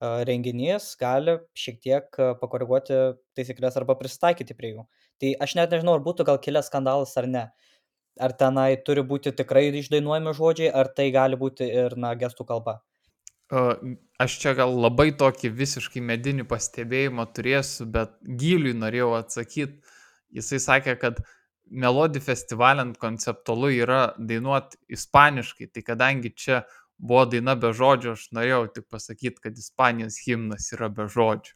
renginys 0.00 0.94
gali 0.96 1.34
šiek 1.52 1.76
tiek 1.84 2.20
pakoreguoti 2.40 2.96
taisyklės 3.36 3.76
arba 3.76 3.98
pristaikyti 4.00 4.56
prie 4.56 4.70
jų. 4.72 4.86
Tai 5.20 5.32
aš 5.44 5.56
net 5.58 5.72
nežinau, 5.74 5.98
ar 5.98 6.04
būtų 6.04 6.26
gal 6.28 6.38
kilęs 6.42 6.70
skandalas 6.70 7.16
ar 7.20 7.28
ne. 7.28 7.48
Ar 8.20 8.32
tenai 8.36 8.70
turi 8.84 9.02
būti 9.06 9.32
tikrai 9.36 9.68
išdainuojami 9.80 10.32
žodžiai, 10.36 10.70
ar 10.72 10.88
tai 10.96 11.10
gali 11.14 11.38
būti 11.40 11.68
ir, 11.68 11.96
na, 12.00 12.14
gestų 12.18 12.46
kalba. 12.48 12.80
Aš 14.22 14.36
čia 14.42 14.54
gal 14.54 14.72
labai 14.78 15.10
tokį 15.18 15.50
visiškai 15.58 16.02
medinį 16.06 16.44
pastebėjimą 16.50 17.26
turėsiu, 17.34 17.86
bet 17.90 18.12
Gyliui 18.22 18.76
norėjau 18.78 19.14
atsakyti. 19.18 19.80
Jisai 20.30 20.60
sakė, 20.62 20.94
kad 21.00 21.22
Melody 21.70 22.22
festivaliant 22.22 22.96
konceptualu 22.98 23.72
yra 23.82 24.00
dainuoti 24.18 24.78
ispaniškai, 24.94 25.70
tai 25.74 25.82
kadangi 25.86 26.32
čia 26.34 26.62
buvo 26.98 27.24
daina 27.32 27.56
be 27.58 27.72
žodžių, 27.74 28.14
aš 28.14 28.28
norėjau 28.36 28.62
tik 28.76 28.86
pasakyti, 28.90 29.42
kad 29.42 29.58
Ispanijos 29.58 30.20
himnas 30.26 30.70
yra 30.76 30.90
be 30.92 31.08
žodžių. 31.10 31.54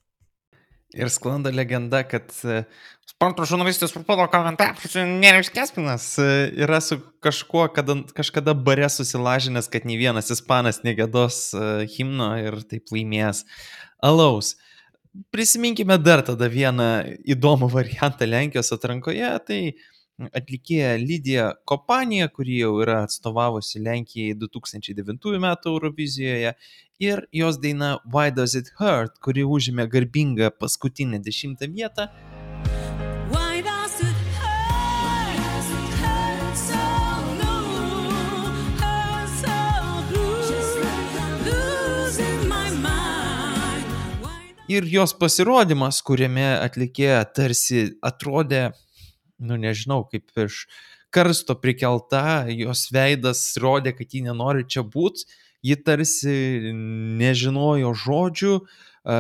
Ir 0.95 1.11
sklanda 1.11 1.51
legenda, 1.51 2.03
kad 2.07 2.31
e, 2.47 2.63
sporto 3.09 3.47
žurnalistas 3.49 3.93
futbolo 3.95 4.27
komentatorius 4.31 4.95
Nerijus 5.21 5.51
Kespinas 5.55 6.07
e, 6.19 6.29
yra 6.65 6.81
su 6.85 7.01
kažkuo, 7.25 7.67
kada, 7.75 7.97
kažkada 8.15 8.55
bare 8.55 8.89
susilažinęs, 8.91 9.71
kad 9.73 9.89
nei 9.89 9.99
vienas 9.99 10.31
ispanas 10.35 10.83
negėdos 10.87 11.41
e, 11.55 11.65
himno 11.97 12.31
ir 12.41 12.61
taip 12.71 12.95
laimės 12.95 13.45
alaus. 14.05 14.55
Prisiminkime 15.35 15.99
dar 16.03 16.25
tada 16.27 16.49
vieną 16.51 16.89
įdomų 17.35 17.69
variantą 17.71 18.27
Lenkijos 18.27 18.73
atrankoje, 18.75 19.31
tai 19.47 19.61
atlikėja 20.19 20.95
Lydija 21.01 21.47
Kopanija, 21.67 22.29
kuri 22.31 22.61
jau 22.61 22.77
yra 22.85 23.01
atstovavusi 23.05 23.83
Lenkijai 23.83 24.37
2009 24.39 25.35
m. 25.41 25.51
Eurovizijoje 25.67 26.55
ir 27.03 27.27
jos 27.33 27.59
daina 27.59 27.99
Why 28.07 28.31
Does 28.31 28.55
It 28.55 28.71
Hurt, 28.79 29.19
kuri 29.25 29.45
užėmė 29.45 29.89
garbingą 29.91 30.53
paskutinę 30.59 31.19
dešimtą 31.23 31.71
vietą. 31.75 32.09
Ir 44.65 44.87
jos 44.89 45.13
pasirodymas, 45.13 45.99
kuriame 46.01 46.47
atlikėja 46.57 47.19
tarsi 47.37 47.83
atrodė, 48.01 48.71
nu 49.39 49.59
nežinau, 49.61 50.03
kaip 50.11 50.31
iš 50.47 50.65
karsto 51.15 51.55
prikelta, 51.59 52.45
jos 52.51 52.89
veidas 52.95 53.43
rodė, 53.61 53.95
kad 53.95 54.15
ji 54.15 54.25
nenori 54.27 54.67
čia 54.67 54.83
būti, 54.83 55.29
ji 55.65 55.77
tarsi 55.81 56.37
nežinojo 57.21 57.93
žodžių, 57.97 58.55
e, 58.61 59.19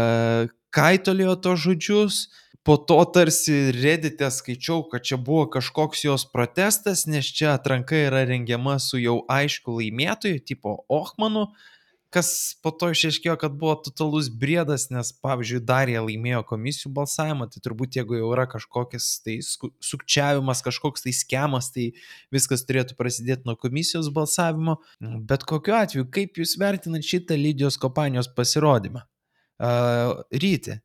kaitolėjo 0.75 1.37
to 1.45 1.55
žodžius, 1.67 2.19
po 2.65 2.77
to 2.81 2.97
tarsi 3.12 3.71
redite 3.77 4.31
skaičiau, 4.33 4.87
kad 4.89 5.05
čia 5.05 5.19
buvo 5.21 5.45
kažkoks 5.53 6.07
jos 6.07 6.25
protestas, 6.33 7.05
nes 7.07 7.29
čia 7.29 7.53
atranka 7.55 7.99
yra 8.09 8.25
rengiama 8.29 8.79
su 8.81 8.99
jau 9.03 9.21
aišku 9.29 9.77
laimėtoju, 9.79 10.41
tipo 10.49 10.79
Ochmanu, 10.89 11.51
kas 12.15 12.29
po 12.62 12.71
to 12.71 12.91
išaiškėjo, 12.95 13.35
kad 13.41 13.57
buvo 13.59 13.75
totalus 13.83 14.29
briedas, 14.31 14.87
nes 14.95 15.11
pavyzdžiui 15.25 15.62
Darija 15.67 16.05
laimėjo 16.05 16.45
komisijų 16.49 16.93
balsavimą, 16.95 17.49
tai 17.51 17.62
turbūt 17.65 17.99
jeigu 17.99 18.21
jau 18.21 18.31
yra 18.37 18.47
kažkokias 18.51 19.09
tai 19.25 19.37
sukčiavimas, 19.43 20.62
kažkoks 20.67 21.07
tai 21.07 21.15
schemas, 21.17 21.73
tai 21.75 21.91
viskas 22.35 22.62
turėtų 22.69 22.97
prasidėti 23.01 23.49
nuo 23.49 23.57
komisijos 23.61 24.12
balsavimo. 24.15 24.79
Bet 25.03 25.47
kokiu 25.51 25.77
atveju, 25.81 26.09
kaip 26.15 26.41
jūs 26.41 26.57
vertinat 26.61 27.07
šitą 27.07 27.39
Lydijos 27.41 27.81
kompanijos 27.83 28.31
pasirodymą? 28.37 29.05
Uh, 29.55 30.25
ryti. 30.35 30.81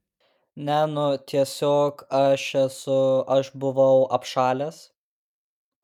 Ne, 0.59 0.79
nu 0.91 1.05
tiesiog 1.29 2.03
aš 2.13 2.45
esu, 2.65 3.01
aš 3.31 3.53
buvau 3.57 4.07
apšalęs. 4.15 4.89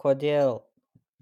Kodėl? 0.02 0.60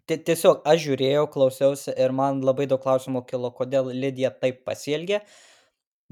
Ti- 0.09 0.19
Tiesiog 0.27 0.61
aš 0.67 0.81
žiūrėjau, 0.85 1.27
klausiausi 1.33 1.93
ir 2.05 2.11
man 2.15 2.41
labai 2.43 2.65
daug 2.71 2.81
klausimų 2.83 3.21
kilo, 3.29 3.51
kodėl 3.55 3.91
Lydija 4.03 4.31
taip 4.43 4.63
pasielgė, 4.67 5.21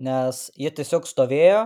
nes 0.07 0.39
ji 0.63 0.71
tiesiog 0.79 1.07
stovėjo, 1.09 1.65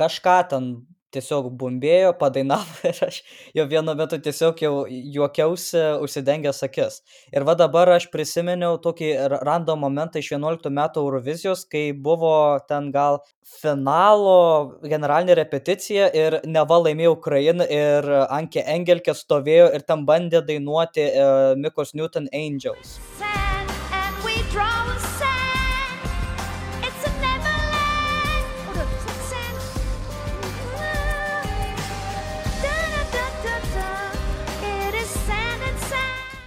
kažką 0.00 0.36
ten 0.52 0.68
tiesiog 1.14 1.50
bumbėjo, 1.58 2.12
padainavo 2.20 2.80
ir 2.90 3.00
aš 3.06 3.20
jau 3.56 3.66
vienu 3.70 3.94
metu 3.98 4.18
tiesiog 4.22 4.62
jau 4.62 4.72
juokiausi, 4.88 5.82
užsidengęs 6.04 6.62
akis. 6.66 7.00
Ir 7.34 7.46
va 7.48 7.56
dabar 7.58 7.90
aš 7.96 8.08
prisiminiau 8.12 8.80
tokį 8.82 9.12
r- 9.28 9.38
random 9.46 9.84
momentą 9.86 10.22
iš 10.22 10.32
11 10.36 10.72
metų 10.80 11.06
Eurovizijos, 11.06 11.64
kai 11.70 11.90
buvo 11.92 12.34
ten 12.68 12.90
gal 12.94 13.20
finalo 13.46 14.78
generalinė 14.82 15.36
repeticija 15.38 16.08
ir 16.14 16.40
neva 16.46 16.80
laimėjo 16.82 17.14
Ukraina 17.16 17.66
ir 17.70 18.08
Anke 18.26 18.64
Engelke 18.66 19.14
stovėjo 19.14 19.70
ir 19.76 19.86
tam 19.86 20.04
bandė 20.08 20.42
dainuoti 20.46 21.06
uh, 21.12 21.54
Mikos 21.60 21.94
Newton 21.94 22.26
Angels. 22.34 22.98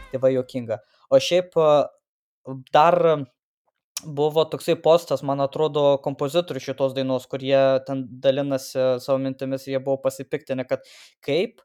Sand. 0.10 0.14
Tai 0.14 0.20
va 0.24 0.30
jokinga. 0.34 0.80
O 1.10 1.20
šiaip 1.20 1.54
dar 2.74 3.26
buvo 4.06 4.46
toksai 4.46 4.76
postas, 4.80 5.24
man 5.24 5.42
atrodo, 5.44 6.00
kompozitorių 6.04 6.60
šitos 6.64 6.94
dainos, 6.96 7.28
kurie 7.28 7.82
ten 7.86 8.06
dalinasi 8.10 9.02
savo 9.04 9.18
mintimis, 9.20 9.68
jie 9.68 9.80
buvo 9.80 9.98
pasipiktinę, 10.02 10.66
kad 10.66 10.86
kaip 11.22 11.62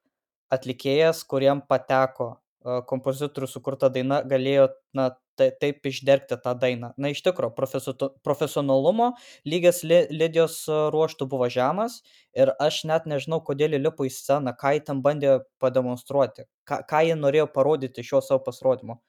atlikėjas, 0.50 1.24
kuriam 1.24 1.62
pateko 1.62 2.43
kompozitorių 2.64 3.48
sukurta 3.50 3.90
daina, 3.92 4.22
galėjo 4.24 4.68
na, 4.96 5.10
tai, 5.36 5.50
taip 5.60 5.84
išdergti 5.86 6.38
tą 6.40 6.54
dainą. 6.58 6.92
Na, 6.96 7.10
iš 7.12 7.22
profesu- 7.56 8.10
profesionalumo 8.24 9.12
lygis 9.44 9.82
Li- 9.84 10.06
Lidijos 10.10 10.64
ruoštų 10.68 11.28
buvo 11.28 11.48
žemas 11.48 12.02
ir 12.34 12.54
aš 12.58 12.84
net 12.84 13.06
nežinau, 13.06 13.42
kodėl 13.44 13.76
lipo 13.78 14.04
į 14.04 14.10
sceną, 14.10 14.56
ką 14.56 14.74
ji 14.74 14.84
ten 14.86 15.02
bandė 15.02 15.40
pademonstruoti, 15.60 16.46
ką, 16.64 16.84
ką 16.88 17.04
ji 17.08 17.14
norėjo 17.20 17.46
parodyti 17.52 18.02
šio 18.02 18.22
savo 18.24 18.40
pasirodymo. 18.44 19.00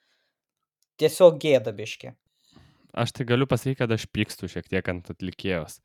Tiesiog 0.99 1.39
gėda 1.39 1.72
biški. 1.76 2.14
Aš 2.95 3.12
tai 3.12 3.26
galiu 3.28 3.47
pasakyti, 3.47 3.80
kad 3.82 3.91
aš 3.91 4.06
pykstu 4.08 4.47
šiek 4.47 4.70
tiek 4.72 4.88
ant 4.88 5.10
atlikėjos. 5.12 5.82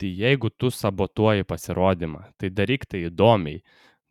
Tai 0.00 0.08
jeigu 0.08 0.50
tu 0.52 0.70
sabotuoji 0.72 1.44
pasirodymą, 1.48 2.22
tai 2.40 2.50
daryk 2.52 2.84
tai 2.88 3.06
įdomiai. 3.08 3.62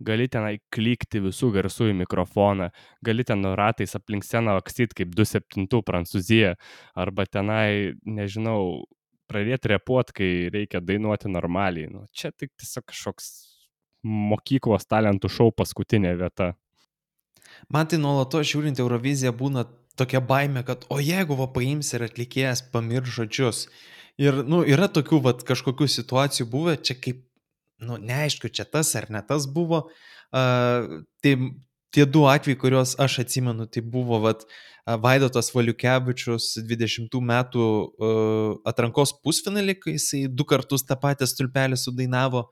Gali 0.04 0.28
tenai 0.28 0.58
klikti 0.76 1.22
visų 1.24 1.54
garsų 1.56 1.90
į 1.94 1.96
mikrofoną, 2.02 2.70
gali 3.06 3.24
ten 3.24 3.46
ratais 3.56 3.96
aplink 3.96 4.26
sceną 4.28 4.58
akstyti 4.60 5.02
kaip 5.02 5.14
27 5.16 5.82
Prancūzija, 5.88 6.56
arba 7.00 7.24
tenai, 7.30 7.96
nežinau, 8.04 8.84
pradėti 9.32 9.72
repuot, 9.72 10.12
kai 10.16 10.30
reikia 10.54 10.82
dainuoti 10.84 11.32
normaliai. 11.32 11.90
Nu, 11.92 12.06
čia 12.12 12.34
tik 12.36 12.52
tiesiog 12.60 12.86
kažkoks 12.92 13.32
mokyklos 14.06 14.86
talentų 14.86 15.32
šou 15.32 15.50
paskutinė 15.56 16.14
vieta. 16.20 16.54
Man 17.72 17.90
tai 17.90 17.98
nuolatos 18.02 18.48
žiūrint 18.52 18.80
Euroviziją 18.82 19.34
būna 19.38 19.66
tokia 19.98 20.22
baime, 20.22 20.64
kad 20.68 20.86
o 20.92 21.00
jeigu 21.02 21.38
va 21.40 21.48
paims 21.56 21.94
ir 21.96 22.06
atlikėjas 22.06 22.66
pamir 22.74 23.06
žodžius. 23.08 23.66
Ir, 24.22 24.44
nu, 24.48 24.62
yra 24.64 24.88
tokių, 24.92 25.20
va, 25.24 25.34
kažkokių 25.36 25.88
situacijų 25.92 26.48
buvę, 26.52 26.78
čia 26.80 26.96
kaip, 27.00 27.24
nu, 27.82 27.98
neaišku, 28.02 28.52
čia 28.54 28.66
tas 28.68 28.94
ar 28.96 29.10
ne 29.10 29.22
tas 29.26 29.48
buvo. 29.50 29.86
Uh, 30.36 31.04
tai 31.24 31.36
tie 31.96 32.06
du 32.06 32.26
atvejai, 32.28 32.60
kuriuos 32.60 32.96
aš 33.00 33.22
atsimenu, 33.24 33.68
tai 33.72 33.84
buvo, 33.84 34.20
va, 34.24 34.36
Vaidotas 35.02 35.48
Valiukevičius 35.56 36.52
20 36.70 37.16
metų 37.26 37.64
uh, 37.66 38.52
atrankos 38.70 39.16
pusfinalį, 39.24 39.80
kai 39.82 39.96
jisai 39.96 40.26
du 40.30 40.46
kartus 40.46 40.86
tą 40.86 40.98
patį 41.02 41.26
stulpelį 41.32 41.80
sudainavo. 41.82 42.44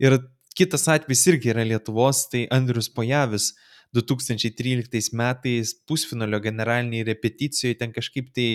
Ir 0.00 0.16
kitas 0.56 0.86
atvejis 0.88 1.26
irgi 1.28 1.52
yra 1.52 1.66
Lietuvos, 1.68 2.24
tai 2.32 2.46
Andrius 2.54 2.88
Pojavis 2.88 3.50
2013 3.92 5.12
metais 5.12 5.74
pusfinalio 5.88 6.40
generaliniai 6.40 7.04
repeticijoje 7.10 7.76
ten 7.82 7.92
kažkaip 7.92 8.32
tai, 8.32 8.48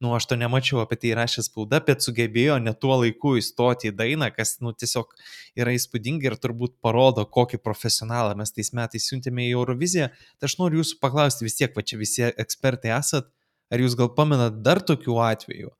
nu 0.00 0.14
aš 0.14 0.28
to 0.30 0.36
nemačiau 0.38 0.82
apie 0.82 0.98
tai 1.02 1.14
rašė 1.18 1.44
spauda, 1.48 1.80
bet 1.86 2.04
sugebėjo 2.04 2.58
net 2.62 2.78
tuo 2.82 3.00
laiku 3.00 3.34
įstoti 3.40 3.90
į 3.90 3.96
dainą, 3.98 4.28
kas, 4.34 4.56
nu 4.62 4.72
tiesiog 4.72 5.10
yra 5.58 5.74
įspūdinga 5.74 6.30
ir 6.30 6.36
turbūt 6.38 6.76
parodo, 6.84 7.24
kokį 7.26 7.60
profesionalą 7.64 8.36
mes 8.38 8.54
tais 8.54 8.70
metais 8.76 9.08
siuntėme 9.10 9.48
į 9.48 9.56
Euroviziją. 9.56 10.10
Tai 10.38 10.50
aš 10.50 10.58
noriu 10.60 10.82
jūsų 10.82 11.00
paklausti 11.02 11.48
vis 11.48 11.58
tiek, 11.58 11.74
va 11.74 11.82
čia 11.82 11.98
visi 11.98 12.26
ekspertai 12.28 12.94
esat, 12.98 13.30
ar 13.74 13.82
jūs 13.82 13.98
gal 13.98 14.12
pamenat 14.14 14.62
dar 14.62 14.82
tokių 14.86 15.18
atvejų? 15.32 15.74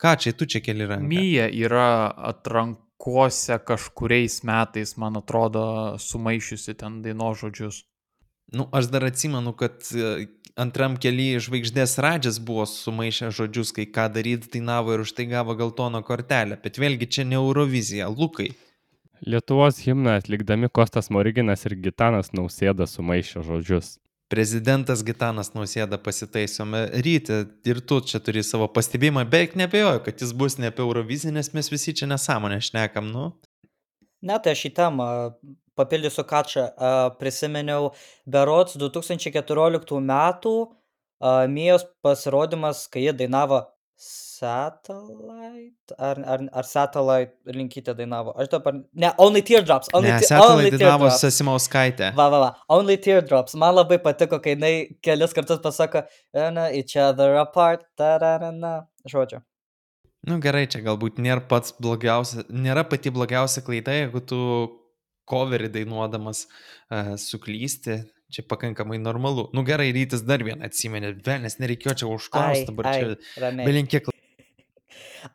Ką 0.00 0.14
čia, 0.22 0.34
tu 0.34 0.46
čia 0.50 0.62
keli 0.62 0.86
ranką? 0.90 1.06
Myja 1.10 1.48
yra 1.50 2.10
atrankose 2.30 3.58
kažkuriais 3.66 4.42
metais, 4.46 4.96
man 4.98 5.18
atrodo, 5.18 5.64
sumaišiusi 6.02 6.74
ten 6.78 7.00
daino 7.02 7.30
žodžius. 7.38 7.84
Nu, 8.52 8.68
aš 8.72 8.90
dar 8.92 9.04
atsimenu, 9.04 9.52
kad 9.56 9.80
e, 9.94 10.26
antram 10.60 10.98
kelyje 11.00 11.40
žvaigždės 11.46 11.96
Radžas 12.02 12.38
buvo 12.38 12.66
sumaišę 12.68 13.30
žodžius, 13.34 13.72
kai 13.74 13.86
ką 13.90 14.10
daryti 14.14 14.52
dainavo 14.58 14.94
ir 14.94 15.02
už 15.04 15.14
tai 15.16 15.26
gavo 15.30 15.56
geltoną 15.58 16.04
kortelę. 16.06 16.60
Bet 16.62 16.78
vėlgi 16.78 17.08
čia 17.08 17.24
ne 17.28 17.40
Eurovizija, 17.40 18.10
Lukai. 18.12 18.52
Lietuvos 19.24 19.80
himną 19.80 20.18
atlikdami 20.20 20.68
Kostas 20.68 21.08
Moriginas 21.10 21.64
ir 21.64 21.78
Gitanas 21.80 22.34
Nausėda 22.36 22.86
sumaišė 22.90 23.44
žodžius. 23.46 23.94
Prezidentas 24.28 25.04
Gitanas 25.06 25.52
Nausėda 25.54 25.98
pasitaisome 26.02 26.86
ryte 27.04 27.44
ir 27.68 27.80
tu 27.80 28.00
čia 28.04 28.20
turi 28.24 28.42
savo 28.44 28.68
pastebėjimą, 28.72 29.24
beveik 29.30 29.56
nebejoju, 29.56 30.02
kad 30.04 30.20
jis 30.20 30.32
bus 30.36 30.58
ne 30.58 30.70
apie 30.72 30.84
Euroviziją, 30.84 31.32
nes 31.36 31.52
mes 31.56 31.70
visi 31.72 31.94
čia 31.96 32.08
nesąmonę 32.10 32.60
šnekam, 32.64 33.10
nu. 33.12 33.30
Ne, 34.24 34.38
tai 34.40 34.54
aš 34.56 34.66
į 34.70 34.72
temą 34.76 35.08
papildysiu 35.78 36.24
kačą. 36.28 36.68
Prisiminiau 37.20 37.92
Berots 38.26 38.76
2014 38.80 40.00
metų 40.00 40.54
a, 41.20 41.46
Mijos 41.48 41.86
pasirodymas, 42.04 42.86
kai 42.92 43.06
jie 43.08 43.12
dainavo 43.24 43.62
Satellite? 43.96 45.94
Ar, 45.98 46.18
ar, 46.34 46.42
ar 46.52 46.66
Satellite 46.68 47.54
linkytė 47.54 47.94
dainavo? 47.96 48.34
Aš 48.40 48.50
dabar... 48.52 48.76
Ne, 48.92 49.12
Only 49.22 49.42
Teardrops. 49.46 49.88
Only, 49.94 50.10
Ne, 50.10 50.18
Te- 50.20 50.28
Setelai 50.28 50.56
only 50.66 50.72
dainavo. 50.74 51.08
Sasimauskaitė. 51.14 52.10
Va, 52.18 52.26
va, 52.32 52.40
va. 52.42 52.50
Only 52.74 52.96
Teardrops. 53.00 53.54
Man 53.60 53.76
labai 53.78 54.00
patiko, 54.02 54.40
kai 54.44 54.56
jinai 54.56 54.74
kelis 55.04 55.34
kartus 55.36 55.62
pasako, 55.64 56.04
"Ana, 56.34 56.68
each 56.74 56.96
other 56.96 57.36
apart. 57.40 57.86
Ta-ra-ra-na." 57.96 58.74
Žodžiu. 59.08 59.42
Nu 60.26 60.38
gerai, 60.40 60.64
čia 60.72 60.80
galbūt 60.80 61.18
nėra 61.20 61.42
pats 61.48 61.74
blogiausia, 61.84 62.46
nėra 62.48 62.86
pati 62.88 63.10
blogiausia 63.12 63.60
klaida, 63.66 63.92
jeigu 63.92 64.22
tu 64.24 64.38
coverį 65.29 65.69
dainuodamas 65.73 66.45
uh, 66.47 67.15
suklysti, 67.21 67.99
čia 68.33 68.45
pakankamai 68.49 68.99
normalu. 69.01 69.49
Nu 69.53 69.63
gerai, 69.67 69.91
rytis 69.95 70.23
dar 70.25 70.43
vieną 70.45 70.65
atsimenė, 70.69 71.13
vėl, 71.25 71.43
nes 71.45 71.59
nereikėjo 71.61 71.97
čia 72.01 72.07
Ai, 72.07 72.15
užklausti, 72.15 72.69
dabar 72.71 72.89
ai, 72.89 72.95
čia 72.97 73.43
ramiai. 73.45 73.67
belinkiek. 73.69 74.09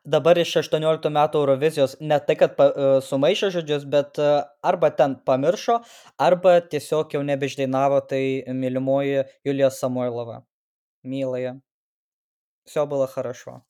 Dabar 0.05 0.39
iš 0.41 0.55
18 0.63 1.11
metų 1.13 1.43
Eurovizijos 1.43 1.99
ne 2.01 2.17
tai, 2.25 2.37
kad 2.41 2.55
pa, 2.57 2.71
e, 2.71 2.87
sumaišė 3.05 3.51
žodžius, 3.59 3.85
bet 3.93 4.19
e, 4.21 4.31
arba 4.65 4.89
ten 4.97 5.19
pamiršo, 5.29 5.79
arba 6.21 6.57
tiesiog 6.65 7.13
jau 7.17 7.21
nebeišdainavo, 7.27 8.01
tai 8.09 8.23
mylimoji 8.49 9.27
Julija 9.45 9.71
Samoilova. 9.71 10.43
Милая. 11.05 11.61
Все 12.65 12.87
было 12.87 13.07
хорошо. 13.07 13.63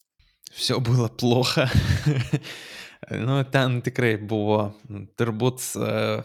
Все 0.52 0.78
было 0.78 1.08
плохо. 1.08 1.68
nu, 3.11 3.41
ten 3.47 3.79
tikrai 3.85 4.15
buvo, 4.17 4.73
turbūt, 5.19 5.65
uh, 5.79 6.23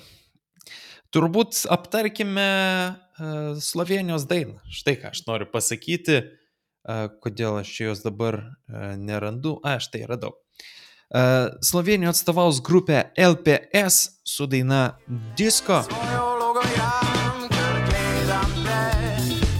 turbūt 1.14 1.64
aptarkime 1.72 2.48
uh, 2.94 3.54
Slovenijos 3.60 4.26
dainą. 4.30 4.60
Štai 4.68 4.96
ką 5.00 5.12
aš 5.14 5.24
noriu 5.28 5.50
pasakyti, 5.50 6.20
uh, 6.24 7.06
kodėl 7.24 7.60
aš 7.62 7.74
jos 7.86 8.04
dabar 8.06 8.42
nerandu. 8.98 9.58
A, 9.64 9.78
štai 9.82 10.06
radau. 10.10 10.36
Slovenijoje 11.62 12.10
atstovaus 12.10 12.58
grupė 12.64 13.04
LPS 13.14 14.24
su 14.26 14.48
daina 14.50 14.96
Disco. 15.38 15.84
Svojo. 15.86 16.24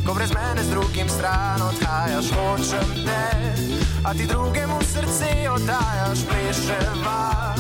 Ko 0.07 0.15
brez 0.15 0.35
mene 0.35 0.63
z 0.65 0.71
drugim 0.71 1.09
stran 1.09 1.63
odhajaš, 1.63 2.27
hočem 2.31 2.89
te. 3.05 3.84
A 4.05 4.13
ti 4.15 4.27
drugemu 4.27 4.79
srce 4.83 5.51
oddajaš, 5.55 6.19
pleševa. 6.29 7.55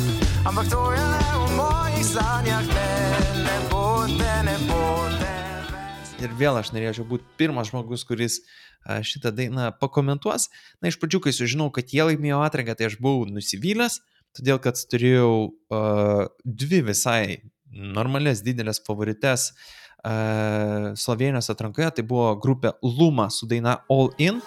Ampak 0.44 0.66
to 0.70 0.92
je 0.92 1.00
le 1.00 1.24
v 1.40 1.56
mojih 1.56 2.04
sanjah, 2.04 2.66
ne, 2.68 2.90
ne 3.48 3.56
bo 3.70 4.04
te, 4.04 4.34
ne 4.44 4.56
bo 4.68 4.80
več. 5.16 6.10
Ir 6.20 6.34
vėl 6.36 6.60
aš 6.60 6.74
norėčiau 6.76 7.06
būti 7.08 7.24
pirmas 7.40 7.70
žmogus, 7.72 8.04
kuris 8.04 8.42
šitą 8.84 9.32
dainą 9.32 9.70
pakomentuos. 9.80 10.50
Na, 10.84 10.92
iš 10.92 10.98
pradžių, 11.00 11.22
kai 11.24 11.32
sužinau, 11.32 11.70
kad 11.72 11.88
jie 11.88 12.04
laimėjo 12.10 12.42
atranką, 12.44 12.76
tai 12.76 12.90
aš 12.90 12.98
buvau 13.00 13.24
nusivylęs, 13.24 14.02
todėl 14.36 14.60
kad 14.60 14.76
turėjau 14.76 15.32
uh, 15.48 16.26
dvi 16.44 16.82
visai 16.90 17.24
normales 17.72 18.44
didelės 18.44 18.84
favorites 18.84 19.48
uh, 19.48 20.92
Slovenijos 20.92 21.48
atrankoje. 21.56 21.88
Tai 21.96 22.06
buvo 22.12 22.28
grupė 22.36 22.76
Luma 22.84 23.30
su 23.32 23.48
daina 23.48 23.78
All 23.88 24.12
In. 24.20 24.44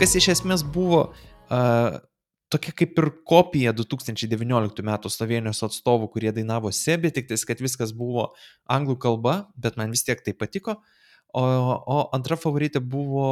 Kas 0.00 0.14
iš 0.16 0.30
esmės 0.32 0.62
buvo 0.64 1.00
uh, 1.12 1.98
tokia 2.48 2.72
kaip 2.72 2.96
ir 3.02 3.10
kopija 3.28 3.74
2019 3.76 4.84
metų 4.86 5.12
Slovenijos 5.12 5.60
atstovų, 5.66 6.08
kurie 6.14 6.32
dainavo 6.32 6.72
Sebi, 6.72 7.12
tik 7.12 7.28
tais, 7.28 7.44
kad 7.44 7.60
viskas 7.60 7.92
buvo 7.96 8.30
anglų 8.64 8.96
kalba, 9.04 9.34
bet 9.60 9.76
man 9.76 9.92
vis 9.92 10.06
tiek 10.06 10.22
tai 10.24 10.32
patiko. 10.32 10.78
O, 11.36 11.44
o 11.44 11.98
antra 12.16 12.40
favoritė 12.40 12.80
buvo 12.80 13.28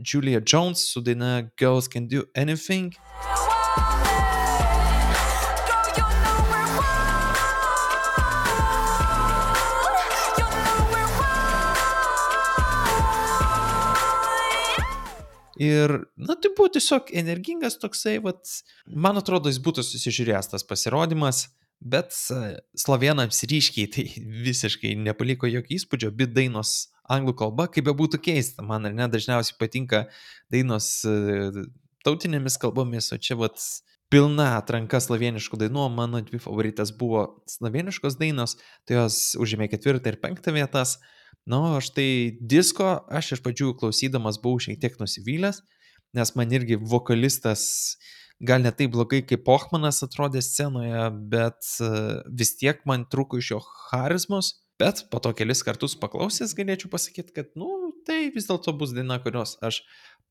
Julia 0.00 0.40
Jones 0.40 0.88
su 0.88 1.04
daina 1.04 1.50
Girls 1.60 1.90
Can 1.92 2.08
Do 2.08 2.24
Anything. 2.34 2.96
Ir, 15.60 15.92
na, 16.18 16.34
tai 16.34 16.50
buvo 16.56 16.70
tiesiog 16.74 17.12
energingas 17.14 17.76
toksai, 17.78 18.16
vat, 18.24 18.42
man 18.90 19.20
atrodo, 19.20 19.52
jis 19.52 19.60
būtų 19.62 19.84
susižiūrėjęs 19.86 20.50
tas 20.50 20.66
pasirodymas, 20.66 21.44
bet 21.84 22.16
e, 22.34 22.56
slovenams 22.80 23.44
ryškiai 23.50 23.90
tai 23.94 24.06
visiškai 24.48 24.94
nepaliko 24.98 25.50
jokio 25.50 25.76
įspūdžio, 25.78 26.10
bet 26.16 26.34
dainos 26.34 26.74
anglų 27.10 27.36
kalba, 27.38 27.68
kaip 27.70 27.86
be 27.86 27.94
būtų 27.94 28.22
keista, 28.24 28.64
man 28.66 28.88
ar 28.88 28.94
ne 28.96 29.08
dažniausiai 29.12 29.58
patinka 29.60 30.06
dainos 30.52 30.88
e, 31.06 31.66
tautinėmis 32.06 32.58
kalbomis, 32.60 33.12
o 33.14 33.20
čia 33.20 33.36
vat 33.38 33.60
pilna 34.12 34.54
atranka 34.58 35.00
sloveniškų 35.02 35.58
dainų, 35.64 35.88
mano 35.94 36.20
dvi 36.24 36.40
favoritas 36.42 36.92
buvo 36.94 37.26
sloveniškos 37.50 38.18
dainos, 38.20 38.58
tai 38.88 38.98
jos 39.00 39.34
užėmė 39.40 39.70
ketvirtą 39.72 40.12
ir 40.12 40.20
penktą 40.22 40.54
vietas. 40.56 40.98
Na, 41.44 41.58
nu, 41.58 41.76
aš 41.76 41.90
tai 41.92 42.08
disko, 42.40 42.86
aš 43.12 43.34
iš 43.36 43.44
pradžių 43.44 43.74
klausydamas 43.80 44.40
buvau 44.40 44.62
šiek 44.64 44.78
tiek 44.80 44.94
nusivylęs, 45.00 45.60
nes 46.16 46.30
man 46.38 46.52
irgi 46.56 46.78
vokalistas 46.80 47.64
gal 48.40 48.64
ne 48.64 48.72
taip 48.72 48.94
blogai 48.94 49.20
kaip 49.26 49.44
Pochmanas 49.46 50.02
atrodė 50.06 50.42
scenoje, 50.44 51.04
bet 51.30 51.68
e, 51.84 51.90
vis 52.40 52.54
tiek 52.60 52.80
man 52.88 53.04
trūko 53.10 53.40
iš 53.40 53.54
jo 53.54 53.60
charizmos. 53.90 54.54
Bet 54.80 55.04
po 55.12 55.20
to 55.22 55.30
kelis 55.38 55.62
kartus 55.62 55.92
paklausęs 56.00 56.56
galėčiau 56.58 56.88
pasakyti, 56.90 57.30
kad, 57.36 57.52
nu, 57.54 57.92
tai 58.08 58.32
vis 58.34 58.48
dėlto 58.48 58.72
bus 58.74 58.90
daina, 58.96 59.20
kurios 59.22 59.54
aš 59.62 59.84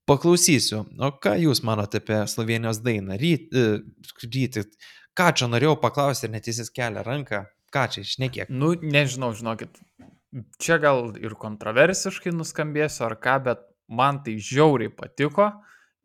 paklausysiu. 0.09 0.81
O 0.99 1.11
ką 1.23 1.37
jūs 1.45 1.63
manote 1.63 2.01
apie 2.01 2.19
Slovenijos 2.27 2.81
dainą? 2.83 3.15
Ryt, 3.21 3.53
e, 3.55 3.79
ryti, 4.25 4.65
ką 5.15 5.29
čia 5.37 5.47
norėjau 5.47 5.77
paklausti 5.85 6.27
ir 6.27 6.35
net 6.35 6.49
jis 6.51 6.73
kelia 6.75 7.05
ranką. 7.07 7.45
Ką 7.73 7.87
čia 7.93 8.03
išnekiek? 8.03 8.51
Nu, 8.53 8.73
nežinau, 8.77 9.31
žinokit, 9.33 9.79
čia 10.61 10.79
gal 10.81 11.13
ir 11.19 11.35
kontroversiškai 11.39 12.33
nuskambėsiu 12.33 13.05
ar 13.07 13.17
ką, 13.21 13.37
bet 13.47 13.63
man 13.87 14.21
tai 14.25 14.37
žiauriai 14.41 14.93
patiko 14.93 15.51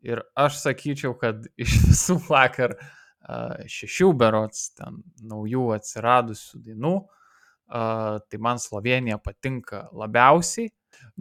ir 0.05 0.21
aš 0.37 0.61
sakyčiau, 0.63 1.15
kad 1.19 1.47
iš 1.63 1.79
visų 1.87 2.19
vakar 2.27 2.77
šešių 3.69 4.11
berots 4.17 4.71
ten 4.77 5.03
naujų 5.29 5.69
atsiradusių 5.75 6.61
dainų, 6.65 6.93
tai 7.69 8.39
man 8.41 8.61
Slovenija 8.61 9.19
patinka 9.21 9.87
labiausiai. 9.93 10.71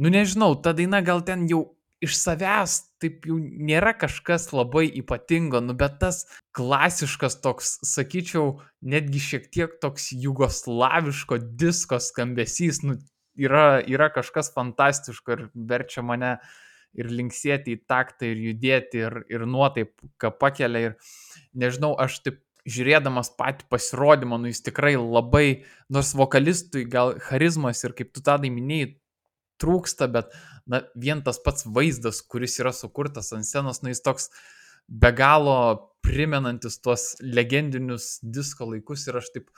Nu 0.00 0.08
nežinau, 0.08 0.54
ta 0.62 0.72
daina 0.72 1.02
gal 1.04 1.20
ten 1.26 1.44
jau 1.50 1.66
iš 2.00 2.16
savęs 2.16 2.87
taip 3.02 3.26
jau 3.28 3.36
nėra 3.38 3.92
kažkas 3.98 4.48
labai 4.54 4.86
ypatingo, 5.00 5.60
nu 5.64 5.76
bet 5.78 5.98
tas 6.02 6.24
klasiškas 6.56 7.38
toks, 7.44 7.76
sakyčiau, 7.86 8.58
netgi 8.82 9.22
šiek 9.22 9.46
tiek 9.54 9.76
toks 9.82 10.10
jugoslaviško 10.12 11.40
disko 11.60 12.00
skambesys, 12.02 12.82
nu 12.86 12.98
yra, 13.38 13.78
yra 13.86 14.10
kažkas 14.14 14.52
fantastiško 14.54 15.36
ir 15.36 15.46
verčia 15.54 16.02
mane 16.02 16.36
ir 16.98 17.10
linksėti 17.12 17.76
į 17.76 17.82
taktą 17.88 18.32
ir 18.32 18.42
judėti 18.48 19.04
ir, 19.04 19.22
ir 19.30 19.46
nuotaiką 19.46 20.32
pakelia 20.40 20.90
ir 20.90 21.16
nežinau, 21.54 21.94
aš 22.00 22.22
taip 22.24 22.42
žiūrėdamas 22.68 23.30
patį 23.38 23.68
pasirodymą, 23.72 24.38
nu 24.40 24.50
jis 24.50 24.60
tikrai 24.66 24.94
labai, 24.98 25.64
nors 25.92 26.12
vokalistui 26.16 26.84
gal 26.90 27.14
charizmas 27.24 27.80
ir 27.84 27.94
kaip 27.96 28.12
tu 28.12 28.24
tą 28.24 28.36
daiminėjai 28.42 28.90
trūksta, 29.62 30.08
bet 30.12 30.34
na, 30.66 30.82
vien 30.98 31.22
tas 31.26 31.40
pats 31.42 31.66
vaizdas, 31.66 32.20
kuris 32.22 32.58
yra 32.62 32.72
sukurtas 32.76 33.32
ant 33.36 33.46
scenos, 33.48 33.82
nu 33.82 33.92
jis 33.92 34.04
toks 34.04 34.30
be 34.88 35.10
galo 35.12 35.56
primenantis 36.04 36.78
tuos 36.80 37.10
legendinius 37.20 38.18
disko 38.22 38.70
laikus 38.70 39.08
ir 39.08 39.18
aš 39.20 39.32
taip 39.34 39.50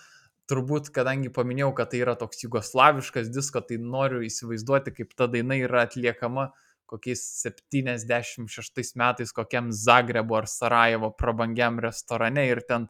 turbūt, 0.51 0.88
kadangi 0.94 1.30
paminėjau, 1.30 1.70
kad 1.78 1.92
tai 1.92 2.01
yra 2.03 2.16
toks 2.18 2.42
jugoslaviškas 2.42 3.30
disko, 3.30 3.62
tai 3.62 3.78
noriu 3.78 4.24
įsivaizduoti, 4.26 4.96
kaip 4.96 5.14
ta 5.14 5.30
daina 5.30 5.61
yra 5.61 5.84
atliekama 5.86 6.51
kokiais 6.90 7.22
76 7.46 8.96
metais 8.98 9.32
kokiam 9.32 9.70
Zagrebo 9.70 10.36
ar 10.40 10.48
Sarajevo 10.51 11.12
prabangiam 11.14 11.78
restorane 11.82 12.48
ir 12.51 12.62
ten 12.66 12.88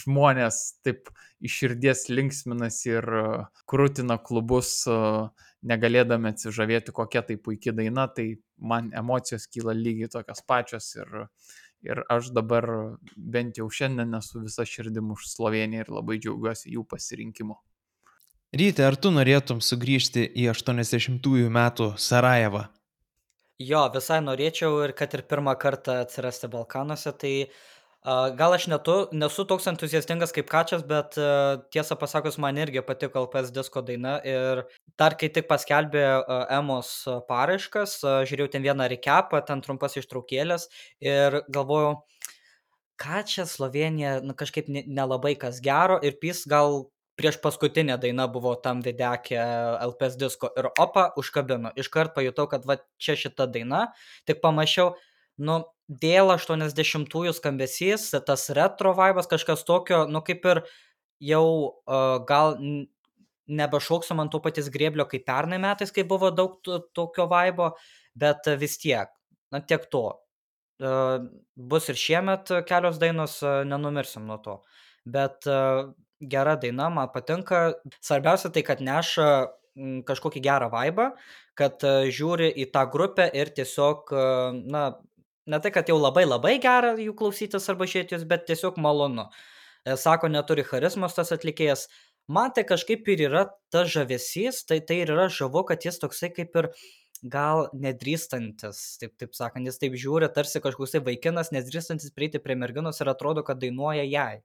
žmonės 0.00 0.58
taip 0.84 1.08
iš 1.42 1.56
širdies 1.62 2.04
linksminasi 2.12 2.92
ir 2.92 3.08
uh, 3.20 3.46
krūtina 3.70 4.20
klubus, 4.22 4.74
uh, 4.90 5.32
negalėdami 5.62 6.32
atsižavėti, 6.32 6.94
kokia 6.96 7.22
tai 7.26 7.36
puikia 7.36 7.74
daina, 7.76 8.06
tai 8.08 8.40
man 8.56 8.90
emocijos 8.96 9.46
kyla 9.52 9.74
lygiai 9.76 10.10
tokios 10.12 10.42
pačios 10.48 10.88
ir, 10.96 11.26
ir 11.86 12.02
aš 12.12 12.32
dabar 12.36 12.66
bent 13.16 13.60
jau 13.60 13.68
šiandien 13.68 14.16
esu 14.18 14.44
visą 14.44 14.66
širdim 14.68 15.12
už 15.16 15.28
Sloveniją 15.32 15.86
ir 15.86 15.92
labai 15.92 16.20
džiaugiuosi 16.20 16.74
jų 16.76 16.86
pasirinkimu. 16.88 17.58
Ryte, 18.56 18.82
ar 18.82 18.96
tu 18.98 19.12
norėtum 19.14 19.60
sugrįžti 19.62 20.24
į 20.42 20.48
80-ųjų 20.50 21.50
metų 21.54 21.92
Sarajevą? 22.02 22.64
Jo, 23.60 23.84
visai 23.94 24.18
norėčiau 24.24 24.80
ir 24.86 24.96
kad 24.96 25.12
ir 25.14 25.22
pirmą 25.28 25.52
kartą 25.60 26.00
atsirasti 26.02 26.48
Balkanuose, 26.50 27.12
tai 27.12 27.34
A, 27.44 27.50
Gal 28.04 28.54
aš 28.56 28.64
netu, 28.72 28.94
nesu 29.12 29.44
toks 29.44 29.66
entuziastingas 29.68 30.30
kaip 30.32 30.46
Kačias, 30.48 30.80
bet 30.88 31.18
a, 31.20 31.60
tiesą 31.68 31.98
pasakus, 32.00 32.38
man 32.40 32.56
irgi 32.56 32.80
patiko 32.80 33.26
LPS 33.26 33.50
disko 33.52 33.82
daina 33.84 34.14
ir 34.24 34.62
dar 34.96 35.18
kai 35.20 35.28
tik 35.28 35.44
paskelbė 35.50 36.04
a, 36.08 36.38
Emos 36.56 36.94
paraiškas, 37.28 37.98
a, 38.00 38.14
žiūrėjau 38.24 38.54
ten 38.54 38.64
vieną 38.64 38.86
recapą, 38.88 39.42
ten 39.44 39.60
trumpas 39.60 39.98
ištraukėlės 40.00 40.70
ir 41.04 41.42
galvojau, 41.52 41.98
čia 43.28 43.44
Slovenija 43.44 44.20
nu, 44.24 44.32
kažkaip 44.32 44.72
ne- 44.72 44.84
nelabai 44.88 45.34
kas 45.36 45.60
gero 45.60 45.98
ir 46.00 46.16
pys 46.20 46.46
gal 46.48 46.88
prieš 47.20 47.36
paskutinė 47.44 47.98
daina 48.00 48.24
buvo 48.32 48.54
tam 48.56 48.80
videkė 48.80 49.36
LPS 49.90 50.16
disko 50.16 50.48
ir 50.56 50.70
opa 50.80 51.10
užkabino. 51.20 51.72
Iškart 51.76 52.14
pajutau, 52.16 52.48
kad 52.48 52.64
va 52.64 52.78
čia 52.96 53.12
šita 53.12 53.44
daina, 53.44 53.92
tik 54.24 54.40
pamačiau, 54.40 54.94
nu, 55.36 55.64
dėl 55.90 56.30
80-ųjų 56.36 57.34
skambesys, 57.34 58.10
tas 58.26 58.46
retro 58.54 58.94
vaibas, 58.94 59.28
kažkas 59.30 59.64
tokio, 59.66 60.04
nu, 60.10 60.22
kaip 60.22 60.46
ir 60.46 60.62
jau 61.20 61.44
uh, 61.66 62.20
gal 62.28 62.56
nebešauksiu 63.50 64.14
man 64.14 64.30
to 64.30 64.38
paties 64.44 64.70
grėblio 64.70 65.08
kaip 65.10 65.26
pernai 65.26 65.58
metais, 65.62 65.90
kai 65.90 66.06
buvo 66.06 66.30
daug 66.30 66.60
to- 66.62 66.78
tokio 66.94 67.26
vaibo, 67.30 67.72
bet 68.14 68.46
vis 68.60 68.78
tiek, 68.78 69.10
na, 69.50 69.60
tiek 69.60 69.88
to. 69.90 70.06
Uh, 70.80 71.26
bus 71.56 71.90
ir 71.92 71.98
šiemet 71.98 72.54
kelios 72.68 73.00
dainos, 73.02 73.40
uh, 73.44 73.60
nenumirsim 73.68 74.24
nuo 74.30 74.38
to. 74.40 74.60
Bet 75.04 75.44
uh, 75.50 75.90
gera 76.20 76.54
daina, 76.60 76.88
man 76.94 77.10
patinka. 77.12 77.74
Svarbiausia 78.00 78.52
tai, 78.54 78.62
kad 78.64 78.80
neša 78.84 79.26
kažkokį 80.06 80.42
gerą 80.44 80.66
vaibą, 80.72 81.10
kad 81.58 81.82
žiūri 82.12 82.50
į 82.62 82.66
tą 82.74 82.82
grupę 82.90 83.28
ir 83.36 83.52
tiesiog, 83.54 84.10
na, 84.66 84.82
ne 85.46 85.60
tai, 85.60 85.72
kad 85.74 85.88
jau 85.88 85.98
labai 86.00 86.26
labai 86.26 86.58
gera 86.62 86.94
jų 87.00 87.14
klausytis 87.16 87.68
arba 87.72 87.88
žiūrėti 87.88 88.16
jūs, 88.16 88.28
bet 88.28 88.46
tiesiog 88.50 88.78
malonu. 88.82 89.28
E, 89.84 89.96
Sako, 89.96 90.28
neturi 90.32 90.64
charizmos 90.66 91.16
tas 91.16 91.32
atlikėjas. 91.36 91.88
Man 92.30 92.52
tai 92.54 92.62
kažkaip 92.68 93.08
ir 93.10 93.24
yra 93.26 93.46
tas 93.74 93.90
žavesys, 93.90 94.62
tai 94.68 94.78
tai 94.86 95.00
ir 95.02 95.14
yra 95.16 95.26
žavu, 95.32 95.64
kad 95.66 95.82
jis 95.86 95.98
toksai 96.02 96.30
kaip 96.34 96.56
ir 96.60 96.70
gal 97.32 97.66
nedrįstantis, 97.76 98.80
taip, 99.00 99.16
taip 99.20 99.34
sakant, 99.36 99.66
jis 99.68 99.80
taip 99.80 99.96
žiūri, 99.98 100.30
tarsi 100.32 100.62
kažkoks 100.62 100.94
tai 100.94 101.02
vaikinas, 101.04 101.50
nedrįstantis 101.52 102.14
prieiti 102.16 102.40
prie 102.40 102.56
merginos 102.56 103.00
ir 103.02 103.10
atrodo, 103.12 103.44
kad 103.44 103.60
dainuoja 103.60 104.06
jai. 104.08 104.40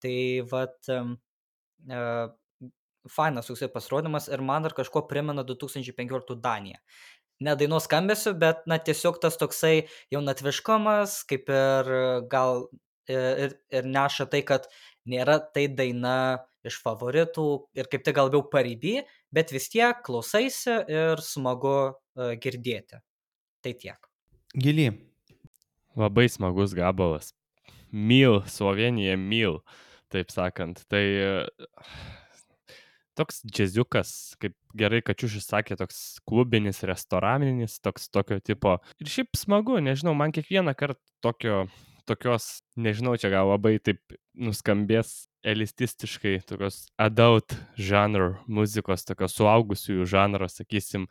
Tai 0.00 0.16
vat, 0.52 0.76
em, 0.92 1.16
e, 1.90 2.00
fainas 3.12 3.50
toksai 3.50 3.68
pasirodymas 3.72 4.28
ir 4.32 4.42
man 4.42 4.64
dar 4.66 4.74
kažko 4.76 5.04
primena 5.08 5.44
2015 5.44 6.40
Daniją. 6.40 6.80
Ne 7.44 7.52
dainos 7.58 7.84
skambesiu, 7.84 8.32
bet 8.40 8.64
na 8.70 8.78
tiesiog 8.80 9.18
tas 9.20 9.36
toksai 9.36 9.86
jaunatviškumas, 10.14 11.18
kaip 11.28 11.50
ir 11.52 11.90
gal 12.32 12.66
ir, 13.08 13.56
ir 13.70 13.88
neša 13.88 14.28
tai, 14.32 14.42
kad 14.46 14.68
nėra 15.06 15.38
tai 15.54 15.66
daina 15.68 16.16
iš 16.66 16.80
favoritų 16.82 17.46
ir 17.78 17.88
kaip 17.90 18.04
tik 18.06 18.16
gal 18.16 18.28
labiau 18.30 18.46
pareiby, 18.50 18.98
bet 19.34 19.52
vis 19.54 19.68
tiek 19.70 20.00
klausaisi 20.06 20.80
ir 20.90 21.22
smagu 21.22 21.76
e, 21.86 22.34
girdėti. 22.42 23.00
Tai 23.62 23.72
tiek. 23.78 24.10
Gily. 24.56 24.90
Labai 25.96 26.26
smagus 26.28 26.74
gabalas. 26.76 27.32
Myl, 27.92 28.42
Slovenija 28.50 29.14
myl, 29.16 29.60
taip 30.12 30.32
sakant. 30.34 30.82
Tai 30.90 31.04
e, 31.04 31.30
toks 33.16 33.40
džiaziukas, 33.48 34.10
kaip 34.42 34.54
gerai 34.76 35.02
Kačiušis 35.04 35.48
sakė, 35.48 35.78
toks 35.80 36.20
klubinis, 36.28 36.82
restoraninis, 36.88 37.78
toks 37.84 38.10
tokio 38.12 38.38
tipo. 38.44 38.76
Ir 39.02 39.10
šiaip 39.12 39.38
smagu, 39.38 39.80
nežinau, 39.84 40.14
man 40.18 40.34
kiekvieną 40.36 40.76
kartą 40.78 41.00
tokio, 41.24 41.64
tokios, 42.08 42.60
nežinau, 42.78 43.16
čia 43.20 43.32
gal 43.32 43.50
labai 43.50 43.76
taip 43.82 44.16
nuskambės 44.36 45.26
elististiškai, 45.46 46.40
tokios 46.46 46.84
adult 47.00 47.54
žanro 47.78 48.34
muzikos, 48.50 49.06
tokios 49.08 49.36
suaugusiųjų 49.38 50.06
žanro, 50.10 50.50
sakysim, 50.50 51.08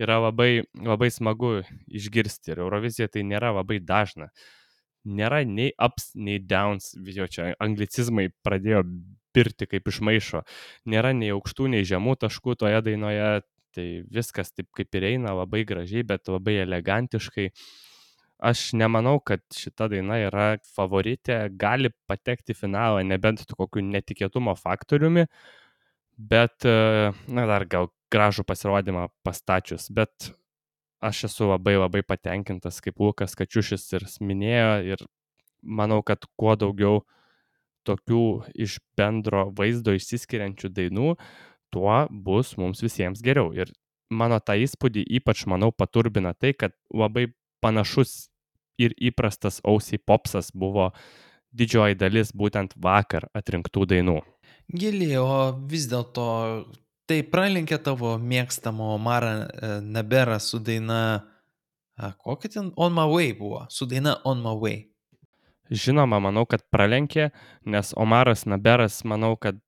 yra 0.00 0.20
labai, 0.22 0.64
labai 0.78 1.10
smagu 1.12 1.60
išgirsti. 1.90 2.54
Ir 2.54 2.64
Eurovizija 2.64 3.10
tai 3.12 3.26
nėra 3.26 3.52
labai 3.58 3.82
dažna 3.82 4.30
nėra 5.04 5.42
nei 5.46 5.72
ups, 5.82 6.12
nei 6.14 6.38
downs, 6.38 6.92
jo 6.94 7.26
čia 7.30 7.52
anglicizmai 7.62 8.30
pradėjo 8.46 8.84
pirti 9.34 9.68
kaip 9.70 9.88
iš 9.88 10.00
maišo, 10.04 10.42
nėra 10.88 11.12
nei 11.16 11.32
aukštų, 11.34 11.70
nei 11.74 11.86
žemų 11.88 12.16
taškų 12.24 12.56
toje 12.60 12.82
dainoje, 12.86 13.30
tai 13.72 13.86
viskas 14.12 14.52
taip 14.52 14.68
kaip 14.76 14.94
ir 14.98 15.08
eina 15.14 15.32
labai 15.36 15.64
gražiai, 15.68 16.04
bet 16.06 16.28
labai 16.28 16.58
elegantiškai. 16.66 17.48
Aš 18.42 18.72
nemanau, 18.74 19.20
kad 19.22 19.42
šita 19.54 19.86
daina 19.92 20.18
yra 20.18 20.46
favoritė, 20.74 21.44
gali 21.54 21.92
patekti 22.10 22.56
finalą, 22.58 23.04
nebent 23.06 23.44
kokiu 23.54 23.84
netikėtumo 23.86 24.56
faktoriumi, 24.58 25.28
bet, 26.18 26.66
e, 26.66 27.12
na 27.30 27.46
dar 27.46 27.68
gal 27.70 27.92
gražų 28.12 28.44
pasirodymą 28.48 29.06
pastačius, 29.24 29.88
bet 29.94 30.32
aš 31.02 31.24
esu 31.30 31.48
labai 31.50 31.76
labai 31.78 32.02
patenkintas, 32.06 32.80
kaip 32.82 33.00
Lukas 33.02 33.34
Kačiušis 33.38 33.88
ir 33.96 34.06
minėjo, 34.20 34.74
ir 34.94 35.06
manau, 35.62 36.02
kad 36.06 36.26
kuo 36.38 36.54
daugiau 36.58 37.02
tokių 37.86 38.24
iš 38.54 38.78
bendro 38.98 39.48
vaizdo 39.56 39.94
išsiskiriančių 39.96 40.70
dainų, 40.72 41.14
tuo 41.72 41.96
bus 42.10 42.56
mums 42.60 42.82
visiems 42.84 43.22
geriau. 43.24 43.52
Ir 43.56 43.72
mano 44.12 44.38
tą 44.40 44.58
įspūdį 44.60 45.04
ypač, 45.18 45.46
manau, 45.48 45.72
paturbina 45.72 46.34
tai, 46.34 46.52
kad 46.52 46.76
labai 46.92 47.30
panašus 47.64 48.28
ir 48.80 48.94
įprastas 49.00 49.60
ausiai 49.64 50.00
popsas 50.00 50.50
buvo 50.54 50.90
didžioji 51.52 51.98
dalis 52.00 52.32
būtent 52.36 52.74
vakar 52.80 53.28
atrinktų 53.36 53.86
dainų. 53.94 54.20
Gili, 54.72 55.10
o 55.20 55.52
vis 55.68 55.88
dėlto 55.90 56.24
tai 57.10 57.20
pralinkė 57.28 57.78
tavo 57.84 58.14
mėgstamo 58.18 58.94
Omarą 58.94 59.34
e, 59.42 59.72
Neberą 59.84 60.38
su 60.40 60.62
daina, 60.64 61.26
kokia 62.24 62.54
ten 62.56 62.72
On 62.76 62.94
My 62.94 63.04
Way 63.10 63.34
buvo, 63.38 63.66
su 63.68 63.86
daina 63.90 64.16
On 64.24 64.40
My 64.40 64.54
Way. 64.56 64.91
Žinoma, 65.70 66.18
manau, 66.20 66.44
kad 66.48 66.64
pralenkė, 66.72 67.30
nes 67.64 67.92
Omaras 67.96 68.44
Naberas, 68.50 69.02
manau, 69.08 69.36
kad 69.40 69.60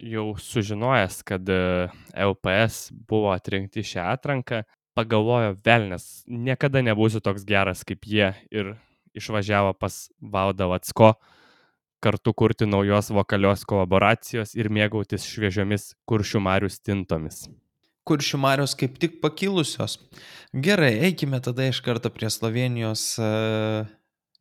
jau 0.00 0.34
sužinojęs, 0.38 1.22
kad 1.26 1.48
e, 1.48 1.88
LPS 2.14 2.90
buvo 3.08 3.32
atrinkti 3.34 3.84
šią 3.84 4.06
atranką, 4.14 4.62
pagalvojo, 4.96 5.56
velnės, 5.64 6.22
niekada 6.28 6.82
nebūsiu 6.84 7.22
toks 7.24 7.44
geras 7.48 7.84
kaip 7.88 8.06
jie 8.08 8.32
ir 8.52 8.74
išvažiavo 9.16 9.74
pas 9.78 10.08
Valdą 10.20 10.70
Vatsko 10.70 11.14
kartu 12.00 12.32
kurti 12.32 12.66
naujos 12.66 13.10
vokalios 13.12 13.66
kolaboracijos 13.68 14.54
ir 14.56 14.70
mėgautis 14.72 15.26
šviežiomis 15.28 15.92
kuršių 16.08 16.40
marių 16.46 16.70
stintomis. 16.72 17.44
Kuršių 18.08 18.40
marios 18.40 18.72
kaip 18.78 18.96
tik 18.98 19.18
pakilusios. 19.20 19.98
Gerai, 20.56 20.94
eikime 21.10 21.42
tada 21.44 21.68
iš 21.68 21.82
karto 21.84 22.10
prie 22.10 22.30
Slovenijos 22.32 23.04
e, 23.20 23.28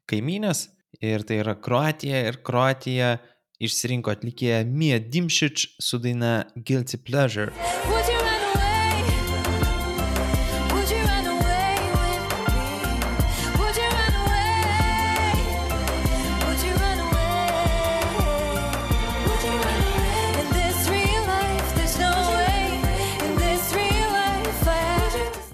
kaimynės. 0.10 0.70
Ir 1.02 1.24
tai 1.28 1.42
yra 1.44 1.56
Kroatija. 1.56 2.24
Ir 2.30 2.40
Kroatija 2.46 3.18
išsirinko 3.60 4.14
atlikėją 4.16 4.64
Mia 4.68 5.00
Dimšič 5.00 5.68
su 5.84 6.00
daina 6.02 6.46
Guilty 6.56 6.98
Pleasure. 6.98 7.52
Would 7.90 8.08
you 8.08 8.19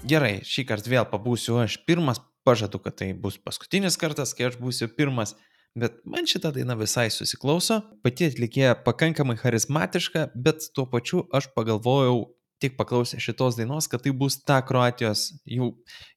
Gerai, 0.06 0.36
šį 0.46 0.62
kartą 0.68 0.90
vėl 0.92 1.06
pabūsiu 1.10 1.56
aš 1.58 1.80
pirmas, 1.86 2.20
pažadu, 2.46 2.78
kad 2.78 2.94
tai 3.00 3.08
bus 3.10 3.40
paskutinis 3.42 3.96
kartas, 3.98 4.36
kai 4.38 4.44
aš 4.46 4.58
būsiu 4.60 4.86
pirmas, 4.94 5.32
bet 5.74 5.96
man 6.06 6.28
šita 6.30 6.52
daina 6.54 6.76
visai 6.78 7.08
susiklauso, 7.10 7.80
pati 8.06 8.28
atlikėja 8.30 8.76
pakankamai 8.86 9.34
charizmatiška, 9.40 10.28
bet 10.46 10.68
tuo 10.76 10.86
pačiu 10.92 11.24
aš 11.34 11.50
pagalvojau, 11.58 12.20
tik 12.62 12.78
paklausę 12.78 13.18
šitos 13.20 13.58
dainos, 13.58 13.90
kad 13.90 14.06
tai 14.06 14.14
bus 14.14 14.38
ta 14.46 14.60
Kroatijos, 14.62 15.26
jau, 15.42 15.72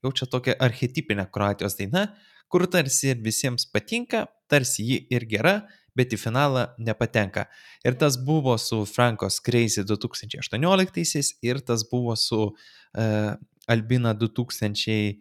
jau 0.06 0.14
čia 0.22 0.30
tokia 0.30 0.58
archetipinė 0.70 1.26
Kroatijos 1.34 1.80
daina, 1.82 2.12
kur 2.46 2.70
tarsi 2.70 3.16
ir 3.16 3.26
visiems 3.26 3.66
patinka, 3.74 4.28
tarsi 4.54 4.86
ji 4.86 5.02
ir 5.10 5.26
gera, 5.34 5.58
bet 5.98 6.14
į 6.14 6.22
finalą 6.22 6.70
nepatenka. 6.78 7.50
Ir 7.82 7.98
tas 7.98 8.22
buvo 8.22 8.54
su 8.62 8.84
Frankos 8.86 9.42
Crazy 9.42 9.82
2018 9.82 11.40
ir 11.50 11.66
tas 11.66 11.90
buvo 11.90 12.14
su 12.16 12.52
uh, 12.54 13.34
Albina 13.70 14.13
2021. 14.17 15.17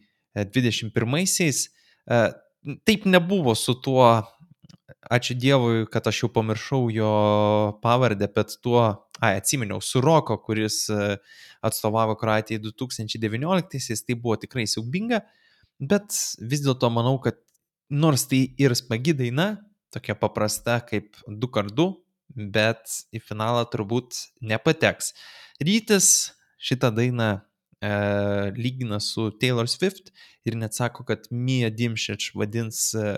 Uh, 2.09 2.33
taip 2.89 3.05
nebuvo 3.05 3.55
su 3.55 3.75
tuo, 3.85 4.23
ačiū 5.13 5.35
Dievui, 5.39 5.87
kad 5.93 6.07
aš 6.09 6.23
jau 6.25 6.31
pamiršau 6.33 6.89
jo 6.93 7.13
pavardę, 7.83 8.29
bet 8.35 8.57
tuo, 8.65 8.83
ai, 9.21 9.37
atsiminiau, 9.41 9.81
su 9.85 10.01
Roko, 10.05 10.39
kuris 10.43 10.89
uh, 10.93 11.17
atstovavo 11.65 12.15
Kroatijai 12.19 12.61
2019, 12.65 14.05
tai 14.07 14.15
buvo 14.17 14.37
tikrai 14.41 14.67
siaubinga, 14.71 15.21
bet 15.79 16.11
vis 16.41 16.65
dėlto 16.65 16.91
manau, 16.93 17.19
kad 17.23 17.37
nors 17.89 18.27
tai 18.31 18.55
ir 18.61 18.75
smagi 18.77 19.15
daina, 19.17 19.57
tokia 19.95 20.15
paprasta 20.19 20.81
kaip 20.85 21.17
2x2, 21.29 21.89
bet 22.53 22.99
į 23.15 23.23
finalą 23.25 23.65
turbūt 23.73 24.17
nepateks. 24.45 25.15
Rytis 25.65 26.09
šitą 26.61 26.91
dainą 26.95 27.39
e, 27.83 27.91
lygina 28.57 29.01
su 29.01 29.31
Taylor 29.41 29.69
Swift 29.71 30.13
ir 30.49 30.57
net 30.59 30.77
sako, 30.77 31.05
kad 31.09 31.29
Mia 31.31 31.71
Dimšič 31.71 32.33
vadins 32.39 32.93
e, 32.95 33.17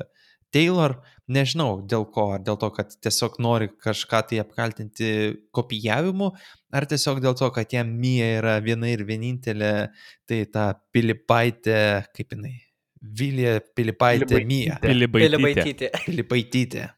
Taylor, 0.51 0.97
nežinau 1.31 1.79
dėl 1.87 2.09
ko, 2.11 2.27
ar 2.35 2.43
dėl 2.43 2.59
to, 2.59 2.71
kad 2.75 2.91
tiesiog 3.05 3.39
nori 3.43 3.71
kažką 3.71 4.23
tai 4.31 4.41
apkaltinti 4.43 5.11
kopijavimu, 5.55 6.33
ar 6.75 6.87
tiesiog 6.91 7.23
dėl 7.23 7.37
to, 7.39 7.53
kad 7.55 7.71
jam 7.75 7.93
Mia 8.03 8.33
yra 8.41 8.57
viena 8.65 8.91
ir 8.91 9.05
vienintelė, 9.07 9.75
tai 10.27 10.43
ta 10.51 10.73
Pilipaitė, 10.91 11.79
kaip 12.17 12.35
jinai, 12.35 12.57
Vilija 13.01 13.61
Pilipaitė 13.77 14.43
Mia. 14.45 14.77
Pilibaitytė. 14.83 15.93
Pilibaitytė. 16.05 16.89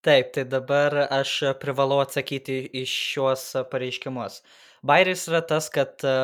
Taip, 0.00 0.30
tai 0.32 0.46
dabar 0.48 0.94
aš 1.12 1.34
privalau 1.60 1.98
atsakyti 2.00 2.62
į 2.80 2.86
šiuos 2.88 3.42
pareiškimus. 3.68 4.38
Bairis 4.86 5.26
yra 5.28 5.42
tas, 5.44 5.68
kad 5.72 6.00
e, 6.06 6.14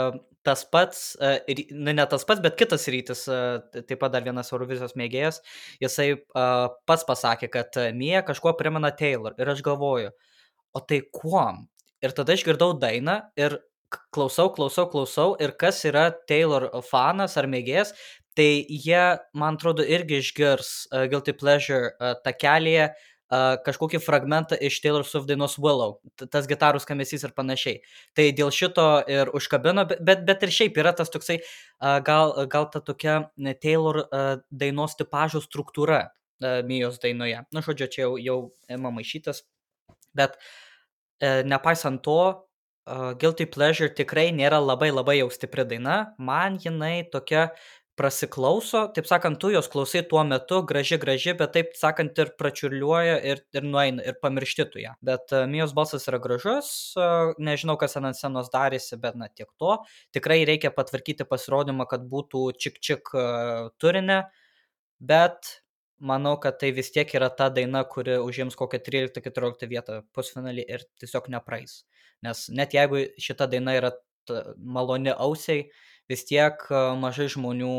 tas 0.46 0.64
pats, 0.72 1.00
e, 1.20 1.56
nu 1.76 1.92
ne 1.92 2.06
tas 2.08 2.24
pats, 2.28 2.42
bet 2.44 2.56
kitas 2.58 2.86
rytis, 2.92 3.26
e, 3.28 3.82
taip 3.82 4.00
pat 4.00 4.14
dar 4.14 4.24
vienas 4.24 4.52
Eurovizijos 4.52 4.96
mėgėjas, 4.98 5.42
jisai 5.82 6.12
pats 6.32 7.06
pasakė, 7.08 7.50
kad 7.52 7.80
Mija 7.96 8.24
kažkuo 8.26 8.54
primena 8.58 8.92
Taylor. 8.96 9.36
Ir 9.40 9.52
aš 9.52 9.64
galvoju, 9.66 10.12
o 10.76 10.84
tai 10.84 11.02
kuom? 11.12 11.66
Ir 12.04 12.12
tada 12.16 12.36
išgirdau 12.36 12.76
dainą 12.80 13.20
ir 13.40 13.58
klausau, 14.14 14.50
klausau, 14.54 14.86
klausau. 14.92 15.34
Ir 15.42 15.54
kas 15.58 15.82
yra 15.88 16.10
Taylor 16.28 16.68
fanas 16.86 17.36
ar 17.40 17.48
mėgėjas, 17.50 17.92
tai 18.36 18.64
jie, 18.68 19.04
man 19.36 19.56
atrodo, 19.56 19.84
irgi 19.84 20.20
išgirs 20.20 20.72
Guilty 21.12 21.32
Pleasure 21.36 21.94
takelėje 22.24 22.90
uh, 23.30 23.56
kažkokį 23.66 24.00
fragmentą 24.02 24.58
iš 24.68 24.78
Taylor 24.84 25.06
Swift 25.06 25.28
dainos 25.30 25.56
Willow, 25.62 25.98
tas 26.30 26.48
gitarų 26.50 26.82
skambesys 26.82 27.26
ir 27.26 27.34
panašiai. 27.36 27.80
Tai 28.16 28.28
dėl 28.36 28.52
šito 28.54 28.86
ir 29.10 29.32
užkabino, 29.36 29.86
be- 29.88 29.98
bet, 30.00 30.26
bet 30.28 30.46
ir 30.46 30.54
šiaip 30.58 30.78
yra 30.82 30.94
tas 30.96 31.12
toksai, 31.12 31.40
uh, 31.42 31.98
gal, 32.06 32.34
gal 32.52 32.70
ta 32.72 32.82
tokia 32.84 33.18
Taylor 33.62 34.04
uh, 34.04 34.28
dainos 34.50 34.98
tipažo 34.98 35.42
struktūra 35.44 36.08
Mijos 36.40 36.98
dainoje. 37.00 37.38
Na, 37.48 37.62
žodžiu, 37.64 37.86
čia 37.88 38.02
jau, 38.02 38.16
jau 38.20 38.38
ima 38.68 38.90
maišytas. 38.92 39.40
Bet 40.12 40.36
e, 41.16 41.40
nepaisant 41.48 42.02
to, 42.04 42.46
Guilty 42.86 43.48
Pleasure 43.50 43.90
tikrai 43.90 44.28
nėra 44.30 44.60
labai 44.62 44.92
labai 44.92 45.16
jau 45.18 45.30
stipri 45.34 45.64
daina. 45.66 46.14
Man 46.22 46.60
jinai 46.62 47.08
tokia 47.10 47.48
prasiklauso, 47.96 48.82
taip 48.92 49.08
sakant, 49.08 49.38
tu 49.40 49.48
jos 49.52 49.68
klausai 49.72 50.02
tuo 50.08 50.20
metu, 50.28 50.60
graži, 50.68 50.98
graži, 51.00 51.32
bet 51.38 51.54
taip 51.56 51.72
sakant 51.78 52.18
ir 52.20 52.32
pračiurliuoja 52.38 53.16
ir, 53.30 53.40
ir 53.56 53.64
nueina 53.64 54.04
ir 54.04 54.18
pamiršti 54.22 54.66
tu 54.72 54.82
ją. 54.82 54.92
Bet 55.06 55.32
uh, 55.32 55.46
Mijos 55.50 55.72
balsas 55.76 56.04
yra 56.10 56.20
gražus, 56.22 56.70
uh, 57.00 57.32
nežinau, 57.40 57.78
kas 57.80 57.96
ten 57.96 58.08
ant 58.08 58.18
scenos 58.18 58.52
darėsi, 58.52 58.98
bet 59.00 59.16
na 59.16 59.30
tiek 59.32 59.48
to. 59.60 59.78
Tikrai 60.16 60.42
reikia 60.48 60.72
patvarkyti 60.76 61.24
pasirodymą, 61.28 61.88
kad 61.88 62.04
būtų 62.12 62.50
čik-čik 62.60 63.14
uh, 63.16 63.70
turinė, 63.80 64.22
bet 65.00 65.56
manau, 65.96 66.36
kad 66.40 66.60
tai 66.60 66.74
vis 66.76 66.92
tiek 66.92 67.16
yra 67.16 67.30
ta 67.32 67.48
daina, 67.48 67.86
kuri 67.88 68.18
užims 68.20 68.58
kokią 68.60 68.82
13-14 68.84 69.70
vietą 69.72 70.02
pusfinalį 70.12 70.68
ir 70.68 70.84
tiesiog 71.00 71.32
nepraeis. 71.32 71.80
Nes 72.24 72.46
net 72.52 72.76
jeigu 72.76 73.06
šita 73.20 73.48
daina 73.48 73.76
yra 73.78 73.96
maloni 74.56 75.12
ausiai, 75.12 75.68
vis 76.10 76.24
tiek 76.28 76.60
mažai 77.00 77.28
žmonių 77.32 77.76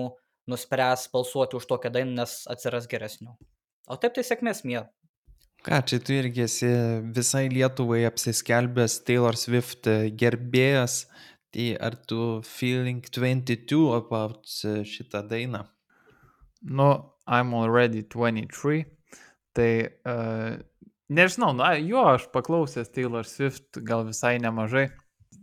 nuspręs 0.47 1.07
balsuoti 1.13 1.57
už 1.59 1.67
tokią 1.67 1.91
dainą, 1.91 2.13
nes 2.21 2.39
atsiras 2.51 2.87
geresnių. 2.91 3.35
O 3.87 3.97
taip 3.99 4.15
tai 4.15 4.23
sėkmės 4.27 4.63
mie. 4.67 4.81
Ką, 5.65 5.81
čia 5.89 5.99
tu 5.99 6.15
irgi 6.15 6.45
esi 6.45 6.69
visai 7.15 7.47
Lietuvai 7.51 8.03
apsiskelbęs 8.07 9.01
Taylor 9.07 9.35
Swift 9.39 9.89
e, 9.89 10.11
gerbėjas, 10.15 11.07
tai 11.51 11.71
ar 11.81 11.97
tu 12.07 12.39
feeling 12.45 13.01
22 13.03 13.97
about 13.97 14.47
e, 14.63 14.83
šitą 14.87 15.23
dainą? 15.27 15.65
Nu, 16.61 16.91
I'm 17.27 17.55
already 17.57 18.03
23. 18.03 18.85
Tai 19.57 19.71
uh, 20.05 20.59
nežinau, 21.09 21.51
na, 21.57 21.71
jo, 21.81 22.03
aš 22.13 22.27
paklausęs 22.33 22.91
Taylor 22.93 23.25
Swift 23.25 23.79
gal 23.83 24.05
visai 24.05 24.37
nemažai. 24.41 24.87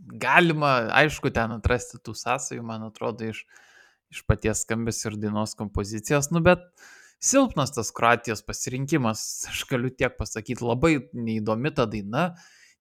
Galima, 0.05 0.91
aišku, 0.93 1.31
ten 1.33 1.55
atrasti 1.57 2.01
tų 2.05 2.13
sąsajų, 2.19 2.65
man 2.67 2.85
atrodo, 2.89 3.31
iš, 3.33 3.45
iš 4.13 4.21
paties 4.29 4.65
skambės 4.67 5.01
ir 5.07 5.17
dainos 5.21 5.57
kompozicijos, 5.57 6.29
nu, 6.35 6.43
bet 6.45 6.67
silpnas 7.25 7.73
tas 7.73 7.93
Kroatijos 7.95 8.45
pasirinkimas, 8.45 9.23
aš 9.49 9.65
galiu 9.71 9.89
tiek 9.95 10.17
pasakyti, 10.19 10.65
labai 10.65 10.99
neįdomi 11.17 11.73
ta 11.77 11.89
daina, 11.89 12.27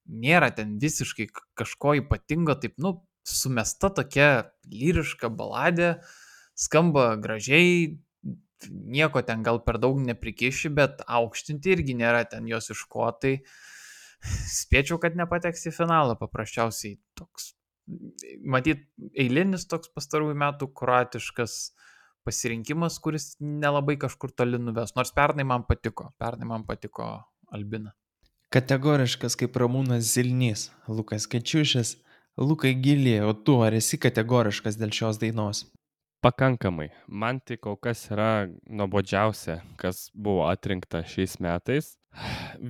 nėra 0.04 0.50
ten 0.52 0.76
visiškai 0.82 1.30
kažko 1.56 1.96
ypatingo, 2.02 2.58
taip, 2.60 2.76
nu, 2.82 2.98
sumesta 3.24 3.88
tokia 3.88 4.50
lyriška 4.68 5.30
baladė, 5.32 5.94
skamba 6.60 7.14
gražiai, 7.20 8.02
nieko 8.68 9.22
ten 9.24 9.42
gal 9.44 9.60
per 9.64 9.78
daug 9.80 10.00
neprikiši, 10.04 10.70
bet 10.76 11.00
aukštinti 11.08 11.72
irgi 11.74 11.96
nėra 11.98 12.24
ten 12.28 12.48
jos 12.48 12.70
iš 12.74 12.84
ko, 12.90 13.08
tai 13.16 13.38
spėčiau, 14.24 14.98
kad 15.02 15.16
nepateks 15.18 15.68
į 15.68 15.74
finalą 15.76 16.16
paprasčiausiai 16.20 16.98
toks, 17.18 17.52
matyt, 18.40 18.86
eilinis 19.12 19.68
toks 19.70 19.92
pastarųjų 19.94 20.36
metų 20.40 20.70
kroatiškas 20.76 21.58
pasirinkimas, 22.24 22.96
kuris 23.04 23.34
nelabai 23.40 23.98
kažkur 24.00 24.32
toli 24.32 24.60
nuves, 24.60 24.94
nors 24.96 25.12
pernai 25.16 25.44
man 25.44 25.66
patiko, 25.68 26.10
pernai 26.20 26.48
man 26.48 26.64
patiko 26.68 27.10
Albina. 27.52 27.92
Kategoriškas 28.54 29.36
kaip 29.36 29.56
Ramūnas 29.58 30.14
Zilnys, 30.14 30.68
Lukas 30.88 31.26
Kečiušis, 31.30 31.96
Lukai 32.38 32.72
Gilė, 32.78 33.18
o 33.26 33.34
tu 33.34 33.58
ar 33.66 33.74
esi 33.76 33.98
kategoriškas 34.00 34.78
dėl 34.78 34.94
šios 34.94 35.18
dainos? 35.22 35.64
Pakankamai. 36.24 36.88
Man 37.06 37.36
tai 37.44 37.58
kol 37.60 37.74
kas 37.76 38.06
yra 38.08 38.46
nuobodžiausia, 38.64 39.58
kas 39.76 40.06
buvo 40.16 40.46
atrinkta 40.48 41.02
šiais 41.04 41.34
metais. 41.44 41.90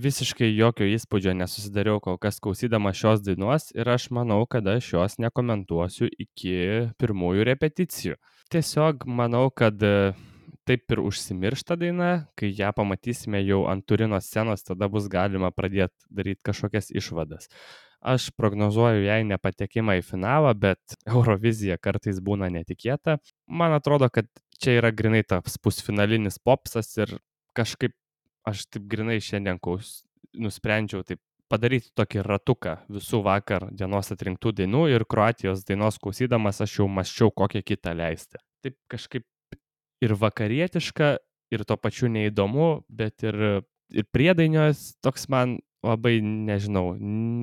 Visiškai 0.06 0.48
jokio 0.48 0.88
įspūdžio 0.90 1.36
nesusidariau 1.38 2.00
kol 2.02 2.18
kas 2.18 2.40
klausydama 2.42 2.90
šios 2.98 3.22
dainos 3.22 3.68
ir 3.76 3.92
aš 3.94 4.08
manau, 4.16 4.40
kad 4.50 4.66
aš 4.72 4.88
jos 4.96 5.16
nekomentuosiu 5.22 6.10
iki 6.10 6.56
pirmųjų 6.98 7.46
repeticijų. 7.52 8.18
Tiesiog 8.50 9.06
manau, 9.06 9.46
kad 9.54 9.78
e, 9.86 10.10
taip 10.66 10.90
ir 10.90 11.04
užsimiršta 11.06 11.78
daina, 11.78 12.12
kai 12.34 12.50
ją 12.58 12.74
pamatysime 12.74 13.44
jau 13.46 13.68
ant 13.70 13.86
turino 13.86 14.18
scenos, 14.18 14.66
tada 14.66 14.90
bus 14.90 15.06
galima 15.06 15.54
pradėti 15.54 16.10
daryti 16.10 16.42
kažkokias 16.50 16.90
išvadas. 16.90 17.46
Aš 18.04 18.28
prognozuoju 18.36 19.06
jai 19.06 19.22
nepatekimą 19.24 19.96
į 20.00 20.02
finalą, 20.04 20.52
bet 20.52 20.96
Eurovizija 21.08 21.78
kartais 21.80 22.20
būna 22.20 22.50
netikėta. 22.52 23.16
Man 23.48 23.72
atrodo, 23.72 24.10
kad 24.12 24.28
čia 24.60 24.76
yra 24.80 24.90
grinai 24.92 25.22
tas 25.24 25.56
pusfinalinis 25.56 26.36
popsas 26.36 26.92
ir 27.00 27.16
kažkaip 27.56 27.94
aš 28.44 28.66
taip 28.68 28.84
grinai 28.92 29.22
šiandien 29.24 29.56
klaus, 29.62 30.02
nusprendžiau 30.36 31.04
taip 31.08 31.22
padaryti 31.48 31.92
tokį 31.96 32.24
ratuką 32.26 32.74
visų 32.92 33.20
vakar 33.24 33.68
dienos 33.72 34.10
atrinktų 34.12 34.52
dainų 34.60 34.86
ir 34.92 35.04
Kroatijos 35.08 35.64
dainos 35.68 36.00
klausydamas 36.02 36.60
aš 36.64 36.80
jau 36.80 36.88
maščiau 36.90 37.32
kokią 37.32 37.62
kitą 37.64 37.94
leisti. 37.96 38.40
Taip 38.64 38.76
kažkaip 38.90 39.24
ir 40.04 40.16
vakarietiška, 40.20 41.14
ir 41.54 41.64
tuo 41.68 41.76
pačiu 41.80 42.10
neįdomu, 42.12 42.84
bet 42.88 43.24
ir, 43.26 43.38
ir 43.92 44.08
priedainios 44.12 44.94
toks 45.04 45.28
man 45.32 45.58
labai, 45.84 46.18
nežinau, 46.24 46.94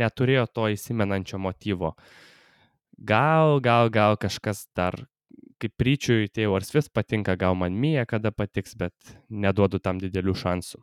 neturėjo 0.02 0.48
to 0.52 0.68
įsimenančio 0.74 1.40
motyvo. 1.42 1.96
Gal, 2.98 3.60
gal, 3.64 3.90
gal 3.94 4.18
kažkas 4.22 4.68
dar 4.78 5.00
kaip 5.62 5.84
ryčiui 5.86 6.30
Taylor 6.34 6.66
Swift 6.66 6.92
patinka, 6.94 7.36
gal 7.38 7.56
man 7.56 7.76
Mija 7.78 8.06
kada 8.10 8.32
patiks, 8.34 8.74
bet 8.78 8.94
neduodu 9.30 9.80
tam 9.80 10.02
didelių 10.02 10.34
šansų. 10.42 10.82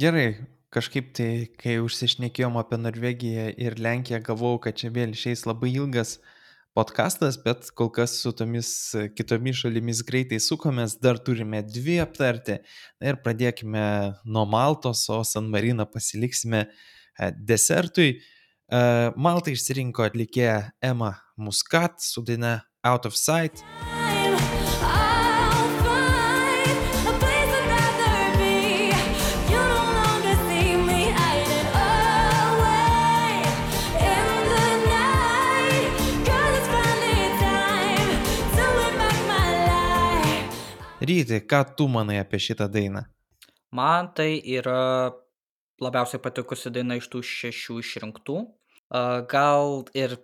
Gerai, 0.00 0.26
kažkaip 0.74 1.12
tai, 1.14 1.30
kai 1.60 1.78
užsišnekėjom 1.84 2.58
apie 2.58 2.80
Norvegiją 2.82 3.46
ir 3.54 3.78
Lenkiją, 3.78 4.20
gavau, 4.26 4.56
kad 4.62 4.78
čia 4.80 4.90
vėl 4.94 5.14
išeis 5.14 5.46
labai 5.46 5.70
ilgas 5.76 6.18
podkastas, 6.78 7.38
bet 7.42 7.70
kol 7.74 7.90
kas 7.94 8.14
su 8.22 8.30
tomis 8.36 8.70
kitomis 9.18 9.58
šalimis 9.64 10.04
greitai 10.06 10.38
sukomės, 10.42 10.94
dar 11.02 11.18
turime 11.18 11.64
dvi 11.66 11.98
aptarti. 12.04 12.60
Na 13.02 13.12
ir 13.12 13.20
pradėkime 13.24 13.84
nuo 14.28 14.46
Maltos, 14.46 15.04
o 15.10 15.20
San 15.26 15.50
Mariną 15.50 15.88
pasiliksime 15.90 16.66
e, 16.68 17.30
desertui. 17.50 18.10
E, 18.14 18.82
Malta 19.18 19.54
išsirinko 19.54 20.06
atlikėją 20.06 20.60
Emma 20.92 21.16
Muscat 21.36 21.98
su 22.04 22.22
daina 22.22 22.60
Out 22.86 23.10
of 23.10 23.18
Sight. 23.18 23.66
Ryti, 41.08 41.40
ką 41.48 41.62
tu 41.76 41.88
manai 41.88 42.18
apie 42.20 42.40
šitą 42.42 42.68
dainą? 42.72 43.06
Man 43.72 44.12
tai 44.16 44.38
yra 44.40 45.12
labiausiai 45.80 46.20
patikusi 46.22 46.72
daina 46.74 46.98
iš 46.98 47.08
tų 47.12 47.22
šešių 47.24 47.78
išrinktų. 47.82 48.38
Gal 49.30 49.84
ir, 49.96 50.16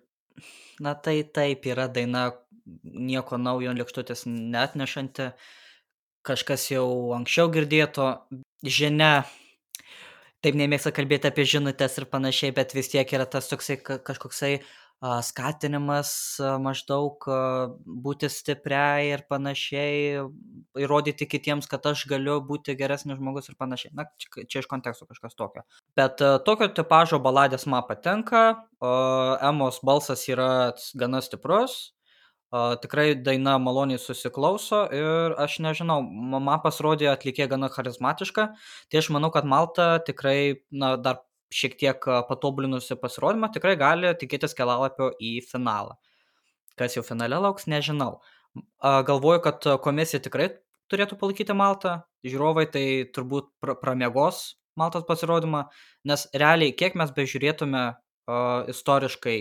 na 0.82 0.94
tai 0.96 1.18
taip, 1.36 1.66
yra 1.68 1.86
daina 1.92 2.30
nieko 2.84 3.38
naujo 3.40 3.74
lėkštutės 3.76 4.24
net 4.28 4.76
nešanti, 4.80 5.30
kažkas 6.24 6.70
jau 6.72 6.86
anksčiau 7.16 7.50
girdėto, 7.52 8.08
žinia, 8.64 9.26
taip 10.44 10.56
nemėgsta 10.56 10.94
kalbėti 10.96 11.28
apie 11.28 11.44
žinutės 11.48 11.98
ir 12.00 12.08
panašiai, 12.08 12.54
bet 12.56 12.72
vis 12.76 12.88
tiek 12.92 13.12
yra 13.12 13.28
tas 13.28 13.50
toksai 13.52 13.76
ka- 13.84 14.00
kažkoksai 14.00 14.54
skatinimas 15.02 16.10
maždaug 16.62 17.26
būti 17.84 18.28
stipriai 18.32 19.10
ir 19.12 19.24
panašiai, 19.28 20.22
įrodyti 20.80 21.28
kitiems, 21.28 21.68
kad 21.68 21.84
aš 21.90 22.06
galiu 22.08 22.38
būti 22.44 22.76
geresnis 22.78 23.18
žmogus 23.18 23.50
ir 23.50 23.58
panašiai. 23.60 23.92
Na, 23.96 24.06
čia, 24.18 24.46
čia 24.48 24.62
iš 24.62 24.68
konteksto 24.70 25.08
kažkas 25.10 25.36
tokio. 25.36 25.64
Bet 25.98 26.22
tokio 26.46 26.70
tipažo 26.72 27.20
baladės 27.20 27.66
man 27.66 27.84
patinka, 27.88 28.44
Emos 28.84 29.80
balsas 29.84 30.24
yra 30.28 30.72
gana 30.94 31.20
stiprus. 31.24 31.92
Tikrai 32.54 33.16
daina 33.18 33.56
maloniai 33.58 33.98
susiklauso 33.98 34.84
ir 34.94 35.32
aš 35.42 35.56
nežinau, 35.64 35.96
ma- 36.06 36.38
man 36.38 36.60
pasirodė 36.62 37.08
atlikė 37.10 37.48
gana 37.50 37.66
charizmatiška, 37.72 38.44
tai 38.88 39.00
aš 39.00 39.08
manau, 39.10 39.32
kad 39.34 39.48
Malta 39.48 39.98
tikrai, 40.06 40.62
na, 40.70 40.94
dar 40.96 41.24
šiek 41.52 41.76
tiek 41.80 42.08
patobulinusi 42.28 42.96
pasirodymą, 43.00 43.50
tikrai 43.54 43.76
gali 43.80 44.12
tikėtis 44.20 44.56
kelalapio 44.56 45.10
į 45.20 45.36
finalą. 45.50 45.98
Kas 46.78 46.96
jau 46.96 47.04
finale 47.06 47.38
lauks, 47.38 47.68
nežinau. 47.70 48.18
Galvoju, 48.82 49.42
kad 49.44 49.66
komisija 49.82 50.22
tikrai 50.22 50.50
turėtų 50.92 51.18
palaikyti 51.20 51.54
Maltą, 51.56 52.00
žiūrovai 52.26 52.66
tai 52.70 52.86
turbūt 53.14 53.50
pra 53.62 53.74
pramiegos 53.78 54.54
Maltos 54.74 55.04
pasirodymą, 55.06 55.68
nes 56.10 56.26
realiai, 56.34 56.72
kiek 56.74 56.96
mes 56.98 57.12
bežiūrėtume 57.14 57.82
a, 57.84 58.38
istoriškai 58.72 59.36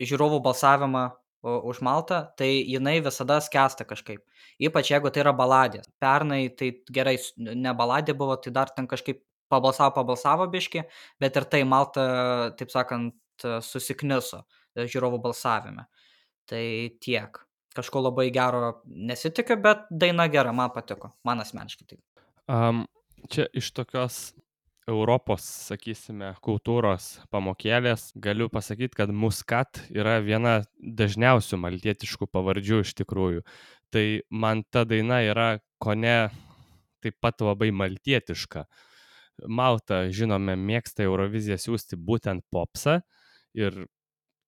žiūrovų 0.00 0.38
balsavimą 0.46 1.02
o, 1.10 1.58
už 1.68 1.82
Maltą, 1.84 2.22
tai 2.40 2.48
jinai 2.64 2.96
visada 3.04 3.36
skęsta 3.44 3.84
kažkaip. 3.88 4.22
Ypač 4.62 4.94
jeigu 4.94 5.12
tai 5.12 5.24
yra 5.26 5.34
baladė. 5.36 5.82
Pernai 6.00 6.46
tai 6.56 6.70
gerai, 6.88 7.18
ne 7.36 7.76
baladė 7.76 8.16
buvo, 8.16 8.38
tai 8.40 8.54
dar 8.56 8.72
ten 8.72 8.88
kažkaip 8.88 9.20
pabalsavo, 9.52 9.94
pabalsavo 10.00 10.48
biški, 10.52 10.86
bet 11.22 11.38
ir 11.38 11.46
tai 11.52 11.62
Malta, 11.68 12.06
taip 12.58 12.72
sakant, 12.72 13.14
susikniso 13.64 14.42
e, 14.74 14.86
žiūrovų 14.86 15.20
balsavime. 15.22 15.86
Tai 16.48 16.64
tiek. 17.02 17.40
Kažko 17.72 18.02
labai 18.04 18.26
gero 18.34 18.82
nesitikiu, 18.84 19.56
bet 19.64 19.86
daina 19.88 20.26
gera, 20.32 20.52
man 20.52 20.72
patiko. 20.74 21.14
Man 21.24 21.40
asmeniškai 21.40 21.86
tai. 21.88 22.00
Um, 22.52 22.84
čia 23.32 23.46
iš 23.56 23.70
tokios 23.72 24.18
Europos, 24.90 25.44
sakysime, 25.70 26.32
kultūros 26.42 27.20
pamokėlės 27.32 28.10
galiu 28.18 28.48
pasakyti, 28.52 28.96
kad 28.98 29.12
muskat 29.14 29.78
yra 29.94 30.16
viena 30.24 30.56
dažniausių 30.76 31.60
maltietiškų 31.62 32.26
pavardžių 32.26 32.80
iš 32.82 32.94
tikrųjų. 32.98 33.44
Tai 33.94 34.04
man 34.34 34.64
ta 34.66 34.82
daina 34.88 35.20
yra 35.22 35.48
kone 35.82 36.32
taip 37.02 37.18
pat 37.22 37.44
labai 37.46 37.70
maltietiška. 37.74 38.66
Malta, 39.48 40.04
žinome, 40.12 40.56
mėgsta 40.58 41.04
Euroviziją 41.06 41.58
siūsti 41.60 41.98
būtent 41.98 42.44
popsą 42.52 43.00
ir 43.56 43.84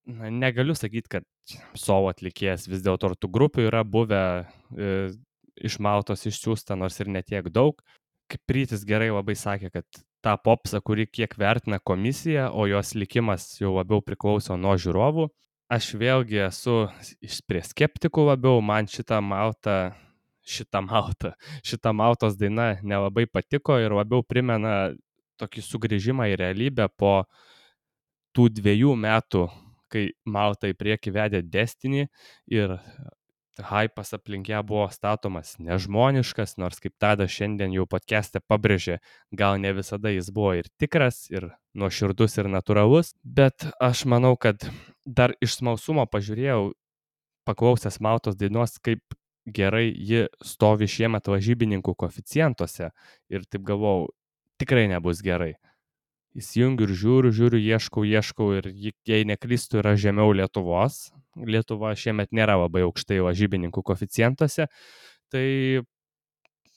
na, 0.07 0.30
negaliu 0.30 0.76
sakyti, 0.76 1.11
kad 1.18 1.28
solo 1.76 2.11
atlikėjas 2.12 2.68
vis 2.70 2.85
dėlto 2.85 3.12
ir 3.12 3.18
tų 3.20 3.30
grupių 3.35 3.68
yra 3.68 3.85
buvę 3.85 4.22
e, 4.45 4.91
iš 5.64 5.78
Maltos 5.82 6.26
išsiųsta, 6.28 6.76
nors 6.78 6.99
ir 7.01 7.11
netiek 7.12 7.49
daug. 7.53 7.80
Kaip 8.30 8.55
Rytis 8.57 8.85
gerai 8.89 9.11
labai 9.12 9.37
sakė, 9.37 9.70
kad 9.74 10.05
tą 10.24 10.35
popsą, 10.41 10.80
kurį 10.80 11.07
kiek 11.12 11.37
vertina 11.39 11.78
komisija, 11.78 12.49
o 12.53 12.64
jos 12.68 12.95
likimas 12.97 13.51
jau 13.61 13.74
labiau 13.76 14.01
priklauso 14.05 14.57
nuo 14.57 14.76
žiūrovų. 14.80 15.28
Aš 15.72 15.95
vėlgi 16.01 16.41
esu 16.47 16.85
iš 17.24 17.41
prie 17.49 17.61
skeptikų 17.64 18.26
labiau, 18.30 18.61
man 18.64 18.89
šitą 18.89 19.20
maltą, 19.24 19.95
šitą 20.45 20.82
maltą, 20.84 21.32
šitą 21.64 21.95
maltos 21.97 22.38
daina 22.40 22.74
nelabai 22.82 23.26
patiko 23.26 23.78
ir 23.80 23.95
labiau 23.97 24.22
primena 24.26 24.95
tokį 25.40 25.64
sugrįžimą 25.64 26.28
į 26.32 26.38
realybę 26.40 26.88
po 26.99 27.24
tų 28.34 28.49
dviejų 28.59 28.95
metų, 28.99 29.49
kai 29.90 30.09
Malta 30.26 30.70
į 30.70 30.78
priekį 30.78 31.12
vedė 31.14 31.42
Destiny 31.47 32.09
ir 32.51 32.78
hypas 33.62 34.11
aplink 34.16 34.49
ją 34.51 34.62
buvo 34.66 34.88
statomas 34.90 35.55
nežmoniškas, 35.62 36.57
nors 36.59 36.80
kaip 36.82 36.97
tada 36.99 37.28
šiandien 37.30 37.74
jau 37.76 37.86
podcast'e 37.86 38.42
pabrėžė, 38.42 38.99
gal 39.30 39.61
ne 39.62 39.70
visada 39.76 40.11
jis 40.11 40.32
buvo 40.34 40.57
ir 40.59 40.70
tikras, 40.82 41.28
ir 41.30 41.53
nuoširdus, 41.78 42.34
ir 42.40 42.51
natūralus, 42.51 43.14
bet 43.22 43.68
aš 43.78 44.05
manau, 44.11 44.34
kad 44.34 44.66
dar 45.07 45.36
iš 45.45 45.61
smalsumo 45.61 46.07
pažiūrėjau, 46.11 46.72
paklausęs 47.47 48.01
Maltos 48.03 48.38
dainos, 48.40 48.78
kaip 48.82 49.03
gerai 49.47 49.88
ji 49.92 50.26
stovi 50.45 50.88
šiemet 50.88 51.28
lažybininkų 51.28 51.95
koficientuose 51.99 52.90
ir 53.32 53.47
taip 53.51 53.64
galvojau, 53.66 54.09
tikrai 54.61 54.86
nebus 54.88 55.20
gerai 55.24 55.55
įsijungiu 56.34 56.88
ir 56.88 56.95
žiūriu, 56.99 57.32
žiūriu, 57.34 57.61
ieškau, 57.62 58.05
ieškau 58.07 58.51
ir 58.59 58.68
jei 59.07 59.26
neklystu, 59.26 59.78
yra 59.82 59.95
žemiau 60.01 60.34
Lietuvos. 60.34 61.12
Lietuva 61.34 61.95
šiemet 61.99 62.34
nėra 62.34 62.57
labai 62.59 62.84
aukštai 62.86 63.20
lažybininkų 63.22 63.82
koficientuose. 63.86 64.68
Tai 65.32 65.47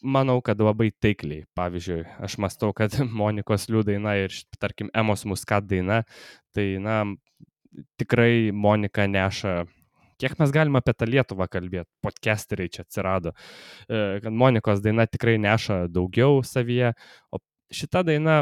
manau, 0.02 0.40
kad 0.46 0.62
labai 0.62 0.92
taikliai. 0.94 1.46
Pavyzdžiui, 1.58 2.04
aš 2.26 2.38
mastau, 2.42 2.74
kad 2.78 2.96
Monikos 3.22 3.68
liū 3.72 3.84
daina 3.86 4.18
ir, 4.22 4.34
tarkim, 4.62 4.92
Emos 4.98 5.26
muskat 5.30 5.68
daina, 5.70 6.04
tai, 6.56 6.70
na, 6.82 7.04
tikrai 8.02 8.54
Monika 8.54 9.10
neša. 9.10 9.64
Kiek 10.18 10.34
mes 10.40 10.52
galime 10.54 10.82
apie 10.82 10.96
tą 10.98 11.06
Lietuvą 11.06 11.46
kalbėti, 11.52 11.90
podcasteriai 12.02 12.72
čia 12.74 12.82
atsirado, 12.86 13.36
e, 13.86 14.18
kad 14.24 14.34
Monikos 14.34 14.82
daina 14.82 15.06
tikrai 15.06 15.36
neša 15.42 15.84
daugiau 15.94 16.42
savyje, 16.42 16.96
o 17.30 17.40
šita 17.70 18.02
daina 18.08 18.40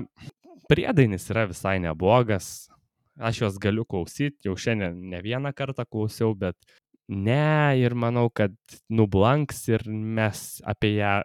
priedainis 0.72 1.28
yra 1.34 1.46
visai 1.52 1.78
neblogas. 1.84 2.70
Aš 3.16 3.42
juos 3.42 3.60
galiu 3.64 3.86
klausyti, 3.88 4.48
jau 4.48 4.56
šiandien 4.60 4.98
ne 5.12 5.22
vieną 5.24 5.54
kartą 5.56 5.86
klausiau, 5.88 6.34
bet 6.36 6.56
ne 7.08 7.76
ir 7.80 7.96
manau, 7.96 8.28
kad 8.32 8.56
nublanks 8.92 9.68
ir 9.72 9.86
mes 9.88 10.62
apie 10.68 10.96
ją 10.98 11.22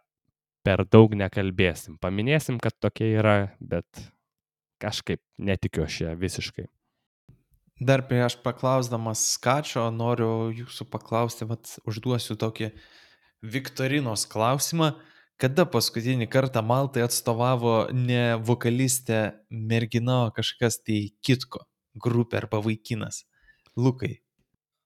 per 0.67 0.85
daug 0.85 1.15
nekalbėsim. 1.17 1.97
Paminėsim, 2.03 2.59
kad 2.63 2.77
tokia 2.79 3.09
yra, 3.23 3.37
bet 3.61 3.87
kažkaip 4.83 5.23
netikiu 5.39 5.87
aš 5.87 6.03
ją 6.05 6.15
visiškai. 6.19 6.69
Dar 7.81 8.03
prieš 8.05 8.37
paklausdamas 8.45 9.23
skačio 9.39 9.87
noriu 9.95 10.51
jūsų 10.53 10.85
paklausti, 10.93 11.47
vat, 11.49 11.79
užduosiu 11.89 12.37
tokį 12.41 12.75
Viktorinos 13.41 14.27
klausimą. 14.29 14.93
Kada 15.41 15.65
paskutinį 15.65 16.27
kartą 16.29 16.61
Maltai 16.61 17.07
atstovavo 17.07 17.89
ne 17.97 18.37
vokalistė 18.45 19.23
mergina, 19.49 20.27
o 20.27 20.35
kažkas 20.37 20.83
tai 20.85 21.07
kitko, 21.25 21.65
grupė 21.97 22.43
arba 22.43 22.61
vaikinas? 22.61 23.23
Lukai. 23.81 24.19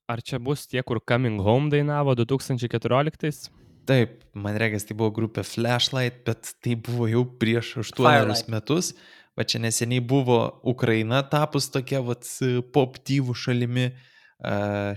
Ar 0.07 0.23
čia 0.23 0.39
bus 0.39 0.69
tie, 0.71 0.79
kur 0.87 1.01
Coming 1.03 1.43
Home 1.43 1.73
dainavo 1.73 2.15
2014? 2.15 3.51
Taip, 3.89 4.21
man 4.39 4.55
regis 4.61 4.87
tai 4.87 4.95
buvo 4.97 5.11
grupė 5.19 5.43
Flashlight, 5.45 6.23
bet 6.29 6.55
tai 6.63 6.77
buvo 6.79 7.09
jau 7.11 7.25
prieš 7.27 7.75
aštuonerius 7.83 8.45
Firelight. 8.45 8.53
metus. 8.55 8.95
Va 9.35 9.43
čia 9.43 9.59
neseniai 9.59 10.03
buvo 10.05 10.61
Ukraina 10.63 11.25
tapus 11.27 11.67
tokia 11.75 12.03
vat 12.07 12.27
poptyvų 12.75 13.35
šalimi, 13.35 13.89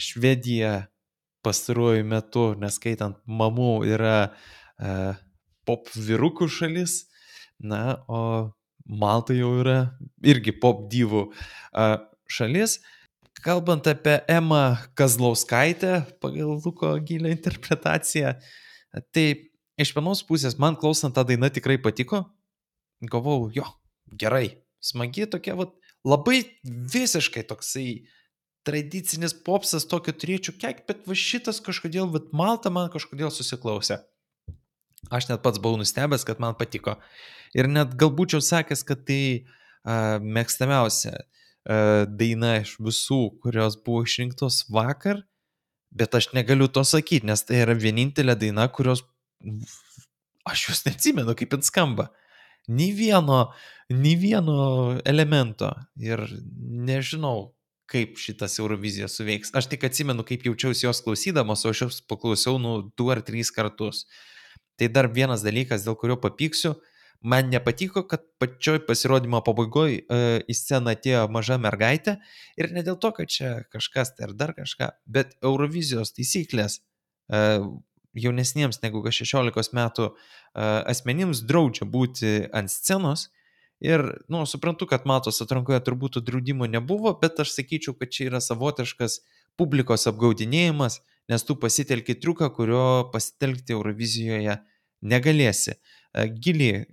Švedija 0.04 0.88
pastaruoju 1.46 2.04
metu, 2.06 2.52
neskaitant 2.60 3.18
mamų, 3.26 3.72
yra 3.88 4.18
pop 5.68 5.90
vyrukų 5.96 6.50
šalis, 6.52 7.06
na, 7.58 8.04
o 8.08 8.52
Malta 8.88 9.36
jau 9.36 9.50
yra 9.64 9.78
irgi 10.24 10.54
pop 10.56 10.86
dyvų 10.92 11.26
šalis. 12.32 12.78
Kalbant 13.44 13.86
apie 13.90 14.20
Emą 14.32 14.78
Kazlauskaitę, 14.98 16.02
pagal 16.22 16.58
Luko 16.64 16.96
gilę 17.06 17.34
interpretaciją, 17.36 18.34
tai 19.14 19.26
iš 19.78 19.92
vienos 19.94 20.24
pusės 20.26 20.58
man 20.58 20.78
klausant 20.80 21.14
tą 21.16 21.26
dainą 21.28 21.52
tikrai 21.54 21.78
patiko. 21.82 22.24
Galvau, 23.06 23.52
jo, 23.54 23.66
gerai, 24.12 24.58
smagi 24.84 25.28
tokia, 25.30 25.56
vat, 25.60 25.74
labai 26.08 26.42
visiškai 26.64 27.44
toksai 27.50 27.88
tradicinis 28.68 29.34
popsas, 29.48 29.88
tokio 29.88 30.14
turėčiau 30.16 30.56
kiek, 30.60 30.84
bet 30.90 31.06
va 31.08 31.16
šitas 31.16 31.62
kažkodėl, 31.64 32.10
vat, 32.12 32.32
Malta 32.36 32.72
man 32.74 32.92
kažkodėl 32.94 33.32
susiklausė. 33.34 34.02
Aš 35.14 35.30
net 35.30 35.44
pats 35.44 35.62
buvau 35.64 35.80
nustebęs, 35.80 36.26
kad 36.28 36.42
man 36.44 36.58
patiko. 36.60 36.98
Ir 37.56 37.70
net 37.72 37.96
galbūt 38.00 38.36
jau 38.36 38.42
sakęs, 38.44 38.84
kad 38.88 39.06
tai 39.08 39.22
uh, 39.40 40.18
mėgstamiausia 40.20 41.14
uh, 41.16 42.04
daina 42.10 42.58
iš 42.64 42.76
visų, 42.84 43.22
kurios 43.44 43.78
buvo 43.80 44.04
išrinktos 44.08 44.66
vakar, 44.74 45.24
bet 45.96 46.18
aš 46.18 46.34
negaliu 46.36 46.68
to 46.68 46.84
sakyti, 46.84 47.28
nes 47.30 47.46
tai 47.48 47.62
yra 47.64 47.78
vienintelė 47.78 48.36
daina, 48.40 48.68
kurios 48.68 49.06
aš 50.48 50.68
jūs 50.68 50.84
neatsimenu, 50.90 51.36
kaip 51.38 51.56
jis 51.56 51.72
skamba. 51.72 52.10
Nei 52.68 52.92
vieno, 52.92 53.54
nei 53.90 54.16
vieno 54.20 54.98
elemento. 55.08 55.72
Ir 56.00 56.24
nežinau, 56.60 57.54
kaip 57.88 58.20
šitas 58.20 58.60
Eurovizija 58.60 59.08
suveiks. 59.12 59.54
Aš 59.56 59.70
tik 59.72 59.86
atsimenu, 59.88 60.26
kaip 60.28 60.44
jaučiausi 60.46 60.86
jos 60.86 61.02
klausydamas, 61.06 61.64
o 61.64 61.72
aš 61.72 61.86
jos 61.86 62.02
paklausiau, 62.10 62.60
nu, 62.60 62.92
du 63.00 63.08
ar 63.14 63.24
trys 63.24 63.54
kartus. 63.56 64.04
Tai 64.78 64.92
dar 64.94 65.08
vienas 65.14 65.46
dalykas, 65.46 65.88
dėl 65.88 65.96
kurio 66.00 66.20
papyksiu. 66.22 66.76
Man 67.26 67.50
nepatiko, 67.50 68.04
kad 68.06 68.28
pačioj 68.38 68.84
pasirodymo 68.86 69.40
pabaigoje 69.42 70.04
į 70.46 70.54
sceną 70.54 70.94
atėjo 70.94 71.24
maža 71.34 71.58
mergaitė 71.58 72.20
ir 72.60 72.70
ne 72.76 72.84
dėl 72.86 73.00
to, 73.02 73.10
kad 73.16 73.32
čia 73.34 73.54
kažkas 73.74 74.14
tai 74.14 74.28
ar 74.28 74.36
dar 74.38 74.54
kažką, 74.54 74.92
bet 75.10 75.34
Eurovizijos 75.42 76.14
taisyklės 76.14 76.78
e, 76.78 77.42
jaunesniems 78.18 78.82
negu 78.84 79.04
16 79.04 79.74
metų 79.78 80.08
e, 80.10 80.14
asmenims 80.94 81.44
draudžia 81.48 81.88
būti 81.90 82.32
ant 82.56 82.72
scenos 82.74 83.28
ir, 83.84 84.04
nu, 84.30 84.46
suprantu, 84.50 84.88
kad 84.90 85.06
matos 85.10 85.42
atrankoje 85.44 85.80
turbūt 85.86 86.18
tų 86.18 86.26
draudimų 86.30 86.70
nebuvo, 86.74 87.14
bet 87.22 87.40
aš 87.44 87.54
sakyčiau, 87.60 87.94
kad 87.98 88.14
čia 88.14 88.32
yra 88.32 88.42
savotiškas 88.42 89.22
publikos 89.58 90.08
apgaudinėjimas, 90.10 91.02
nes 91.30 91.46
tu 91.46 91.58
pasitelki 91.60 92.18
triuką, 92.18 92.50
kurio 92.56 92.88
pasitelkti 93.14 93.76
Eurovizijoje 93.78 94.58
negalėsi. 95.06 95.78
E, 95.78 96.28
Giliai, 96.34 96.86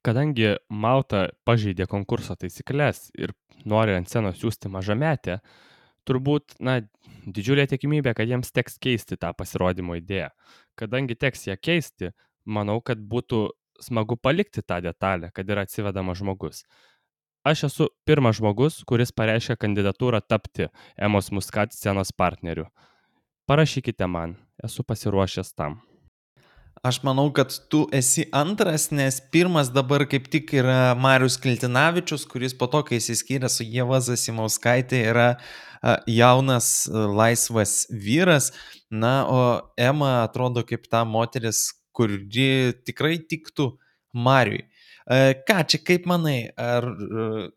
Kadangi 0.00 0.54
Malta 0.72 1.26
pažeidė 1.44 1.84
konkurso 1.90 2.32
taisyklės 2.40 3.10
ir 3.20 3.34
nori 3.68 3.92
ant 3.98 4.08
scenos 4.08 4.38
siūsti 4.40 4.70
mažametę, 4.72 5.40
turbūt, 6.08 6.56
na, 6.62 6.80
didžiulė 7.26 7.66
tikimybė, 7.70 8.14
kad 8.16 8.28
jiems 8.30 8.52
teks 8.54 8.78
keisti 8.82 9.18
tą 9.20 9.32
pasirodymo 9.36 9.98
idėją. 10.00 10.30
Kadangi 10.78 11.16
teks 11.18 11.48
ją 11.50 11.56
keisti, 11.60 12.12
manau, 12.44 12.80
kad 12.84 13.00
būtų 13.00 13.48
smagu 13.80 14.16
palikti 14.16 14.62
tą 14.62 14.80
detalę, 14.84 15.30
kad 15.34 15.48
yra 15.50 15.64
atsivedamas 15.66 16.20
žmogus. 16.20 16.64
Aš 17.44 17.64
esu 17.70 17.88
pirmas 18.04 18.36
žmogus, 18.36 18.82
kuris 18.84 19.14
pareiškia 19.16 19.56
kandidatūrą 19.56 20.20
tapti 20.20 20.68
Emos 21.00 21.30
Muskat 21.32 21.72
scenos 21.72 22.12
partneriu. 22.12 22.66
Parašykite 23.48 24.06
man, 24.06 24.36
esu 24.62 24.84
pasiruošęs 24.84 25.54
tam. 25.56 25.80
Aš 26.80 27.02
manau, 27.04 27.26
kad 27.36 27.52
tu 27.68 27.82
esi 27.92 28.22
antras, 28.32 28.86
nes 28.88 29.18
pirmas 29.32 29.68
dabar 29.68 30.06
kaip 30.08 30.30
tik 30.32 30.54
yra 30.56 30.94
Marius 30.96 31.34
Kiltinavičius, 31.36 32.22
kuris 32.24 32.54
po 32.56 32.70
to, 32.72 32.80
kai 32.88 32.96
įsiskyrė 32.96 33.50
su 33.52 33.66
Jeva 33.68 33.98
Zasimauskaitė, 34.00 35.02
yra 35.10 35.26
jaunas 36.08 36.88
laisvas 36.88 37.82
vyras. 37.92 38.48
Na, 38.88 39.12
o 39.28 39.42
Ema 39.76 40.22
atrodo 40.22 40.64
kaip 40.64 40.88
ta 40.88 41.02
moteris, 41.04 41.66
kuri 41.92 42.72
tikrai 42.88 43.18
tiktų 43.28 43.74
Mariui. 44.16 44.64
Ką 45.44 45.58
čia, 45.68 45.82
kaip 45.84 46.08
manai, 46.08 46.38
ar 46.56 46.86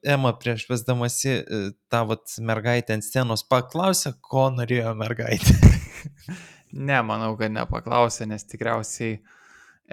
Ema 0.04 0.34
prieš 0.36 0.68
vesdamasi 0.68 1.40
tą 1.88 2.04
vat 2.12 2.36
mergaitę 2.44 3.00
ant 3.00 3.08
scenos 3.08 3.48
paklausė, 3.48 4.18
ko 4.20 4.50
norėjo 4.52 4.92
mergaitė? 5.00 5.56
Ne, 6.74 6.98
manau, 7.06 7.36
kad 7.38 7.54
nepaklausė, 7.54 8.26
nes 8.30 8.46
tikriausiai 8.50 9.20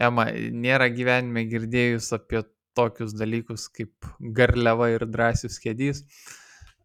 Ema 0.01 0.29
nėra 0.31 0.87
gyvenime 0.95 1.43
girdėjus 1.51 2.13
apie 2.15 2.41
tokius 2.79 3.13
dalykus 3.19 3.67
kaip 3.75 4.07
garliava 4.37 4.87
ir 4.95 5.05
drąsius 5.11 5.59
kėdys. 5.61 6.05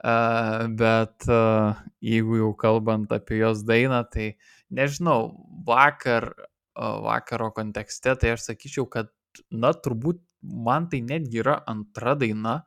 Uh, 0.05 0.65
bet 0.77 1.25
uh, 1.31 1.77
jeigu 2.03 2.41
jau 2.41 2.49
kalbant 2.59 3.13
apie 3.15 3.37
jos 3.39 3.61
dainą, 3.65 4.01
tai 4.11 4.33
nežinau, 4.73 5.31
vakar, 5.65 6.27
uh, 6.35 6.97
vakaro 7.05 7.51
kontekste, 7.55 8.17
tai 8.19 8.33
aš 8.35 8.49
sakyčiau, 8.49 8.89
kad, 8.91 9.13
na, 9.49 9.71
turbūt 9.73 10.19
man 10.43 10.89
tai 10.91 10.99
netgi 11.05 11.39
yra 11.41 11.61
antra 11.71 12.17
daina, 12.19 12.57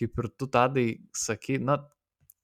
kaip 0.00 0.22
ir 0.22 0.30
tu 0.38 0.48
tadai 0.52 0.86
sakai, 1.16 1.58
na, 1.58 1.80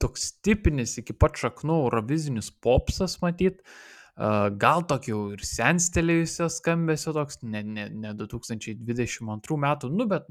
toks 0.02 0.32
tipinis 0.44 0.98
iki 1.00 1.14
pat 1.16 1.38
šaknų 1.38 1.78
eurovizinis 1.86 2.50
popsas 2.64 3.20
matyt, 3.22 3.62
uh, 3.62 3.97
gal 4.18 4.82
tokio 4.90 5.28
ir 5.36 5.42
senstelėjusio 5.46 6.48
skambesio 6.50 7.14
toks, 7.14 7.38
ne, 7.46 7.62
ne, 7.62 7.86
ne 7.88 8.14
2022 8.18 9.58
metų, 9.62 9.90
nu, 9.94 10.06
bet 10.10 10.26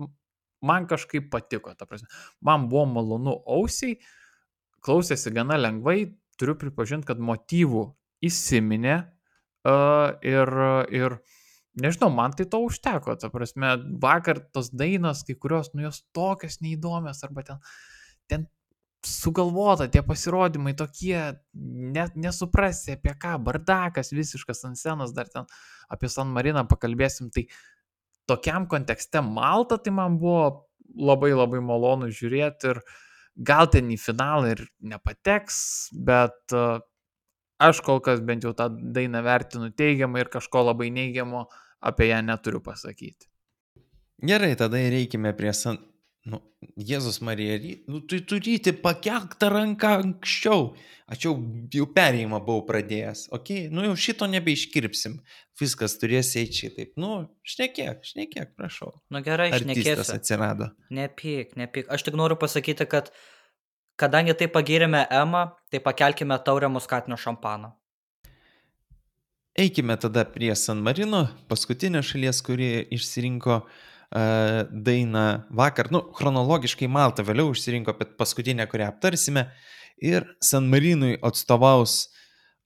man 0.65 0.87
kažkaip 0.89 1.29
patiko, 1.31 1.71
ta 1.77 1.87
prasme. 1.87 2.09
Man 2.43 2.67
buvo 2.71 2.85
malonu 2.97 3.37
ausiai, 3.47 3.95
klausėsi 4.83 5.31
gana 5.35 5.59
lengvai, 5.59 6.01
turiu 6.39 6.57
pripažinti, 6.59 7.07
kad 7.07 7.21
motyvų 7.23 7.85
įsiminė 8.27 8.97
uh, 8.97 10.17
ir, 10.25 10.51
ir 10.93 11.17
nežinau, 11.79 12.11
man 12.13 12.35
tai 12.35 12.47
to 12.49 12.59
užteko, 12.65 13.15
ta 13.21 13.31
prasme, 13.33 13.75
vakar 14.03 14.41
tos 14.51 14.73
dainos, 14.73 15.23
kai 15.27 15.37
kurios, 15.39 15.71
nu 15.73 15.87
jos 15.87 16.03
tokios 16.15 16.59
neįdomios, 16.65 17.23
arba 17.23 17.45
ten, 17.47 17.63
ten 18.27 18.47
sugalvota, 19.05 19.87
tie 19.91 20.01
pasirodymai 20.05 20.73
tokie, 20.77 21.17
net 21.97 22.15
nesuprasi 22.19 22.95
apie 22.97 23.13
ką, 23.19 23.37
bardakas 23.45 24.13
visiškas 24.15 24.65
ant 24.67 24.79
scenos, 24.79 25.13
dar 25.15 25.29
ten 25.31 25.47
apie 25.93 26.09
San 26.11 26.31
Mariną 26.33 26.65
pakalbėsim, 26.67 27.29
tai 27.33 27.47
tokiam 28.27 28.67
kontekste 28.67 29.21
Malta, 29.23 29.77
tai 29.77 29.93
man 29.95 30.17
buvo 30.19 30.67
labai 30.97 31.33
labai 31.35 31.61
malonu 31.63 32.09
žiūrėti 32.13 32.73
ir 32.73 32.81
gal 33.47 33.69
ten 33.71 33.89
į 33.93 33.99
finalą 34.01 34.53
ir 34.55 34.63
nepateks, 34.81 35.57
bet 36.07 36.55
uh, 36.55 36.79
aš 37.61 37.81
kol 37.85 38.01
kas 38.03 38.21
bent 38.25 38.45
jau 38.47 38.53
tą 38.57 38.69
dainą 38.71 39.21
vertinu 39.25 39.71
teigiamai 39.71 40.25
ir 40.25 40.31
kažko 40.33 40.65
labai 40.71 40.89
neigiamo 40.93 41.45
apie 41.87 42.09
ją 42.11 42.21
neturiu 42.25 42.61
pasakyti. 42.65 43.29
Gerai, 44.25 44.55
tada 44.57 44.81
reikime 44.81 45.33
prie 45.37 45.53
San... 45.53 45.77
Nu, 46.27 46.41
Jėzus 46.75 47.21
Marija, 47.23 47.55
nu, 47.87 48.01
tu 48.03 48.17
turėti 48.27 48.73
pakelk 48.83 49.37
tą 49.39 49.47
ranką 49.53 49.93
anksčiau. 50.01 50.73
Aš 51.07 51.23
jau, 51.23 51.31
jau 51.71 51.85
perėjimą 51.95 52.41
buvau 52.43 52.65
pradėjęs. 52.67 53.21
Ok, 53.37 53.53
nu 53.71 53.85
jau 53.85 53.93
šito 53.95 54.27
nebeiškirpsim. 54.33 55.21
Viskas 55.61 55.95
turės 56.01 56.33
eiti 56.39 56.65
šitaip. 56.65 56.91
Nu, 56.99 57.29
šnekėk, 57.47 58.03
šnekėk, 58.09 58.53
prašau. 58.59 58.91
Nu 59.13 59.23
gerai, 59.23 59.53
Artistas 59.55 59.85
šnekėsiu. 59.85 60.17
atsirado. 60.17 60.69
Nepyk, 60.91 61.55
nepyk. 61.59 61.87
Aš 61.95 62.03
tik 62.09 62.19
noriu 62.19 62.35
pasakyti, 62.41 62.89
kad 62.91 63.13
kadangi 63.95 64.35
tai 64.35 64.51
pagirėme 64.51 65.07
Emą, 65.07 65.47
tai 65.71 65.79
pakelkime 65.79 66.35
taurę 66.43 66.67
muskatinio 66.73 67.15
šampano. 67.15 67.77
Eikime 69.57 69.95
tada 69.97 70.27
prie 70.27 70.51
San 70.59 70.83
Marino, 70.85 71.29
paskutinė 71.47 72.03
šalies, 72.05 72.43
kuri 72.45 72.67
išsirinko 72.93 73.61
uh, 73.63 73.85
dainą 74.11 75.23
vakar. 75.51 75.89
Nu, 75.91 75.99
chronologiškai 76.15 76.87
Malta 76.87 77.25
vėliau 77.27 77.51
išsirinko, 77.51 77.95
bet 77.99 78.13
paskutinė, 78.19 78.67
kurią 78.71 78.87
aptarsime. 78.93 79.49
Ir 79.99 80.23
San 80.43 80.69
Marinui 80.71 81.17
atstovaus 81.25 82.05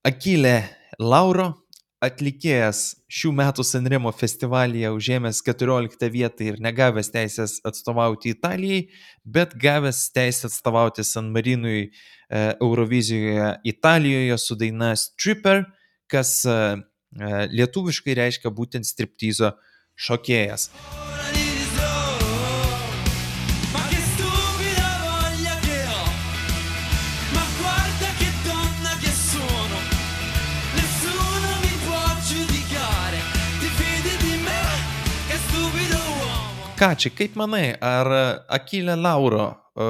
Akilė 0.05 0.65
Lauro, 0.99 1.61
atlikėjas 2.01 2.79
šių 3.13 3.31
metų 3.37 3.63
Sanremo 3.65 4.11
festivalyje 4.15 4.89
užėmęs 4.95 5.43
14 5.45 6.09
vietą 6.13 6.47
ir 6.49 6.57
negavęs 6.63 7.11
teisės 7.13 7.59
atstovauti 7.67 8.33
Italijai, 8.33 8.87
bet 9.23 9.53
gavęs 9.61 10.07
teisę 10.15 10.49
atstovauti 10.49 11.05
San 11.05 11.29
Marinui 11.35 11.83
e, 11.85 11.91
Eurovizijoje 12.57 13.53
Italijoje 13.75 14.39
su 14.41 14.57
daina 14.57 14.95
Stripper, 14.97 15.67
kas 16.09 16.39
e, 16.49 16.57
e, 16.57 17.31
lietuviškai 17.53 18.17
reiškia 18.23 18.49
būtent 18.49 18.89
striptyzo 18.89 19.53
šokėjas. 19.93 20.71
Ką 36.81 36.95
čia, 36.97 37.11
kaip 37.13 37.35
manai, 37.37 37.75
ar 37.77 38.07
Akilė 38.49 38.95
Lauro 38.97 39.43
e, 39.45 39.85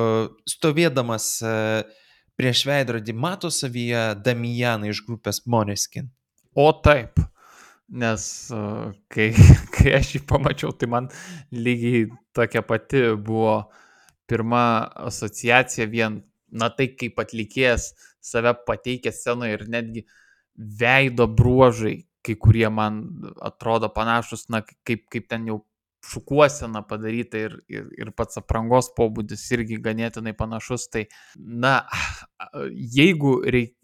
stovėdamas 0.51 1.27
e, 1.39 1.51
prieš 2.35 2.65
veidrodį 2.67 3.15
mato 3.15 3.47
savyje 3.47 4.01
Damijaną 4.19 4.89
iš 4.91 4.99
grupės 5.05 5.39
Moneskin? 5.47 6.09
O 6.51 6.65
taip, 6.83 7.21
nes 7.87 8.25
uh, 8.51 8.91
kai, 9.07 9.29
kai 9.77 9.95
aš 10.01 10.11
jį 10.17 10.21
pamačiau, 10.33 10.75
tai 10.75 10.91
man 10.91 11.07
lygiai 11.55 12.09
tokia 12.35 12.65
pati 12.67 13.05
buvo 13.15 13.55
pirma 14.27 14.65
asociacija 15.07 15.87
vien, 15.87 16.19
na 16.51 16.67
tai 16.75 16.91
kaip 16.91 17.23
atlikėjas 17.23 17.93
save 18.19 18.51
pateikia 18.67 19.15
scenoje 19.15 19.61
ir 19.61 19.67
netgi 19.71 20.03
veido 20.59 21.31
bruožai, 21.31 22.01
kai 22.19 22.35
kurie 22.35 22.67
man 22.67 23.05
atrodo 23.39 23.87
panašus, 23.95 24.49
na 24.51 24.65
kaip, 24.67 25.07
kaip 25.07 25.31
ten 25.31 25.47
jau 25.47 25.61
šukuosena 26.05 26.81
padaryta 26.87 27.39
ir, 27.45 27.55
ir, 27.69 27.85
ir 27.97 28.09
pats 28.17 28.39
aprangos 28.41 28.89
pobūdis 28.97 29.43
irgi 29.55 29.77
ganėtinai 29.83 30.33
panašus. 30.37 30.87
Tai, 30.93 31.05
na, 31.37 31.75
jeigu 32.97 33.35
reik, 33.45 33.75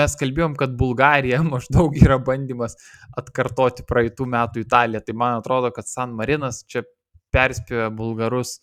mes 0.00 0.16
kalbėjom, 0.20 0.56
kad 0.60 0.74
Bulgarija 0.80 1.42
maždaug 1.54 1.96
yra 2.00 2.18
bandymas 2.24 2.78
atkartoti 3.20 3.84
praeitų 3.88 4.28
metų 4.34 4.64
Italiją, 4.64 5.04
tai 5.04 5.16
man 5.16 5.38
atrodo, 5.40 5.72
kad 5.76 5.88
San 5.90 6.16
Marinas 6.16 6.64
čia 6.68 6.84
perspėjo 7.30 7.90
bulgarus 7.94 8.56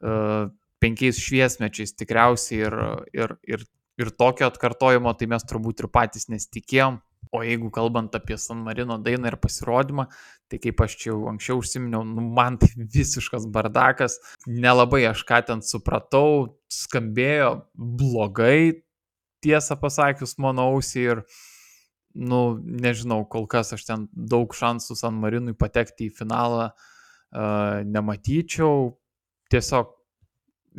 uh, 0.00 0.48
penkiais 0.82 1.20
šviesmečiais 1.20 1.94
tikriausiai 1.94 2.66
ir, 2.66 2.76
ir, 3.14 3.34
ir, 3.46 3.64
ir 4.00 4.10
tokio 4.18 4.48
atkartojimo 4.48 5.12
tai 5.18 5.28
mes 5.30 5.44
turbūt 5.46 5.84
ir 5.84 5.90
patys 5.92 6.30
nesitikėjom. 6.32 6.98
O 7.32 7.40
jeigu 7.40 7.70
kalbant 7.72 8.12
apie 8.12 8.36
San 8.36 8.58
Marino 8.60 8.98
dainą 9.00 9.30
ir 9.30 9.38
pasirodymą, 9.40 10.04
tai 10.52 10.58
kaip 10.60 10.82
aš 10.84 10.96
čia 11.00 11.06
jau 11.14 11.30
anksčiau 11.30 11.62
užsiminiau, 11.62 12.04
nu, 12.04 12.24
man 12.36 12.58
tai 12.60 12.68
visiškas 12.76 13.46
bardakas, 13.54 14.18
nelabai 14.44 15.06
aš 15.08 15.22
ką 15.30 15.38
ten 15.48 15.62
supratau, 15.64 16.58
skambėjo 16.68 17.54
blogai, 17.72 18.82
tiesą 19.42 19.78
pasakius, 19.80 20.36
mano 20.44 20.68
ausį 20.74 21.06
ir, 21.06 21.24
nu, 22.12 22.42
nežinau, 22.60 23.22
kol 23.32 23.48
kas 23.48 23.72
aš 23.78 23.88
ten 23.88 24.04
daug 24.12 24.52
šansų 24.52 24.98
San 25.00 25.16
Marinui 25.24 25.56
patekti 25.56 26.10
į 26.10 26.14
finalą 26.20 26.68
uh, 26.68 27.80
nematyčiau, 27.88 28.92
tiesiog 29.48 29.96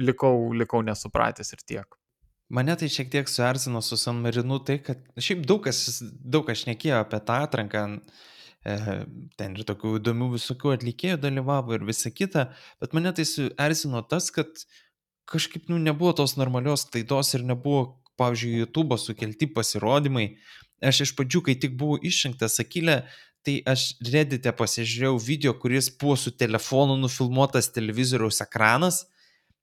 likau, 0.05 0.53
likau 0.53 0.85
nesupratęs 0.85 1.53
ir 1.57 1.65
tiek. 1.65 2.02
Mane 2.51 2.75
tai 2.77 2.89
šiek 2.91 3.09
tiek 3.11 3.29
suerzino 3.29 3.81
su 3.81 3.97
San 3.97 4.19
Marinu 4.21 4.59
tai, 4.65 4.77
kad 4.83 4.99
šiaip 5.17 5.45
daug 5.47 5.63
kas, 5.63 6.01
daug 6.03 6.45
kas 6.47 6.63
šnekėjo 6.63 6.99
apie 6.99 7.19
tą 7.23 7.39
atranką, 7.47 7.83
e, 8.67 8.95
ten 9.39 9.55
ir 9.55 9.67
tokių 9.67 9.97
įdomių 9.99 10.33
visokių 10.35 10.73
atlikėjų 10.75 11.21
dalyvavo 11.23 11.77
ir 11.77 11.85
visa 11.87 12.11
kita, 12.11 12.49
bet 12.83 12.95
mane 12.97 13.13
tai 13.15 13.25
suerzino 13.29 14.03
tas, 14.09 14.29
kad 14.35 14.65
kažkaip 15.29 15.69
nu, 15.71 15.79
nebuvo 15.79 16.11
tos 16.19 16.35
normalios 16.37 16.85
klaidos 16.91 17.33
ir 17.37 17.45
nebuvo, 17.47 18.01
pavyzdžiui, 18.19 18.65
YouTube 18.65 18.99
sukelti 19.01 19.47
pasirodymai. 19.49 20.27
Aš 20.83 21.05
iš 21.07 21.13
pradžių, 21.17 21.45
kai 21.47 21.55
tik 21.57 21.77
buvau 21.79 21.95
išrinktas 22.03 22.59
Akilė, 22.61 22.99
tai 23.43 23.61
aš 23.67 23.93
Reddit'e 24.03 24.51
pasižiūrėjau 24.55 25.15
video, 25.23 25.55
kuris 25.57 25.89
buvo 25.99 26.19
su 26.19 26.35
telefonu 26.35 26.99
nufilmuotas 26.99 27.71
televizoriaus 27.73 28.43
ekranas 28.43 29.05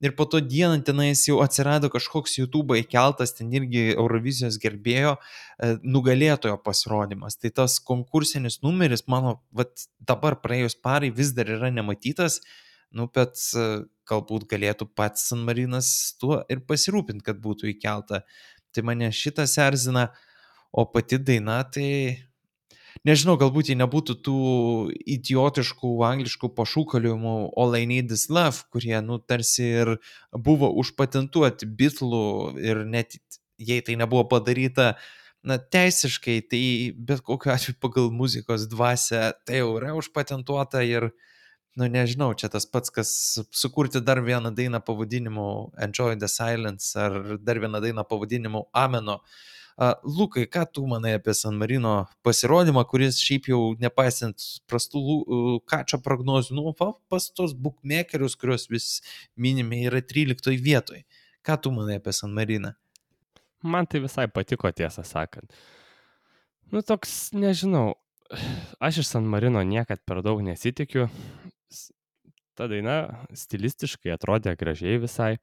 Ir 0.00 0.14
po 0.16 0.24
to 0.24 0.40
dieną 0.40 0.80
tenais 0.80 1.26
jau 1.28 1.42
atsirado 1.44 1.90
kažkoks 1.92 2.38
YouTube 2.38 2.78
įkeltas, 2.80 3.34
ten 3.36 3.50
irgi 3.52 3.90
Eurovizijos 3.92 4.56
gerbėjo 4.62 5.16
e, 5.18 5.74
nugalėtojo 5.84 6.56
pasirodymas. 6.64 7.36
Tai 7.36 7.50
tas 7.58 7.76
konkursinis 7.84 8.62
numeris, 8.64 9.04
mano, 9.12 9.36
vat, 9.52 9.84
dabar 10.00 10.38
praėjus 10.40 10.78
parai 10.80 11.12
vis 11.12 11.34
dar 11.36 11.52
yra 11.52 11.68
nematytas, 11.74 12.40
nu, 12.96 13.10
bet 13.12 13.36
e, 13.52 13.66
galbūt 14.08 14.48
galėtų 14.48 14.88
pats 14.96 15.28
San 15.28 15.44
Marinas 15.44 15.92
tuo 16.16 16.40
ir 16.48 16.64
pasirūpinti, 16.64 17.26
kad 17.28 17.44
būtų 17.44 17.68
įkelta. 17.74 18.24
Tai 18.72 18.86
mane 18.88 19.12
šitas 19.12 19.58
erzina, 19.60 20.08
o 20.72 20.86
pati 20.88 21.18
daina, 21.20 21.60
tai 21.68 21.90
nežinau, 23.08 23.36
galbūt 23.40 23.70
jei 23.70 23.78
nebūtų 23.80 24.16
tų 24.26 24.40
idiotiškų 25.16 25.92
angliškų 26.06 26.50
pašūkaliumų 26.56 27.34
All 27.60 27.76
I 27.78 27.86
Need 27.88 28.12
is 28.14 28.28
Love, 28.32 28.66
kurie, 28.72 28.96
nu, 29.04 29.18
tarsi 29.18 29.68
ir 29.82 29.94
buvo 30.34 30.70
užpatentuoti 30.82 31.68
bitlų 31.80 32.24
ir 32.60 32.84
net 32.88 33.16
jei 33.60 33.80
tai 33.84 33.96
nebuvo 34.00 34.26
padaryta, 34.30 34.94
na, 35.44 35.56
teisiškai, 35.56 36.38
tai 36.52 36.62
bet 36.96 37.24
kokiu 37.24 37.54
atveju 37.54 37.80
pagal 37.80 38.10
muzikos 38.12 38.68
dvasę 38.68 39.30
tai 39.48 39.62
jau 39.62 39.74
yra 39.78 39.94
užpatentuota 39.96 40.84
ir, 40.84 41.10
nu, 41.80 41.88
nežinau, 41.88 42.34
čia 42.36 42.50
tas 42.52 42.66
pats, 42.68 42.92
kas 42.92 43.12
sukurti 43.56 44.02
dar 44.04 44.20
vieną 44.24 44.52
dainą 44.52 44.82
pavadinimu 44.84 45.72
Enjoy 45.80 46.18
the 46.20 46.28
Silence 46.28 46.92
ar 46.98 47.38
dar 47.40 47.62
vieną 47.62 47.80
dainą 47.80 48.04
pavadinimu 48.04 48.66
Ameno. 48.76 49.20
Uh, 49.20 49.48
Lukai, 50.04 50.44
ką 50.44 50.66
tu 50.68 50.82
manai 50.84 51.14
apie 51.16 51.32
San 51.32 51.56
Marino 51.56 51.94
pasirodymą, 52.26 52.82
kuris 52.84 53.16
šiaip 53.24 53.46
jau 53.48 53.60
nepaisant 53.80 54.44
prastų 54.68 55.00
uh, 55.00 55.54
kačio 55.64 55.96
prognozių, 56.04 56.56
nu, 56.58 56.74
pa, 56.76 56.90
pas 57.08 57.30
tos 57.32 57.54
bookmakerius, 57.56 58.36
kuriuos 58.36 58.68
vis 58.68 58.88
minime, 59.40 59.78
yra 59.88 60.02
13 60.04 60.52
vietoje. 60.60 61.06
Ką 61.40 61.56
tu 61.64 61.72
manai 61.72 61.96
apie 61.96 62.12
San 62.12 62.36
Mariną? 62.36 62.74
Man 63.64 63.88
tai 63.88 64.02
visai 64.04 64.26
patiko, 64.28 64.68
tiesą 64.68 65.04
sakant. 65.04 65.56
Nu, 66.68 66.84
toks, 66.84 67.30
nežinau, 67.32 67.94
aš 68.84 69.00
iš 69.00 69.14
San 69.14 69.24
Marino 69.32 69.64
niekad 69.64 70.04
per 70.04 70.20
daug 70.24 70.44
nesitikiu. 70.44 71.08
Ta 72.52 72.68
daina 72.68 73.24
stilistiškai 73.32 74.12
atrodė 74.12 74.52
gražiai 74.60 75.00
visai. 75.00 75.38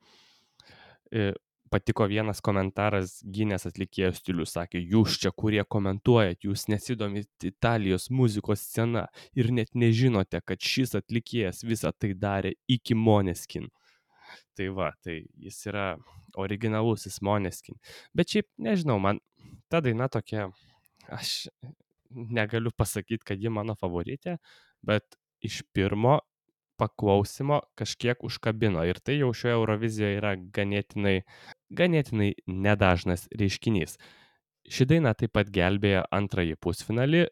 Patiko 1.71 2.05
vienas 2.07 2.39
komentaras 2.43 3.17
gynės 3.33 3.67
atlikėjo 3.67 4.11
stilių, 4.15 4.45
sakė, 4.47 4.79
jūs 4.93 5.17
čia, 5.21 5.31
kurie 5.35 5.63
komentuojat, 5.67 6.45
jūs 6.47 6.67
nesidomit 6.71 7.47
Italijos 7.47 8.07
muzikos 8.13 8.63
scena 8.63 9.07
ir 9.35 9.51
net 9.51 9.73
nežinote, 9.75 10.41
kad 10.45 10.63
šis 10.63 10.95
atlikėjas 10.99 11.65
visą 11.67 11.91
tai 11.91 12.13
darė 12.15 12.53
iki 12.71 12.95
Moneskin. 12.95 13.67
Tai 14.57 14.69
va, 14.75 14.91
tai 15.03 15.21
jis 15.39 15.59
yra 15.69 15.89
originalusis 16.39 17.19
Moneskin. 17.25 17.77
Bet 18.15 18.31
šiaip, 18.33 18.49
nežinau, 18.61 18.97
man 19.03 19.21
ta 19.71 19.81
daina 19.83 20.07
tokia, 20.11 20.49
aš 21.13 21.47
negaliu 22.11 22.71
pasakyti, 22.75 23.23
kad 23.27 23.43
ji 23.43 23.51
mano 23.53 23.75
favoritė, 23.79 24.37
bet 24.85 25.19
iš 25.43 25.61
pirmo 25.75 26.19
paklausimo 26.77 27.61
kažkiek 27.79 28.23
užkabino. 28.23 28.83
Ir 28.87 28.99
tai 29.03 29.17
jau 29.19 29.31
šioje 29.35 29.55
Eurovizijoje 29.57 30.19
yra 30.19 30.35
ganėtinai, 30.37 31.17
ganėtinai 31.73 32.31
nedažnas 32.47 33.27
reiškinys. 33.37 33.97
Ši 34.67 34.87
daina 34.89 35.13
taip 35.15 35.33
pat 35.37 35.51
gelbėja 35.53 36.05
antrąjį 36.11 36.57
pusfinalį, 36.63 37.25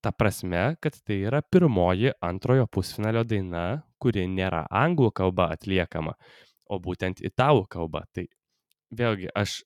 ta 0.00 0.12
prasme, 0.14 0.76
kad 0.80 0.94
tai 1.04 1.20
yra 1.26 1.42
pirmoji 1.42 2.14
antrojo 2.22 2.68
pusfinalio 2.70 3.24
daina, 3.26 3.82
kuri 3.98 4.28
nėra 4.30 4.64
anglų 4.70 5.10
kalba 5.20 5.50
atliekama, 5.56 6.14
o 6.70 6.78
būtent 6.78 7.22
italų 7.26 7.66
kalba. 7.70 8.04
Tai 8.14 8.28
vėlgi 8.94 9.32
aš 9.34 9.62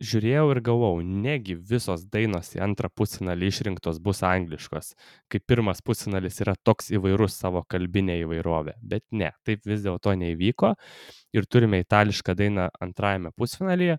žiūrėjau 0.00 0.46
ir 0.54 0.60
galvojau, 0.64 1.02
negi 1.04 1.54
visos 1.54 2.06
dainos 2.12 2.54
į 2.56 2.62
antrą 2.64 2.88
pusfinalį 2.96 3.50
išrinktos 3.52 4.00
bus 4.02 4.22
angliškos, 4.26 4.94
kai 5.30 5.40
pirmas 5.44 5.82
pusfinalis 5.84 6.40
yra 6.44 6.54
toks 6.64 6.90
įvairus 6.96 7.36
savo 7.36 7.62
kalbinė 7.68 8.18
įvairovė. 8.24 8.78
Bet 8.80 9.04
ne, 9.12 9.32
taip 9.46 9.66
vis 9.68 9.84
dėlto 9.84 10.14
neįvyko 10.20 10.74
ir 11.36 11.48
turime 11.48 11.82
itališką 11.84 12.36
dainą 12.38 12.70
antrajame 12.80 13.34
pusfinalyje. 13.36 13.98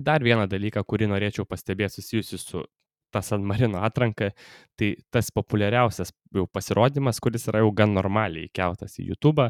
Dar 0.00 0.22
vieną 0.24 0.46
dalyką, 0.48 0.84
kurį 0.86 1.10
norėčiau 1.10 1.44
pastebėti 1.48 1.98
susijusiu 1.98 2.38
su 2.38 2.62
ta 3.10 3.22
San 3.26 3.42
Marino 3.42 3.82
atranka, 3.82 4.30
tai 4.78 4.94
tas 5.10 5.32
populiariausias 5.34 6.12
jau 6.34 6.46
pasirodymas, 6.46 7.18
kuris 7.18 7.48
yra 7.50 7.64
jau 7.64 7.72
gan 7.74 7.90
normaliai 7.96 8.46
įkeltas 8.46 9.00
į 9.02 9.08
YouTube, 9.10 9.48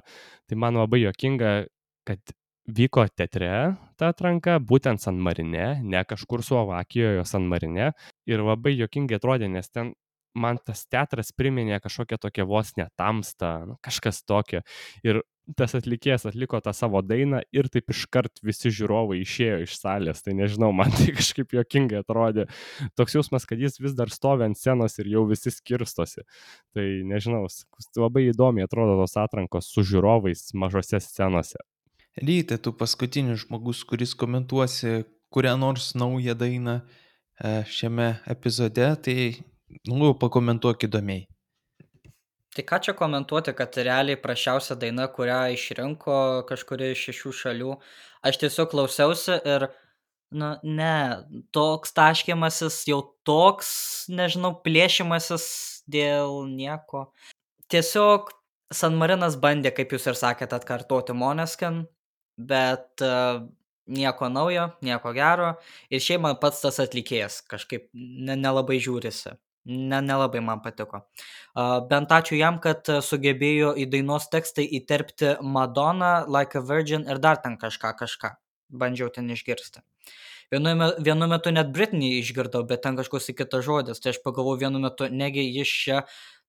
tai 0.49 0.59
man 0.59 0.81
labai 0.81 1.03
jokinga, 1.05 1.53
kad 2.09 2.33
vyko 2.69 3.07
teatre 3.09 3.77
ta 4.01 4.11
atranka, 4.13 4.59
būtent 4.61 5.03
San 5.03 5.21
Marine, 5.21 5.81
ne 5.83 6.05
kažkur 6.05 6.45
Slovakijoje, 6.45 7.21
o 7.23 7.27
San 7.29 7.49
Marine. 7.49 7.93
Ir 8.29 8.45
labai 8.45 8.77
jokingai 8.77 9.19
atrodė, 9.21 9.51
nes 9.53 9.69
ten 9.71 9.95
man 10.35 10.61
tas 10.63 10.85
teatras 10.87 11.33
priminė 11.35 11.81
kažkokią 11.83 12.21
tokią 12.23 12.47
vos 12.47 12.73
netamstą, 12.79 13.51
nu, 13.67 13.77
kažkas 13.83 14.23
tokio. 14.23 14.63
Ir 15.03 15.23
tas 15.59 15.75
atlikėjas 15.75 16.29
atliko 16.31 16.61
tą 16.63 16.73
savo 16.77 17.01
dainą 17.03 17.41
ir 17.57 17.67
taip 17.73 17.91
iškart 17.91 18.39
visi 18.47 18.71
žiūrovai 18.71 19.19
išėjo 19.25 19.59
iš 19.65 19.75
salės. 19.81 20.23
Tai 20.23 20.37
nežinau, 20.39 20.71
man 20.77 20.93
tai 20.95 21.11
kažkaip 21.19 21.57
jokingai 21.57 22.05
atrodė. 22.05 22.47
Toks 22.99 23.19
jausmas, 23.19 23.49
kad 23.49 23.61
jis 23.61 23.81
vis 23.83 23.97
dar 23.99 24.13
stovi 24.15 24.47
ant 24.47 24.59
scenos 24.59 24.99
ir 25.03 25.11
jau 25.11 25.27
visi 25.31 25.53
skirstosi. 25.55 26.23
Tai 26.77 26.87
nežinau, 27.11 27.47
labai 27.99 28.29
įdomiai 28.31 28.69
atrodo 28.69 29.01
tos 29.03 29.19
atrankos 29.19 29.73
su 29.75 29.85
žiūrovais 29.87 30.53
mažose 30.55 31.03
scenose. 31.03 31.59
Ryte, 32.19 32.59
tu 32.59 32.73
paskutinis 32.75 33.45
žmogus, 33.45 33.85
kuris 33.87 34.17
komentuosi 34.19 35.05
kurią 35.31 35.57
nors 35.57 35.95
naują 35.95 36.35
dainą 36.35 36.81
e, 37.45 37.65
šiame 37.65 38.19
epizode, 38.27 38.87
tai, 39.05 39.19
nu, 39.87 40.15
pakomentuok 40.15 40.87
įdomiai. 40.89 41.27
Tai 42.51 42.65
ką 42.67 42.81
čia 42.83 42.95
komentuoti, 42.99 43.55
kad 43.55 43.79
realiai 43.79 44.19
prašiausia 44.19 44.75
daina, 44.75 45.07
kurią 45.07 45.53
išrinko 45.55 46.17
kažkuri 46.49 46.91
iš 46.97 47.05
šešių 47.09 47.35
šalių. 47.43 47.77
Aš 48.27 48.41
tiesiog 48.43 48.73
klausiausi 48.73 49.39
ir, 49.53 49.69
na, 50.35 50.57
ne, 50.67 50.97
toks 51.55 51.95
taškimasis, 51.95 52.83
jau 52.91 53.05
toks, 53.23 53.71
nežinau, 54.11 54.57
plėšimasis 54.67 55.47
dėl 55.87 56.43
nieko. 56.51 57.07
Tiesiog 57.71 58.35
San 58.75 58.99
Marinas 58.99 59.39
bandė, 59.39 59.71
kaip 59.75 59.95
jūs 59.95 60.11
ir 60.11 60.19
sakėte, 60.19 60.59
atkartoti 60.59 61.15
Moneskin, 61.15 61.85
bet 62.39 63.03
nieko 63.91 64.29
naujo, 64.29 64.71
nieko 64.87 65.13
gero. 65.13 65.55
Ir 65.91 66.03
šiaip 66.03 66.25
man 66.25 66.39
pats 66.41 66.63
tas 66.63 66.79
atlikėjas 66.83 67.41
kažkaip 67.51 67.89
ne- 67.95 68.39
nelabai 68.39 68.79
žiūrisi. 68.83 69.37
Ne, 69.71 70.01
nelabai 70.01 70.41
man 70.41 70.63
patiko. 70.65 71.03
Bent 71.91 72.13
ačiū 72.17 72.39
jam, 72.39 72.59
kad 72.65 72.89
sugebėjo 73.05 73.75
į 73.77 73.91
dainos 73.93 74.31
tekstą 74.33 74.65
įterpti 74.65 75.35
Madonna, 75.43 76.25
Like 76.27 76.57
a 76.57 76.63
Virgin 76.65 77.05
ir 77.07 77.21
dar 77.21 77.37
ten 77.37 77.59
kažką, 77.61 77.93
kažką. 77.99 78.33
Bandžiau 78.73 79.11
ten 79.13 79.29
išgirsti. 79.29 79.83
Vienu, 80.51 80.73
vienu 80.99 81.29
metu 81.31 81.53
net 81.53 81.69
Britney 81.75 82.19
išgirdau, 82.19 82.65
bet 82.67 82.83
ten 82.83 82.97
kažkoks 82.97 83.31
į 83.31 83.37
kitas 83.43 83.67
žodis. 83.67 84.01
Tai 84.01 84.15
aš 84.15 84.23
pagalvojau 84.25 84.65
vienu 84.65 84.81
metu, 84.83 85.07
negi 85.13 85.45
jis 85.45 85.69
čia, 85.85 86.01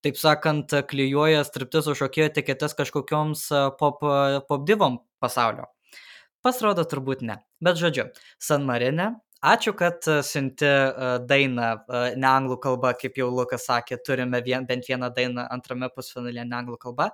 taip 0.02 0.18
sakant, 0.18 0.74
klyjuoja 0.90 1.44
striptizo 1.46 1.94
šokėjo 1.98 2.32
etiketes 2.32 2.74
kažkokioms 2.80 3.50
pop, 3.78 4.02
pop 4.48 4.66
divom 4.66 5.02
pasaulio. 5.22 5.70
Pasirodo, 6.42 6.86
turbūt 6.90 7.22
ne. 7.26 7.38
Bet 7.62 7.78
žodžiu, 7.78 8.10
San 8.42 8.66
Marine. 8.66 9.14
Ačiū, 9.42 9.74
kad 9.74 10.06
a, 10.06 10.20
siunti 10.26 10.68
a, 10.68 11.16
dainą 11.26 11.70
a, 11.70 12.02
ne 12.18 12.28
anglų 12.30 12.60
kalba, 12.62 12.92
kaip 12.98 13.18
jau 13.18 13.30
Lukas 13.34 13.66
sakė, 13.70 13.98
turime 14.06 14.42
vien, 14.46 14.68
bent 14.70 14.86
vieną 14.90 15.10
dainą 15.16 15.48
antrame 15.54 15.90
pusfinalyje 15.94 16.46
ne 16.46 16.58
anglų 16.60 16.78
kalba. 16.82 17.10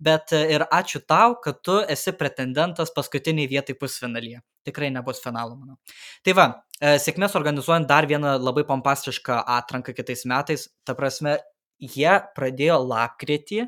Bet 0.00 0.32
ir 0.32 0.64
ačiū 0.72 1.02
tau, 1.04 1.34
kad 1.44 1.58
tu 1.60 1.76
esi 1.92 2.14
pretendentas 2.16 2.90
paskutiniai 2.96 3.50
vietai 3.50 3.74
pusfinalyje. 3.76 4.40
Tikrai 4.64 4.88
nebus 4.94 5.20
finalo, 5.20 5.58
manau. 5.58 5.76
Tai 6.24 6.34
va, 6.38 6.46
e, 6.80 6.94
sėkmės 7.04 7.36
organizuojant 7.36 7.88
dar 7.88 8.08
vieną 8.08 8.38
labai 8.40 8.64
pompastišką 8.68 9.42
atranką 9.58 9.92
kitais 9.96 10.24
metais. 10.24 10.66
Ta 10.88 10.96
prasme, 10.96 11.36
jie 11.80 12.16
pradėjo 12.36 12.80
lapkritį, 12.80 13.66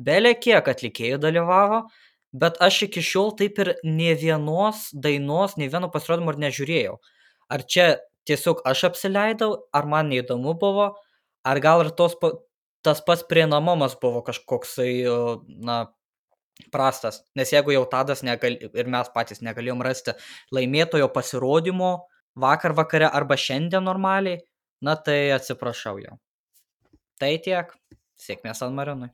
belė 0.00 0.34
kiek 0.40 0.72
atlikėjų 0.72 1.20
dalyvavo, 1.20 1.84
bet 2.34 2.58
aš 2.64 2.84
iki 2.88 3.02
šiol 3.04 3.32
taip 3.38 3.60
ir 3.62 3.74
ne 3.86 4.14
vienos 4.18 4.88
dainos, 4.92 5.56
ne 5.60 5.70
vieno 5.70 5.90
pasirodymo 5.94 6.34
ir 6.34 6.40
nežiūrėjau. 6.48 6.96
Ar 7.54 7.64
čia 7.70 7.88
tiesiog 8.28 8.64
aš 8.66 8.88
apsileidau, 8.90 9.52
ar 9.72 9.86
man 9.86 10.10
neįdomu 10.10 10.56
buvo, 10.58 10.90
ar 11.46 11.60
gal 11.62 11.84
ir 11.84 11.92
tos, 11.96 12.16
tas 12.84 13.02
pats 13.06 13.24
prieinamumas 13.28 13.94
buvo 14.00 14.24
kažkoksai, 14.26 14.90
na, 15.64 15.84
prastas. 16.74 17.22
Nes 17.38 17.52
jeigu 17.52 17.74
jau 17.74 17.84
Tadas 17.90 18.22
negal, 18.26 18.58
ir 18.58 18.90
mes 18.90 19.10
patys 19.14 19.42
negalėjom 19.44 19.82
rasti 19.84 20.14
laimėtojo 20.54 21.10
pasirodymo 21.14 21.94
vakar 22.40 22.74
vakare 22.74 23.10
arba 23.10 23.38
šiandien 23.38 23.84
normaliai, 23.86 24.42
na 24.82 24.96
tai 24.96 25.34
atsiprašau 25.34 25.98
jau. 26.02 26.18
Tai 27.18 27.34
tiek. 27.42 27.70
Sėkmės 28.18 28.60
San 28.62 28.74
Marinui. 28.74 29.10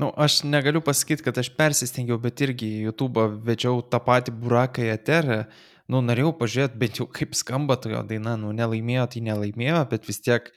Nu, 0.00 0.08
aš 0.16 0.40
negaliu 0.48 0.80
pasakyti, 0.80 1.24
kad 1.26 1.36
aš 1.38 1.50
persistengiau, 1.56 2.16
bet 2.20 2.40
irgi 2.40 2.68
į 2.78 2.84
YouTube 2.86 3.26
vedžiau 3.44 3.82
tą 3.92 4.00
patį 4.00 4.32
buraką 4.40 4.86
į 4.86 4.92
eterą. 4.94 5.42
Nu, 5.92 6.00
norėjau 6.00 6.32
pažiūrėti 6.38 6.80
bent 6.80 7.00
jau 7.00 7.06
kaip 7.12 7.36
skamba 7.36 7.76
tojo 7.76 8.00
daina. 8.08 8.38
Nu, 8.40 8.54
nelaimėjo, 8.56 9.04
tai 9.12 9.20
nelaimėjo, 9.26 9.82
bet 9.90 10.08
vis 10.08 10.22
tiek 10.24 10.48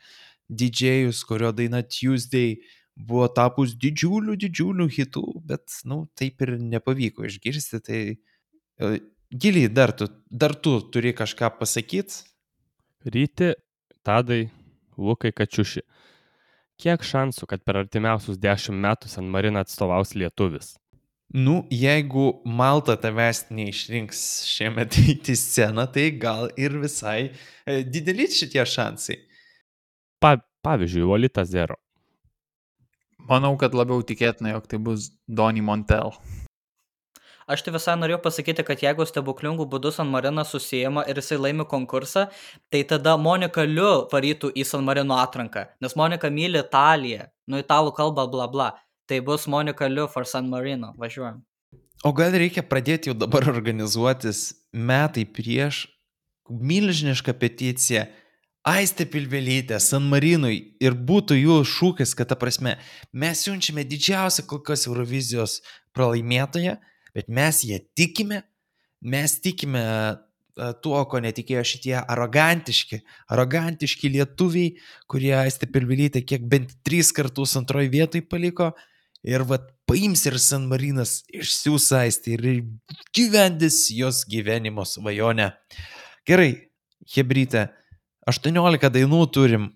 didžėjus, 0.48 1.24
kurio 1.28 1.52
daina 1.58 1.82
Tuesday 1.84 2.56
buvo 2.96 3.28
tapus 3.28 3.74
didžiuliu, 3.76 4.38
didžiuliu 4.40 4.88
hitu, 4.88 5.26
bet, 5.44 5.68
nu, 5.84 6.06
taip 6.16 6.46
ir 6.46 6.56
nepavyko 6.62 7.28
išgirsti. 7.28 7.82
Tai 7.84 8.00
e, 8.16 8.94
giliai 9.36 9.68
dar 9.68 9.92
tu, 9.92 10.08
dar 10.32 10.56
tu 10.56 10.78
turi 10.94 11.12
kažką 11.18 11.52
pasakyti. 11.60 12.24
Ryti, 13.06 13.52
Tadai, 14.06 14.48
Lukai 14.98 15.34
Kačiuši. 15.36 15.84
Kiek 16.82 17.04
šansų, 17.08 17.48
kad 17.48 17.64
per 17.64 17.80
artimiausius 17.80 18.40
dešimt 18.42 18.82
metų 18.84 19.12
San 19.12 19.30
Marina 19.32 19.64
atstovaus 19.64 20.12
lietuvis? 20.16 20.74
Nu, 21.36 21.64
jeigu 21.74 22.42
Malta 22.46 22.96
tavęs 23.02 23.48
neišrinks 23.50 24.20
šiemet 24.48 25.00
į 25.34 25.38
sceną, 25.40 25.88
tai 25.92 26.10
gal 26.22 26.52
ir 26.60 26.78
visai 26.84 27.32
e, 27.66 27.82
dideli 27.84 28.28
šitie 28.32 28.64
šansai. 28.68 29.18
Pa, 30.22 30.36
pavyzdžiui, 30.66 31.08
Lolita 31.08 31.44
Zero. 31.48 31.80
Manau, 33.26 33.56
kad 33.58 33.74
labiau 33.74 34.04
tikėtina, 34.06 34.54
jog 34.54 34.68
tai 34.70 34.78
bus 34.78 35.10
Donny 35.26 35.64
Montel. 35.66 36.14
Aš 37.46 37.62
tai 37.62 37.76
visai 37.76 37.94
norėjau 38.02 38.24
pasakyti, 38.24 38.64
kad 38.66 38.82
jeigu 38.82 39.06
stebuklingų 39.06 39.68
būdų 39.70 39.92
San 39.94 40.10
Marinas 40.10 40.50
susijama 40.50 41.04
ir 41.06 41.20
jisai 41.22 41.38
laimi 41.38 41.68
konkursą, 41.70 42.24
tai 42.74 42.82
tada 42.90 43.14
Monika 43.22 43.62
Liu 43.70 44.08
varytų 44.10 44.50
į 44.58 44.66
San 44.66 44.82
Marino 44.88 45.20
atranką, 45.22 45.68
nes 45.82 45.94
Monika 45.94 46.32
myli 46.34 46.58
Italiją, 46.64 47.28
nu 47.46 47.62
italų 47.62 47.94
kalbą 47.94 48.26
bla 48.32 48.48
bla. 48.50 48.72
Tai 49.06 49.20
bus 49.22 49.46
Monika 49.46 49.86
Liu 49.86 50.08
for 50.10 50.26
San 50.26 50.50
Marino, 50.50 50.96
važiuojam. 50.98 51.44
O 52.02 52.12
gal 52.18 52.34
reikia 52.34 52.66
pradėti 52.66 53.12
jau 53.12 53.16
dabar 53.18 53.46
organizuotis 53.52 54.48
metai 54.74 55.28
prieš 55.30 55.86
milžinišką 56.50 57.38
peticiją 57.38 58.08
Aistė 58.66 59.06
Pilvelytė, 59.06 59.78
San 59.78 60.08
Marinui 60.10 60.56
ir 60.82 60.98
būtų 60.98 61.38
jų 61.38 61.60
šūkis, 61.70 62.16
kad 62.18 62.32
ta 62.32 62.38
prasme, 62.42 62.80
mes 63.14 63.46
siunčiame 63.46 63.86
didžiausią 63.86 64.48
kol 64.50 64.64
kas 64.66 64.88
Eurovizijos 64.90 65.60
pralaimėtoją, 65.94 66.80
bet 67.16 67.32
mes 67.32 67.64
ją 67.68 67.80
tikime, 67.98 68.42
mes 69.06 69.38
tikime 69.44 69.84
e, 69.84 70.18
tuo, 70.84 70.98
ko 71.10 71.22
netikėjo 71.24 71.64
šitie 71.68 71.96
arogantiški, 72.02 73.02
arogantiški 73.34 74.12
lietuviai, 74.18 74.76
kurie 75.12 75.34
Aistė 75.40 75.70
Pilvelytė 75.72 76.26
kiek 76.28 76.46
bent 76.52 76.76
tris 76.86 77.14
kartus 77.16 77.56
antroji 77.60 77.94
vietoj 77.94 78.26
paliko 78.30 78.74
ir 79.26 79.46
vad 79.48 79.72
paims 79.90 80.26
ir 80.28 80.38
San 80.42 80.68
Marinas 80.70 81.22
išsiūs 81.34 81.90
Aistė 81.98 82.36
ir 82.38 82.46
gyvendys 83.16 83.86
jos 83.96 84.24
gyvenimo 84.30 84.86
svajonę. 84.88 85.52
Gerai, 86.26 86.52
Hebrytė, 87.16 87.70
18 88.30 88.90
dainų 88.94 89.26
turim. 89.34 89.72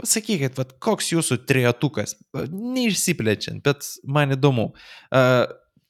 Pasakykit, 0.00 0.56
vat, 0.58 0.72
koks 0.82 1.12
jūsų 1.12 1.36
trejetukas, 1.46 2.16
neišsiplečiant, 2.34 3.62
bet 3.62 3.86
man 4.08 4.34
įdomu. 4.34 4.72
Uh, 5.12 5.44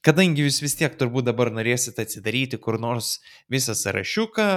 kadangi 0.07 0.47
jūs 0.47 0.61
vis 0.65 0.77
tiek 0.79 0.95
turbūt 0.99 1.29
dabar 1.29 1.53
norėsite 1.55 2.05
atsidaryti 2.05 2.59
kur 2.63 2.79
nors 2.83 3.17
visą 3.53 3.77
sąrašiuką, 3.79 4.49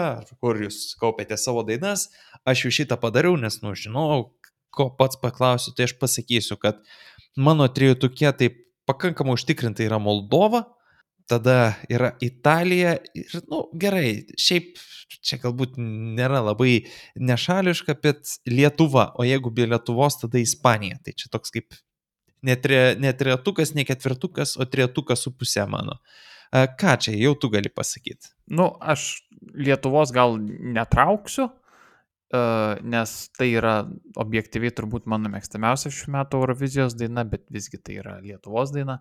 kur 0.41 0.61
jūs 0.65 0.95
kaupėte 1.01 1.38
savo 1.41 1.65
dainas, 1.67 2.09
aš 2.45 2.65
jau 2.65 2.73
šitą 2.81 2.99
padariau, 3.01 3.38
nes, 3.39 3.61
nu, 3.63 3.76
žinau, 3.77 4.31
ko 4.76 4.89
pats 4.99 5.19
paklausiu, 5.22 5.76
tai 5.77 5.88
aš 5.88 5.95
pasakysiu, 6.01 6.57
kad 6.61 6.81
mano 7.38 7.67
trejetukė 7.72 8.34
taip 8.38 8.57
pakankamai 8.89 9.38
užtikrintai 9.38 9.88
yra 9.88 10.01
Moldova, 10.01 10.65
tada 11.30 11.76
yra 11.89 12.13
Italija 12.22 12.97
ir, 13.17 13.39
nu, 13.49 13.65
gerai, 13.81 14.26
šiaip 14.38 14.76
čia 15.26 15.39
galbūt 15.41 15.77
nėra 15.80 16.41
labai 16.45 16.85
nešališka, 17.17 17.97
bet 18.03 18.38
Lietuva, 18.49 19.11
o 19.17 19.26
jeigu 19.26 19.53
be 19.53 19.67
Lietuvos, 19.69 20.19
tada 20.22 20.41
Ispanija. 20.41 20.99
Tai 21.05 21.15
čia 21.17 21.31
toks 21.34 21.53
kaip 21.53 21.77
ne, 22.45 22.55
tre, 22.61 22.80
ne 23.01 23.11
trejetukas, 23.17 23.73
ne 23.77 23.85
ketvirtukas, 23.88 24.55
o 24.61 24.67
trejetukas 24.69 25.26
su 25.26 25.34
pusė 25.35 25.65
mano. 25.69 25.99
A, 25.99 26.65
Ką 26.80 26.95
čia 27.01 27.15
jau 27.17 27.34
tu 27.35 27.49
gali 27.51 27.72
pasakyti? 27.73 28.31
Nu, 28.53 28.69
aš 28.80 29.26
Lietuvos 29.55 30.13
gal 30.15 30.38
netrauksiu, 30.39 31.49
nes 32.85 33.11
tai 33.38 33.49
yra 33.53 33.76
objektyviai 34.17 34.73
turbūt 34.73 35.05
mano 35.11 35.30
mėgstamiausia 35.31 35.91
šių 35.93 36.13
metų 36.15 36.41
Eurovizijos 36.41 36.95
daina, 36.97 37.26
bet 37.27 37.45
visgi 37.53 37.77
tai 37.77 37.99
yra 38.01 38.17
Lietuvos 38.23 38.73
daina. 38.76 38.99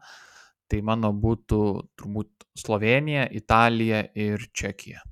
Tai 0.68 0.80
mano 0.84 1.12
būtų 1.12 1.60
turbūt 2.00 2.46
Slovenija, 2.58 3.26
Italija 3.30 4.04
ir 4.16 4.46
Čekija. 4.56 5.02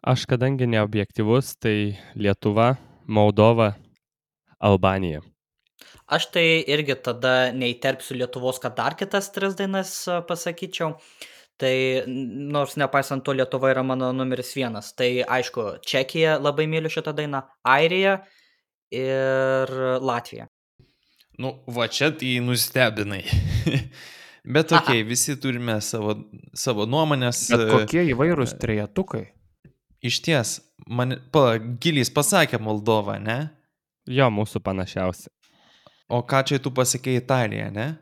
Aš 0.00 0.24
kadangi 0.26 0.66
neobjektivus, 0.66 1.54
tai 1.60 1.98
Lietuva, 2.16 2.72
Moldova, 3.06 3.74
Albanija. 4.58 5.20
Aš 6.10 6.26
tai 6.34 6.46
irgi 6.66 6.96
tada 7.04 7.52
neįterpsiu 7.54 8.16
Lietuvos, 8.18 8.58
kad 8.62 8.74
dar 8.78 8.96
kitas 8.98 9.30
tris 9.34 9.54
dainas 9.58 9.92
pasakyčiau. 10.28 10.96
Tai 11.60 11.74
nors 12.08 12.74
nepaisant 12.80 13.22
to 13.22 13.34
Lietuva 13.36 13.70
yra 13.70 13.84
mano 13.84 14.08
numeris 14.16 14.54
vienas. 14.56 14.94
Tai 14.96 15.10
aišku, 15.22 15.66
Čekija 15.86 16.38
labai 16.40 16.64
myliu 16.70 16.90
šitą 16.90 17.12
dainą, 17.16 17.44
Airija 17.68 18.16
ir 18.90 19.74
Latvija. 20.00 20.48
Nu, 21.40 21.52
va 21.68 21.86
čia 21.88 22.10
tai 22.16 22.38
nustebinai. 22.44 23.22
Bet 24.54 24.72
Aha. 24.72 24.80
okei, 24.80 25.02
okay, 25.02 25.06
visi 25.08 25.36
turime 25.40 25.76
savo, 25.84 26.14
savo 26.56 26.86
nuomonės. 26.88 27.44
Bet 27.52 27.66
kokie 27.74 28.06
įvairūs 28.14 28.56
trejetukai? 28.60 29.26
Iš 30.00 30.22
ties, 30.24 30.54
man, 30.88 31.18
pala, 31.32 31.58
Gilys 31.60 32.08
pasakė 32.12 32.60
Moldova, 32.62 33.18
ne? 33.20 33.42
Jo, 34.08 34.30
mūsų 34.32 34.62
panašiausi. 34.64 35.28
O 36.10 36.22
ką 36.26 36.42
čia 36.46 36.58
tu 36.62 36.72
pasakė 36.74 37.14
Italija, 37.20 37.68
ne? 37.70 37.92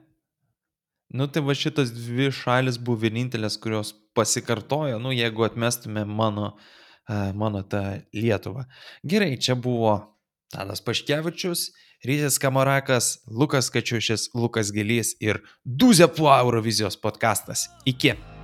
Nu 1.08 1.28
tai 1.28 1.42
va 1.44 1.56
šitas 1.56 1.92
dvi 1.92 2.28
šalis 2.34 2.76
buvo 2.80 3.02
vienintelės, 3.04 3.56
kurios 3.60 3.94
pasikartojo, 4.16 4.98
nu 5.00 5.12
jeigu 5.14 5.46
atmestume 5.46 6.04
mano, 6.04 6.52
uh, 7.08 7.30
mano 7.36 7.62
tą 7.64 7.82
Lietuvą. 8.16 8.66
Gerai, 9.04 9.36
čia 9.40 9.56
buvo 9.56 9.98
Tadas 10.52 10.84
Paškevičius, 10.84 11.68
Rytis 12.04 12.38
Kamarakas, 12.40 13.18
Lukas 13.26 13.72
Kačiušis, 13.74 14.30
Lukas 14.34 14.72
Gilys 14.72 15.16
ir 15.20 15.42
Duzė 15.64 16.08
Puo 16.12 16.32
Eurovizijos 16.36 17.00
podkastas. 17.00 17.68
Iki. 17.88 18.37